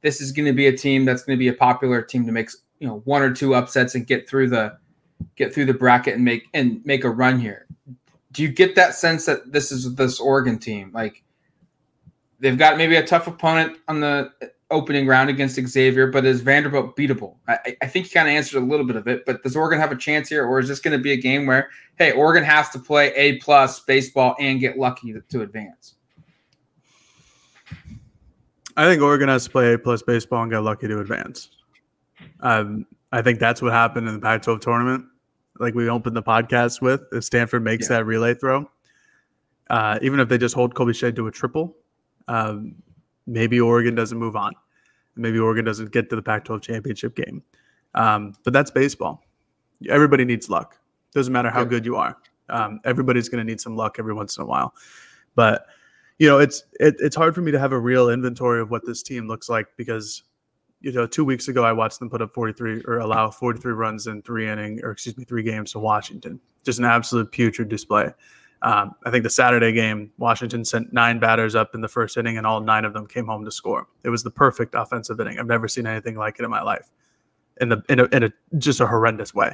this 0.02 0.22
is 0.22 0.32
going 0.32 0.46
to 0.46 0.54
be 0.54 0.68
a 0.68 0.76
team 0.76 1.04
that's 1.04 1.24
going 1.24 1.38
to 1.38 1.40
be 1.40 1.50
a 1.50 1.54
popular 1.54 2.02
team 2.02 2.26
to 2.26 2.32
make 2.32 2.50
you 2.80 2.88
know 2.88 3.02
one 3.06 3.22
or 3.22 3.34
two 3.34 3.54
upsets 3.54 3.96
and 3.96 4.08
get 4.08 4.28
through 4.28 4.50
the 4.50 4.78
get 5.36 5.54
through 5.54 5.66
the 5.66 5.74
bracket 5.74 6.16
and 6.16 6.24
make 6.24 6.48
and 6.54 6.84
make 6.86 7.04
a 7.04 7.10
run 7.10 7.40
here. 7.40 7.68
Do 8.32 8.44
you 8.44 8.50
get 8.50 8.76
that 8.76 8.96
sense 8.96 9.26
that 9.26 9.52
this 9.52 9.72
is 9.72 9.96
this 9.96 10.20
Oregon 10.20 10.58
team? 10.58 10.92
Like 10.94 11.24
they've 12.40 12.58
got 12.58 12.78
maybe 12.78 12.96
a 12.96 13.06
tough 13.06 13.28
opponent 13.28 13.78
on 13.88 14.00
the 14.00 14.32
opening 14.72 15.08
round 15.08 15.30
against 15.30 15.56
Xavier, 15.56 16.08
but 16.08 16.26
is 16.26 16.42
Vanderbilt 16.42 16.96
beatable? 16.96 17.36
I, 17.48 17.76
I 17.82 17.88
think 17.88 18.06
you 18.06 18.12
kind 18.12 18.28
of 18.28 18.34
answered 18.34 18.62
a 18.62 18.66
little 18.66 18.86
bit 18.86 18.96
of 18.96 19.08
it, 19.08 19.26
but 19.26 19.42
does 19.42 19.56
Oregon 19.56 19.80
have 19.80 19.92
a 19.92 19.96
chance 19.96 20.30
here, 20.30 20.46
or 20.46 20.60
is 20.60 20.68
this 20.68 20.80
going 20.80 20.96
to 20.96 21.02
be 21.02 21.12
a 21.12 21.18
game 21.18 21.46
where 21.46 21.70
hey, 21.98 22.12
Oregon 22.12 22.44
has 22.44 22.70
to 22.70 22.80
play 22.80 23.14
A 23.16 23.38
plus 23.38 23.80
baseball 23.82 24.36
and 24.40 24.60
get 24.60 24.78
lucky 24.78 25.12
to, 25.14 25.22
to 25.22 25.42
advance? 25.42 25.96
I 28.78 28.86
think 28.86 29.02
Oregon 29.02 29.28
has 29.28 29.44
to 29.46 29.50
play 29.50 29.74
A 29.74 29.78
plus 29.78 30.02
baseball 30.04 30.44
and 30.44 30.52
get 30.52 30.60
lucky 30.60 30.88
to 30.88 31.00
advance. 31.00 31.50
Um, 32.42 32.86
I 33.12 33.22
think 33.22 33.40
that's 33.40 33.62
what 33.62 33.72
happened 33.72 34.08
in 34.08 34.14
the 34.14 34.20
Pac-12 34.20 34.62
tournament. 34.62 35.06
Like 35.60 35.74
we 35.74 35.90
opened 35.90 36.16
the 36.16 36.24
podcast 36.24 36.82
with, 36.82 37.02
if 37.12 37.24
Stanford 37.24 37.64
makes 37.64 37.90
yeah. 37.90 37.98
that 37.98 38.06
relay 38.06 38.34
throw, 38.34 38.70
uh, 39.70 40.00
even 40.02 40.20
if 40.20 40.30
they 40.30 40.38
just 40.38 40.56
hold 40.56 40.74
Colby 40.76 40.94
Shaw 40.94 41.12
to 41.12 41.28
a 41.28 41.32
triple, 41.32 41.76
um, 42.28 42.76
maybe 43.28 43.60
Oregon 43.60 43.96
doesn't 43.96 44.18
move 44.18 44.36
on. 44.36 44.54
Maybe 45.16 45.40
Oregon 45.40 45.66
doesn't 45.66 45.92
get 45.92 46.10
to 46.12 46.16
the 46.16 46.22
Pac-12 46.22 46.62
championship 46.62 47.16
game. 47.16 47.44
Um, 47.96 48.34
but 48.44 48.54
that's 48.54 48.72
baseball. 48.72 49.24
Everybody 49.90 50.24
needs 50.24 50.50
luck. 50.50 50.78
Doesn't 51.14 51.34
matter 51.34 51.50
how 51.50 51.64
good 51.64 51.86
you 51.86 51.96
are. 51.96 52.18
Um, 52.50 52.80
everybody's 52.86 53.30
going 53.30 53.46
to 53.46 53.50
need 53.50 53.60
some 53.60 53.76
luck 53.76 53.98
every 54.00 54.14
once 54.14 54.38
in 54.38 54.44
a 54.44 54.46
while. 54.46 54.74
But 55.36 55.66
you 56.18 56.28
know, 56.28 56.40
it's 56.40 56.64
it, 56.80 56.96
it's 57.00 57.16
hard 57.16 57.34
for 57.34 57.42
me 57.42 57.52
to 57.52 57.60
have 57.60 57.72
a 57.72 57.80
real 57.80 58.10
inventory 58.10 58.62
of 58.62 58.70
what 58.70 58.86
this 58.86 59.02
team 59.02 59.28
looks 59.28 59.50
like 59.50 59.68
because 59.78 60.24
you 60.82 60.92
know, 60.92 61.06
two 61.08 61.26
weeks 61.26 61.48
ago 61.48 61.64
I 61.64 61.72
watched 61.72 62.00
them 62.00 62.10
put 62.10 62.22
up 62.22 62.34
43 62.34 62.84
or 62.86 63.00
allow 63.00 63.30
43 63.30 63.74
runs 63.74 64.08
in 64.08 64.22
three 64.22 64.48
inning 64.48 64.80
or 64.84 64.92
excuse 64.92 65.18
me, 65.18 65.24
three 65.24 65.44
games 65.44 65.72
to 65.74 65.80
Washington. 65.80 66.40
Just 66.64 66.80
an 66.80 66.86
absolute 66.86 67.32
putrid 67.32 67.70
display. 67.70 68.14
Um, 68.62 68.94
I 69.06 69.12
think 69.12 69.24
the 69.24 69.30
Saturday 69.30 69.72
game, 69.72 70.12
Washington 70.18 70.66
sent 70.66 70.92
nine 70.92 71.20
batters 71.20 71.56
up 71.56 71.76
in 71.76 71.82
the 71.82 71.88
first 71.88 72.18
inning, 72.18 72.38
and 72.38 72.46
all 72.46 72.60
nine 72.60 72.84
of 72.84 72.94
them 72.94 73.08
came 73.08 73.26
home 73.26 73.46
to 73.46 73.52
score. 73.52 73.88
It 74.04 74.10
was 74.10 74.24
the 74.24 74.32
perfect 74.32 74.76
offensive 74.76 75.20
inning. 75.20 75.40
I've 75.40 75.48
never 75.48 75.68
seen 75.68 75.88
anything 75.88 76.18
like 76.18 76.40
it 76.40 76.44
in 76.44 76.52
my 76.52 76.62
life, 76.62 76.90
in 77.62 77.70
the 77.70 77.82
in 77.88 78.02
a, 78.02 78.06
in 78.06 78.24
a 78.24 78.32
just 78.58 78.82
a 78.82 78.88
horrendous 78.88 79.34
way. 79.34 79.54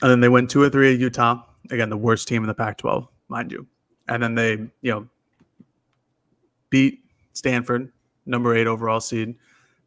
And 0.00 0.10
then 0.10 0.20
they 0.20 0.28
went 0.28 0.50
two 0.50 0.60
or 0.60 0.68
three 0.68 0.92
at 0.92 0.98
Utah. 0.98 1.42
Again, 1.70 1.90
the 1.90 1.96
worst 1.96 2.26
team 2.26 2.42
in 2.42 2.48
the 2.48 2.54
Pac-12, 2.54 3.06
mind 3.28 3.52
you. 3.52 3.66
And 4.08 4.20
then 4.20 4.34
they, 4.34 4.52
you 4.80 4.90
know, 4.90 5.08
beat 6.70 7.04
Stanford, 7.34 7.92
number 8.26 8.56
eight 8.56 8.66
overall 8.66 9.00
seed, 9.00 9.36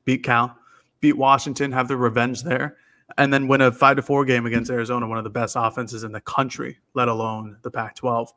beat 0.06 0.24
Cal, 0.24 0.58
beat 1.00 1.18
Washington, 1.18 1.72
have 1.72 1.88
the 1.88 1.98
revenge 1.98 2.44
there, 2.44 2.78
and 3.18 3.34
then 3.34 3.48
win 3.48 3.62
a 3.62 3.72
five 3.72 3.98
to 3.98 4.02
four 4.02 4.26
game 4.26 4.46
against 4.46 4.72
Arizona, 4.72 5.08
one 5.08 5.18
of 5.18 5.24
the 5.24 5.30
best 5.30 5.56
offenses 5.58 6.04
in 6.04 6.12
the 6.12 6.22
country, 6.22 6.78
let 6.94 7.08
alone 7.08 7.58
the 7.62 7.72
Pac 7.72 7.96
12. 7.96 8.32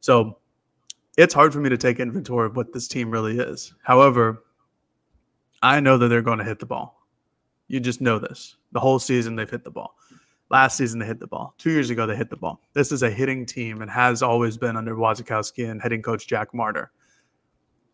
So 0.00 0.38
it's 1.16 1.34
hard 1.34 1.52
for 1.52 1.60
me 1.60 1.68
to 1.68 1.76
take 1.76 2.00
inventory 2.00 2.46
of 2.46 2.56
what 2.56 2.72
this 2.72 2.88
team 2.88 3.10
really 3.10 3.38
is. 3.38 3.74
However, 3.82 4.44
I 5.62 5.80
know 5.80 5.98
that 5.98 6.08
they're 6.08 6.22
going 6.22 6.38
to 6.38 6.44
hit 6.44 6.60
the 6.60 6.66
ball. 6.66 7.06
You 7.66 7.80
just 7.80 8.00
know 8.00 8.18
this. 8.18 8.56
The 8.72 8.80
whole 8.80 8.98
season, 8.98 9.36
they've 9.36 9.50
hit 9.50 9.64
the 9.64 9.70
ball. 9.70 9.94
Last 10.50 10.76
season, 10.78 10.98
they 10.98 11.06
hit 11.06 11.20
the 11.20 11.26
ball. 11.26 11.54
Two 11.58 11.70
years 11.70 11.90
ago, 11.90 12.06
they 12.06 12.16
hit 12.16 12.30
the 12.30 12.36
ball. 12.36 12.60
This 12.72 12.92
is 12.92 13.02
a 13.02 13.10
hitting 13.10 13.44
team 13.44 13.82
and 13.82 13.90
has 13.90 14.22
always 14.22 14.56
been 14.56 14.76
under 14.76 14.94
Wasikowski 14.94 15.70
and 15.70 15.82
hitting 15.82 16.00
coach 16.00 16.26
Jack 16.26 16.52
Marder 16.52 16.88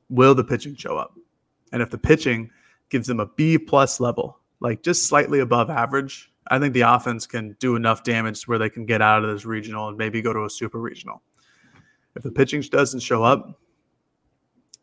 will 0.09 0.35
the 0.35 0.45
pitching 0.45 0.77
show 0.77 0.97
up? 0.97 1.15
And 1.73 1.83
if 1.83 1.91
the 1.91 1.99
pitching 1.99 2.51
gives 2.95 3.09
them 3.09 3.19
a 3.19 3.27
B 3.27 3.59
plus 3.59 3.99
level, 3.99 4.39
like 4.61 4.85
just 4.85 5.09
slightly 5.09 5.41
above 5.41 5.69
average, 5.69 6.31
I 6.47 6.61
think 6.61 6.75
the 6.75 6.83
offense 6.83 7.27
can 7.27 7.57
do 7.59 7.75
enough 7.75 8.05
damage 8.05 8.47
where 8.47 8.57
they 8.57 8.71
can 8.71 8.87
get 8.87 9.03
out 9.03 9.25
of 9.25 9.33
this 9.33 9.45
regional 9.45 9.89
and 9.89 9.99
maybe 9.99 10.23
go 10.23 10.33
to 10.33 10.45
a 10.45 10.49
super 10.49 10.79
regional. 10.79 11.21
If 12.15 12.23
the 12.23 12.31
pitching 12.31 12.61
doesn't 12.61 13.01
show 13.01 13.25
up, 13.25 13.59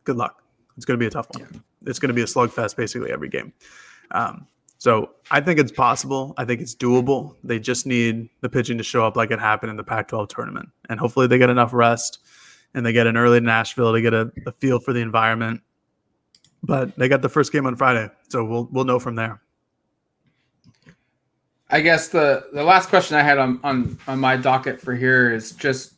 good 0.04 0.18
luck. 0.18 0.44
It's 0.76 0.84
going 0.84 1.00
to 1.00 1.02
be 1.02 1.08
a 1.08 1.10
tough 1.10 1.28
one. 1.30 1.64
It's 1.86 2.00
going 2.00 2.10
to 2.10 2.14
be 2.14 2.22
a 2.22 2.26
slugfest 2.26 2.76
basically 2.76 3.14
every 3.14 3.30
game. 3.30 3.54
Um, 4.12 4.46
so 4.78 5.12
I 5.30 5.40
think 5.40 5.58
it's 5.58 5.72
possible. 5.72 6.34
I 6.38 6.44
think 6.44 6.60
it's 6.60 6.76
doable. 6.76 7.38
They 7.46 7.60
just 7.60 7.86
need 7.86 8.28
the 8.42 8.50
pitching 8.50 8.78
to 8.78 8.84
show 8.84 9.08
up 9.08 9.16
like 9.16 9.32
it 9.32 9.40
happened 9.40 9.70
in 9.70 9.78
the 9.78 9.86
Pac 9.86 10.10
12 10.10 10.28
tournament. 10.28 10.68
And 10.90 11.00
hopefully 11.00 11.28
they 11.28 11.38
get 11.38 11.50
enough 11.50 11.72
rest 11.72 12.20
and 12.74 12.86
they 12.86 12.92
get 12.92 13.08
an 13.08 13.16
early 13.16 13.40
Nashville 13.40 13.94
to 13.94 14.02
get 14.02 14.14
a, 14.14 14.30
a 14.46 14.52
feel 14.52 14.80
for 14.80 14.92
the 14.92 15.00
environment. 15.00 15.62
But 16.64 16.96
they 16.98 17.10
got 17.10 17.22
the 17.22 17.30
first 17.30 17.52
game 17.52 17.66
on 17.66 17.76
Friday, 17.76 18.10
so 18.30 18.46
we'll 18.46 18.70
we'll 18.72 18.86
know 18.86 19.00
from 19.00 19.16
there. 19.16 19.42
I 21.70 21.82
guess 21.82 22.10
the 22.10 22.48
the 22.54 22.64
last 22.64 22.90
question 22.90 23.18
I 23.18 23.24
had 23.24 23.38
on 23.38 23.60
on 23.64 23.98
on 24.08 24.20
my 24.20 24.36
docket 24.36 24.80
for 24.80 24.94
here 24.94 25.34
is 25.34 25.54
just 25.54 25.94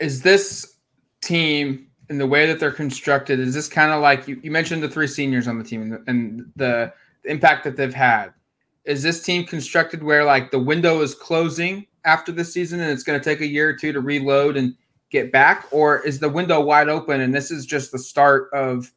is 0.00 0.20
this 0.20 0.76
team 1.22 1.86
in 2.10 2.18
the 2.18 2.26
way 2.26 2.46
that 2.46 2.60
they're 2.60 2.70
constructed 2.70 3.40
is 3.40 3.54
this 3.54 3.68
kind 3.68 3.92
of 3.92 4.00
like 4.00 4.28
you, 4.28 4.38
you 4.42 4.50
mentioned 4.50 4.82
the 4.82 4.88
three 4.88 5.06
seniors 5.06 5.48
on 5.48 5.58
the 5.58 5.64
team 5.64 5.82
and 5.82 5.92
the, 5.92 6.02
and 6.06 6.52
the 6.56 6.92
impact 7.24 7.64
that 7.64 7.76
they've 7.76 7.94
had 7.94 8.32
is 8.84 9.02
this 9.02 9.22
team 9.22 9.44
constructed 9.44 10.02
where 10.02 10.24
like 10.24 10.50
the 10.50 10.58
window 10.58 11.00
is 11.00 11.14
closing 11.14 11.86
after 12.04 12.30
this 12.30 12.52
season 12.52 12.80
and 12.80 12.90
it's 12.90 13.02
going 13.02 13.18
to 13.18 13.24
take 13.24 13.40
a 13.40 13.46
year 13.46 13.68
or 13.68 13.72
two 13.72 13.92
to 13.92 14.00
reload 14.00 14.56
and 14.56 14.74
get 15.22 15.32
back 15.32 15.66
or 15.70 16.00
is 16.00 16.18
the 16.18 16.28
window 16.28 16.60
wide 16.60 16.88
open 16.88 17.20
and 17.20 17.34
this 17.34 17.50
is 17.50 17.66
just 17.66 17.92
the 17.92 17.98
start 17.98 18.48
of 18.52 18.92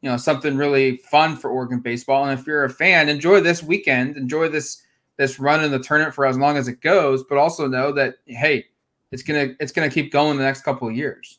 you 0.00 0.10
know 0.10 0.16
something 0.16 0.56
really 0.56 0.96
fun 0.98 1.36
for 1.36 1.50
Oregon 1.50 1.80
baseball? 1.80 2.24
And 2.24 2.38
if 2.38 2.46
you're 2.46 2.64
a 2.64 2.70
fan 2.70 3.08
enjoy 3.08 3.40
this 3.40 3.62
weekend. 3.62 4.16
Enjoy 4.16 4.48
this 4.48 4.82
this 5.16 5.38
run 5.38 5.62
in 5.62 5.70
the 5.70 5.78
tournament 5.78 6.14
for 6.14 6.26
as 6.26 6.38
long 6.38 6.56
as 6.56 6.68
it 6.68 6.80
goes 6.80 7.22
but 7.28 7.38
also 7.38 7.66
know 7.66 7.92
that 7.92 8.16
hey 8.26 8.64
it's 9.10 9.22
to 9.48 9.56
it's 9.60 9.72
to 9.88 9.94
keep 9.94 10.12
going 10.12 10.36
the 10.36 10.42
next 10.42 10.62
couple 10.62 10.88
of 10.88 10.96
years 10.96 11.38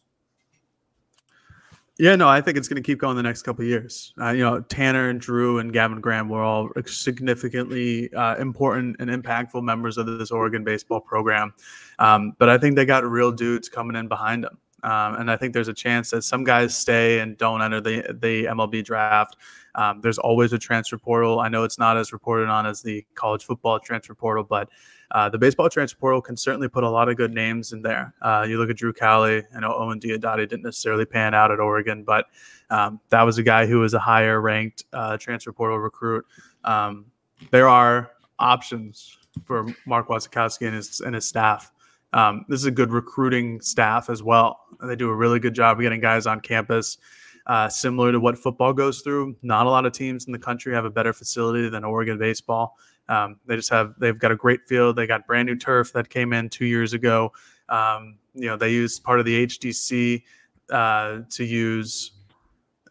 yeah, 1.99 2.15
no, 2.15 2.27
I 2.27 2.41
think 2.41 2.58
it's 2.58 2.67
going 2.67 2.82
to 2.82 2.86
keep 2.86 2.99
going 2.99 3.15
the 3.15 3.23
next 3.23 3.43
couple 3.43 3.63
years. 3.63 4.13
Uh, 4.19 4.32
you 4.32 4.43
know, 4.43 4.62
Tanner 4.62 5.10
and 5.10 5.21
Drew 5.21 5.60
and 5.60 5.71
Gavin 5.71 6.01
Graham 6.01 6.27
were 6.27 6.41
all 6.41 6.69
significantly 6.88 8.12
uh, 8.13 8.36
important 8.38 8.95
and 8.99 9.12
impactful 9.12 9.63
members 9.63 9.97
of 9.97 10.08
this 10.08 10.32
Oregon 10.32 10.63
baseball 10.63 10.99
program. 10.99 11.53
Um, 11.99 12.34
but 12.39 12.49
I 12.49 12.58
think 12.58 12.75
they 12.75 12.86
got 12.86 13.03
real 13.06 13.32
dudes 13.32 13.69
coming 13.69 13.95
in 13.95 14.08
behind 14.08 14.43
them. 14.43 14.58
Um, 14.82 15.15
and 15.15 15.32
I 15.32 15.38
think 15.38 15.53
there's 15.53 15.69
a 15.69 15.73
chance 15.73 16.10
that 16.12 16.23
some 16.23 16.43
guys 16.43 16.77
stay 16.77 17.19
and 17.19 17.38
don't 17.38 17.62
enter 17.62 17.79
the 17.79 18.17
the 18.19 18.45
MLB 18.45 18.84
draft. 18.84 19.38
Um, 19.75 20.01
there's 20.01 20.17
always 20.17 20.51
a 20.51 20.58
transfer 20.58 20.97
portal. 20.97 21.39
I 21.39 21.47
know 21.47 21.63
it's 21.63 21.79
not 21.79 21.95
as 21.95 22.12
reported 22.12 22.49
on 22.49 22.65
as 22.65 22.82
the 22.82 23.06
college 23.15 23.45
football 23.45 23.79
transfer 23.79 24.13
portal, 24.13 24.43
but 24.43 24.69
uh, 25.11 25.29
the 25.29 25.37
baseball 25.37 25.69
transfer 25.69 25.97
portal 25.97 26.21
can 26.21 26.35
certainly 26.35 26.67
put 26.67 26.83
a 26.83 26.89
lot 26.89 27.09
of 27.09 27.17
good 27.17 27.33
names 27.33 27.73
in 27.73 27.81
there. 27.81 28.13
Uh, 28.21 28.45
you 28.47 28.57
look 28.57 28.69
at 28.69 28.77
Drew 28.77 28.93
Cowley. 28.93 29.43
I 29.55 29.59
know 29.59 29.73
Owen 29.73 29.99
Diodati 29.99 30.47
didn't 30.49 30.63
necessarily 30.63 31.05
pan 31.05 31.33
out 31.33 31.51
at 31.51 31.59
Oregon, 31.59 32.03
but 32.03 32.25
um, 32.69 32.99
that 33.09 33.21
was 33.21 33.37
a 33.37 33.43
guy 33.43 33.65
who 33.65 33.79
was 33.79 33.93
a 33.93 33.99
higher 33.99 34.41
ranked 34.41 34.85
uh, 34.93 35.17
transfer 35.17 35.51
portal 35.51 35.79
recruit. 35.79 36.25
Um, 36.63 37.05
there 37.51 37.67
are 37.67 38.11
options 38.39 39.17
for 39.45 39.65
Mark 39.85 40.07
Wasikowski 40.07 40.67
and 40.67 40.75
his 40.75 41.01
and 41.01 41.15
his 41.15 41.25
staff. 41.25 41.71
Um, 42.13 42.45
this 42.47 42.59
is 42.59 42.65
a 42.65 42.71
good 42.71 42.91
recruiting 42.91 43.59
staff 43.61 44.09
as 44.09 44.21
well. 44.21 44.59
They 44.81 44.95
do 44.95 45.09
a 45.09 45.15
really 45.15 45.39
good 45.39 45.55
job 45.55 45.77
of 45.77 45.81
getting 45.81 45.99
guys 45.99 46.27
on 46.27 46.41
campus. 46.41 46.97
Uh, 47.45 47.67
similar 47.67 48.11
to 48.11 48.19
what 48.19 48.37
football 48.37 48.71
goes 48.71 49.01
through, 49.01 49.35
not 49.41 49.65
a 49.65 49.69
lot 49.69 49.85
of 49.85 49.91
teams 49.91 50.27
in 50.27 50.31
the 50.31 50.39
country 50.39 50.73
have 50.73 50.85
a 50.85 50.89
better 50.89 51.11
facility 51.11 51.67
than 51.67 51.83
Oregon 51.83 52.17
baseball. 52.17 52.77
Um, 53.09 53.39
they 53.45 53.55
just 53.55 53.69
have 53.69 53.93
they've 53.99 54.17
got 54.17 54.31
a 54.31 54.35
great 54.35 54.61
field. 54.67 54.95
They 54.95 55.07
got 55.07 55.27
brand 55.27 55.47
new 55.47 55.55
turf 55.55 55.91
that 55.93 56.09
came 56.09 56.33
in 56.33 56.49
two 56.49 56.65
years 56.65 56.93
ago. 56.93 57.31
Um, 57.69 58.17
you 58.34 58.47
know, 58.47 58.55
they 58.55 58.71
use 58.71 58.99
part 58.99 59.19
of 59.19 59.25
the 59.25 59.45
HDC 59.45 60.23
uh, 60.71 61.19
to 61.30 61.43
use 61.43 62.11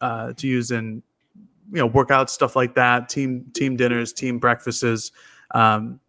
uh, 0.01 0.33
to 0.35 0.47
use 0.47 0.71
in 0.71 1.03
you 1.73 1.79
know 1.79 1.89
workouts 1.89 2.31
stuff 2.31 2.57
like 2.57 2.75
that. 2.75 3.09
Team 3.09 3.47
team 3.55 3.77
dinners, 3.77 4.13
team 4.13 4.39
breakfasts. 4.39 5.13
Um, 5.53 6.01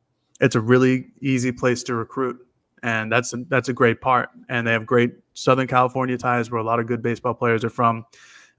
it's 0.42 0.56
a 0.56 0.62
really 0.62 1.08
easy 1.22 1.52
place 1.52 1.84
to 1.84 1.96
recruit, 1.96 2.38
and 2.82 3.12
that's 3.12 3.34
a, 3.34 3.38
that's 3.48 3.70
a 3.70 3.74
great 3.74 4.02
part. 4.02 4.30
And 4.50 4.68
they 4.68 4.72
have 4.72 4.86
great 4.86 5.14
Southern 5.34 5.68
California 5.68 6.18
ties 6.18 6.52
where 6.52 6.60
a 6.60 6.64
lot 6.64 6.80
of 6.80 6.88
good 6.88 7.02
baseball 7.02 7.34
players 7.34 7.64
are 7.64 7.70
from. 7.70 8.06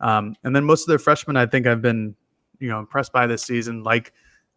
Um, 0.01 0.35
and 0.45 0.55
then 0.57 0.65
most 0.65 0.83
of 0.83 0.89
their 0.89 0.99
freshmen, 0.99 1.37
I 1.37 1.47
think, 1.47 1.67
I've 1.67 1.83
been 1.83 2.15
you 2.59 2.69
know 2.69 2.79
impressed 2.79 3.13
by 3.13 3.27
this 3.27 3.43
season, 3.43 3.83
like 3.83 4.13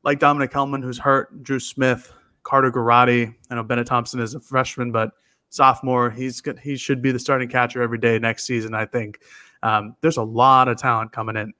like 0.07 0.19
Dominic 0.19 0.51
Hellman, 0.51 0.81
who's 0.81 0.97
hurt, 0.97 1.43
Drew 1.43 1.59
Smith, 1.59 2.13
Carter 2.43 2.71
Garotti. 2.71 3.35
I 3.49 3.55
know 3.55 3.61
Bennett 3.61 3.87
Thompson 3.87 4.21
is 4.21 4.35
a 4.35 4.39
freshman, 4.39 4.89
but 4.89 5.11
sophomore. 5.49 6.09
He's 6.09 6.39
good. 6.39 6.57
He 6.59 6.77
should 6.77 7.01
be 7.01 7.11
the 7.11 7.19
starting 7.19 7.49
catcher 7.49 7.81
every 7.81 7.97
day 7.97 8.17
next 8.17 8.45
season. 8.45 8.73
I 8.73 8.85
think 8.85 9.19
um, 9.63 9.97
there's 9.99 10.15
a 10.15 10.23
lot 10.23 10.69
of 10.69 10.77
talent 10.77 11.11
coming 11.11 11.35
in. 11.35 11.51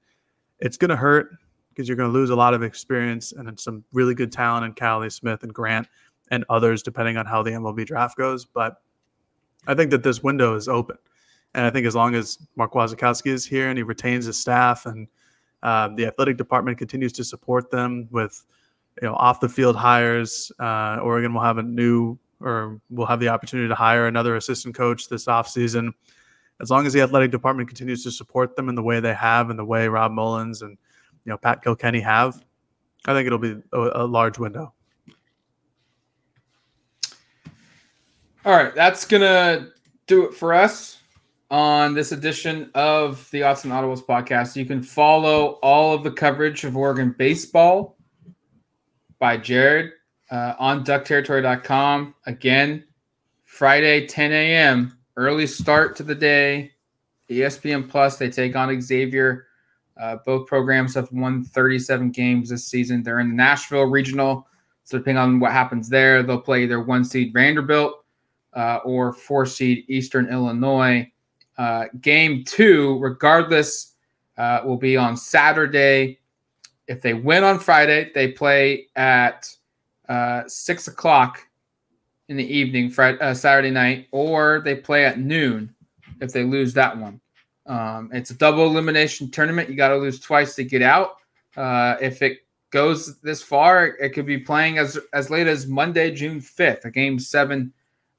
It's 0.60 0.78
going 0.78 0.88
to 0.88 0.96
hurt 0.96 1.36
because 1.68 1.88
you're 1.88 1.96
going 1.98 2.10
to 2.10 2.18
lose 2.18 2.30
a 2.30 2.36
lot 2.36 2.54
of 2.54 2.62
experience 2.62 3.32
and 3.32 3.60
some 3.60 3.84
really 3.92 4.14
good 4.14 4.32
talent 4.32 4.64
in 4.64 4.72
Cali 4.72 5.10
Smith 5.10 5.42
and 5.42 5.52
Grant. 5.52 5.86
and 6.30 6.46
others 6.48 6.82
depending 6.82 7.18
on 7.18 7.26
how 7.26 7.42
the 7.42 7.50
MLB 7.50 7.84
draft 7.84 8.16
goes. 8.16 8.46
But 8.46 8.80
I 9.66 9.74
think 9.74 9.90
that 9.90 10.02
this 10.02 10.22
window 10.22 10.56
is 10.56 10.68
open. 10.68 10.96
And 11.52 11.66
I 11.66 11.70
think 11.70 11.86
as 11.86 11.94
long 11.94 12.14
as 12.14 12.38
Mark 12.56 12.72
Wasikowski 12.72 13.30
is 13.30 13.44
here 13.44 13.68
and 13.68 13.76
he 13.76 13.82
retains 13.82 14.24
his 14.24 14.40
staff 14.40 14.86
and 14.86 15.06
uh, 15.62 15.88
the 15.88 16.06
athletic 16.06 16.36
department 16.36 16.78
continues 16.78 17.12
to 17.14 17.24
support 17.24 17.70
them 17.70 18.08
with 18.10 18.44
you 19.00 19.08
know 19.08 19.14
off 19.14 19.40
the 19.40 19.48
field 19.48 19.76
hires, 19.76 20.52
uh, 20.58 20.98
Oregon 21.02 21.34
will 21.34 21.42
have 21.42 21.58
a 21.58 21.62
new 21.62 22.18
or 22.40 22.80
will 22.90 23.06
have 23.06 23.20
the 23.20 23.28
opportunity 23.28 23.68
to 23.68 23.74
hire 23.74 24.06
another 24.06 24.36
assistant 24.36 24.74
coach 24.74 25.08
this 25.08 25.26
offseason. 25.26 25.92
As 26.60 26.70
long 26.70 26.86
as 26.86 26.92
the 26.92 27.00
athletic 27.00 27.30
department 27.30 27.68
continues 27.68 28.02
to 28.04 28.10
support 28.10 28.56
them 28.56 28.68
in 28.68 28.74
the 28.74 28.82
way 28.82 29.00
they 29.00 29.14
have 29.14 29.50
and 29.50 29.58
the 29.58 29.64
way 29.64 29.88
Rob 29.88 30.12
Mullens 30.12 30.62
and 30.62 30.76
you 31.24 31.30
know 31.30 31.36
Pat 31.36 31.62
Kilkenny 31.62 32.00
have, 32.00 32.42
I 33.06 33.14
think 33.14 33.26
it'll 33.26 33.38
be 33.38 33.56
a, 33.72 34.02
a 34.02 34.06
large 34.06 34.38
window. 34.38 34.72
All 38.44 38.52
right, 38.52 38.74
that's 38.74 39.04
gonna 39.04 39.68
do 40.06 40.24
it 40.24 40.34
for 40.34 40.54
us 40.54 40.97
on 41.50 41.94
this 41.94 42.12
edition 42.12 42.70
of 42.74 43.28
the 43.30 43.40
Autzen 43.40 43.70
Audibles 43.70 44.04
podcast. 44.04 44.56
You 44.56 44.66
can 44.66 44.82
follow 44.82 45.58
all 45.62 45.94
of 45.94 46.04
the 46.04 46.10
coverage 46.10 46.64
of 46.64 46.76
Oregon 46.76 47.14
baseball 47.16 47.96
by 49.18 49.36
Jared 49.36 49.92
uh, 50.30 50.54
on 50.58 50.84
duckterritory.com. 50.84 52.14
Again, 52.26 52.84
Friday, 53.44 54.06
10 54.06 54.32
a.m., 54.32 54.98
early 55.16 55.46
start 55.46 55.96
to 55.96 56.02
the 56.02 56.14
day. 56.14 56.72
ESPN 57.30 57.88
Plus, 57.88 58.16
they 58.16 58.30
take 58.30 58.56
on 58.56 58.80
Xavier. 58.80 59.46
Uh, 59.98 60.16
both 60.24 60.46
programs 60.46 60.94
have 60.94 61.10
won 61.12 61.44
37 61.44 62.10
games 62.10 62.50
this 62.50 62.66
season. 62.66 63.02
They're 63.02 63.20
in 63.20 63.30
the 63.30 63.34
Nashville 63.34 63.86
regional. 63.86 64.46
So, 64.84 64.96
depending 64.98 65.22
on 65.22 65.40
what 65.40 65.52
happens 65.52 65.88
there, 65.88 66.22
they'll 66.22 66.40
play 66.40 66.62
either 66.62 66.80
one 66.80 67.04
seed 67.04 67.34
Vanderbilt 67.34 68.04
uh, 68.54 68.78
or 68.84 69.12
four 69.12 69.44
seed 69.44 69.84
Eastern 69.88 70.30
Illinois. 70.30 71.10
Uh, 71.58 71.86
game 72.00 72.44
two, 72.44 72.98
regardless, 73.00 73.94
uh, 74.38 74.60
will 74.64 74.76
be 74.76 74.96
on 74.96 75.16
Saturday. 75.16 76.20
If 76.86 77.02
they 77.02 77.14
win 77.14 77.42
on 77.42 77.58
Friday, 77.58 78.12
they 78.14 78.28
play 78.30 78.86
at 78.94 79.52
uh, 80.08 80.44
six 80.46 80.86
o'clock 80.86 81.40
in 82.28 82.36
the 82.36 82.46
evening, 82.46 82.90
Friday, 82.90 83.18
uh, 83.18 83.34
Saturday 83.34 83.70
night, 83.70 84.06
or 84.12 84.62
they 84.64 84.76
play 84.76 85.04
at 85.04 85.18
noon 85.18 85.74
if 86.20 86.32
they 86.32 86.44
lose 86.44 86.72
that 86.74 86.96
one. 86.96 87.20
Um, 87.66 88.10
it's 88.12 88.30
a 88.30 88.34
double 88.34 88.66
elimination 88.66 89.30
tournament. 89.30 89.68
You 89.68 89.76
got 89.76 89.88
to 89.88 89.96
lose 89.96 90.20
twice 90.20 90.54
to 90.54 90.64
get 90.64 90.80
out. 90.80 91.16
Uh, 91.56 91.96
if 92.00 92.22
it 92.22 92.38
goes 92.70 93.20
this 93.20 93.42
far, 93.42 93.86
it 93.86 94.10
could 94.10 94.26
be 94.26 94.38
playing 94.38 94.78
as 94.78 94.98
as 95.12 95.28
late 95.28 95.48
as 95.48 95.66
Monday, 95.66 96.14
June 96.14 96.40
fifth, 96.40 96.84
a 96.84 96.90
game 96.90 97.18
seven 97.18 97.72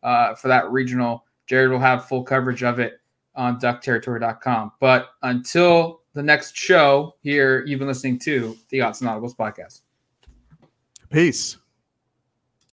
uh, 0.04 0.36
for 0.36 0.50
that 0.50 0.70
regional. 0.70 1.24
Jared 1.48 1.72
will 1.72 1.80
have 1.80 2.06
full 2.06 2.24
coverage 2.24 2.62
of 2.64 2.80
it 2.80 2.99
on 3.40 3.60
duckterritory.com. 3.60 4.74
But 4.80 5.12
until 5.24 6.02
the 6.14 6.22
next 6.22 6.56
show 6.56 7.16
here, 7.24 7.66
you've 7.66 7.80
been 7.80 7.88
listening 7.88 8.20
to 8.20 8.56
the 8.70 8.80
Autzen 8.80 9.04
Audibles 9.04 9.36
podcast. 9.36 9.82
Peace. 11.10 11.59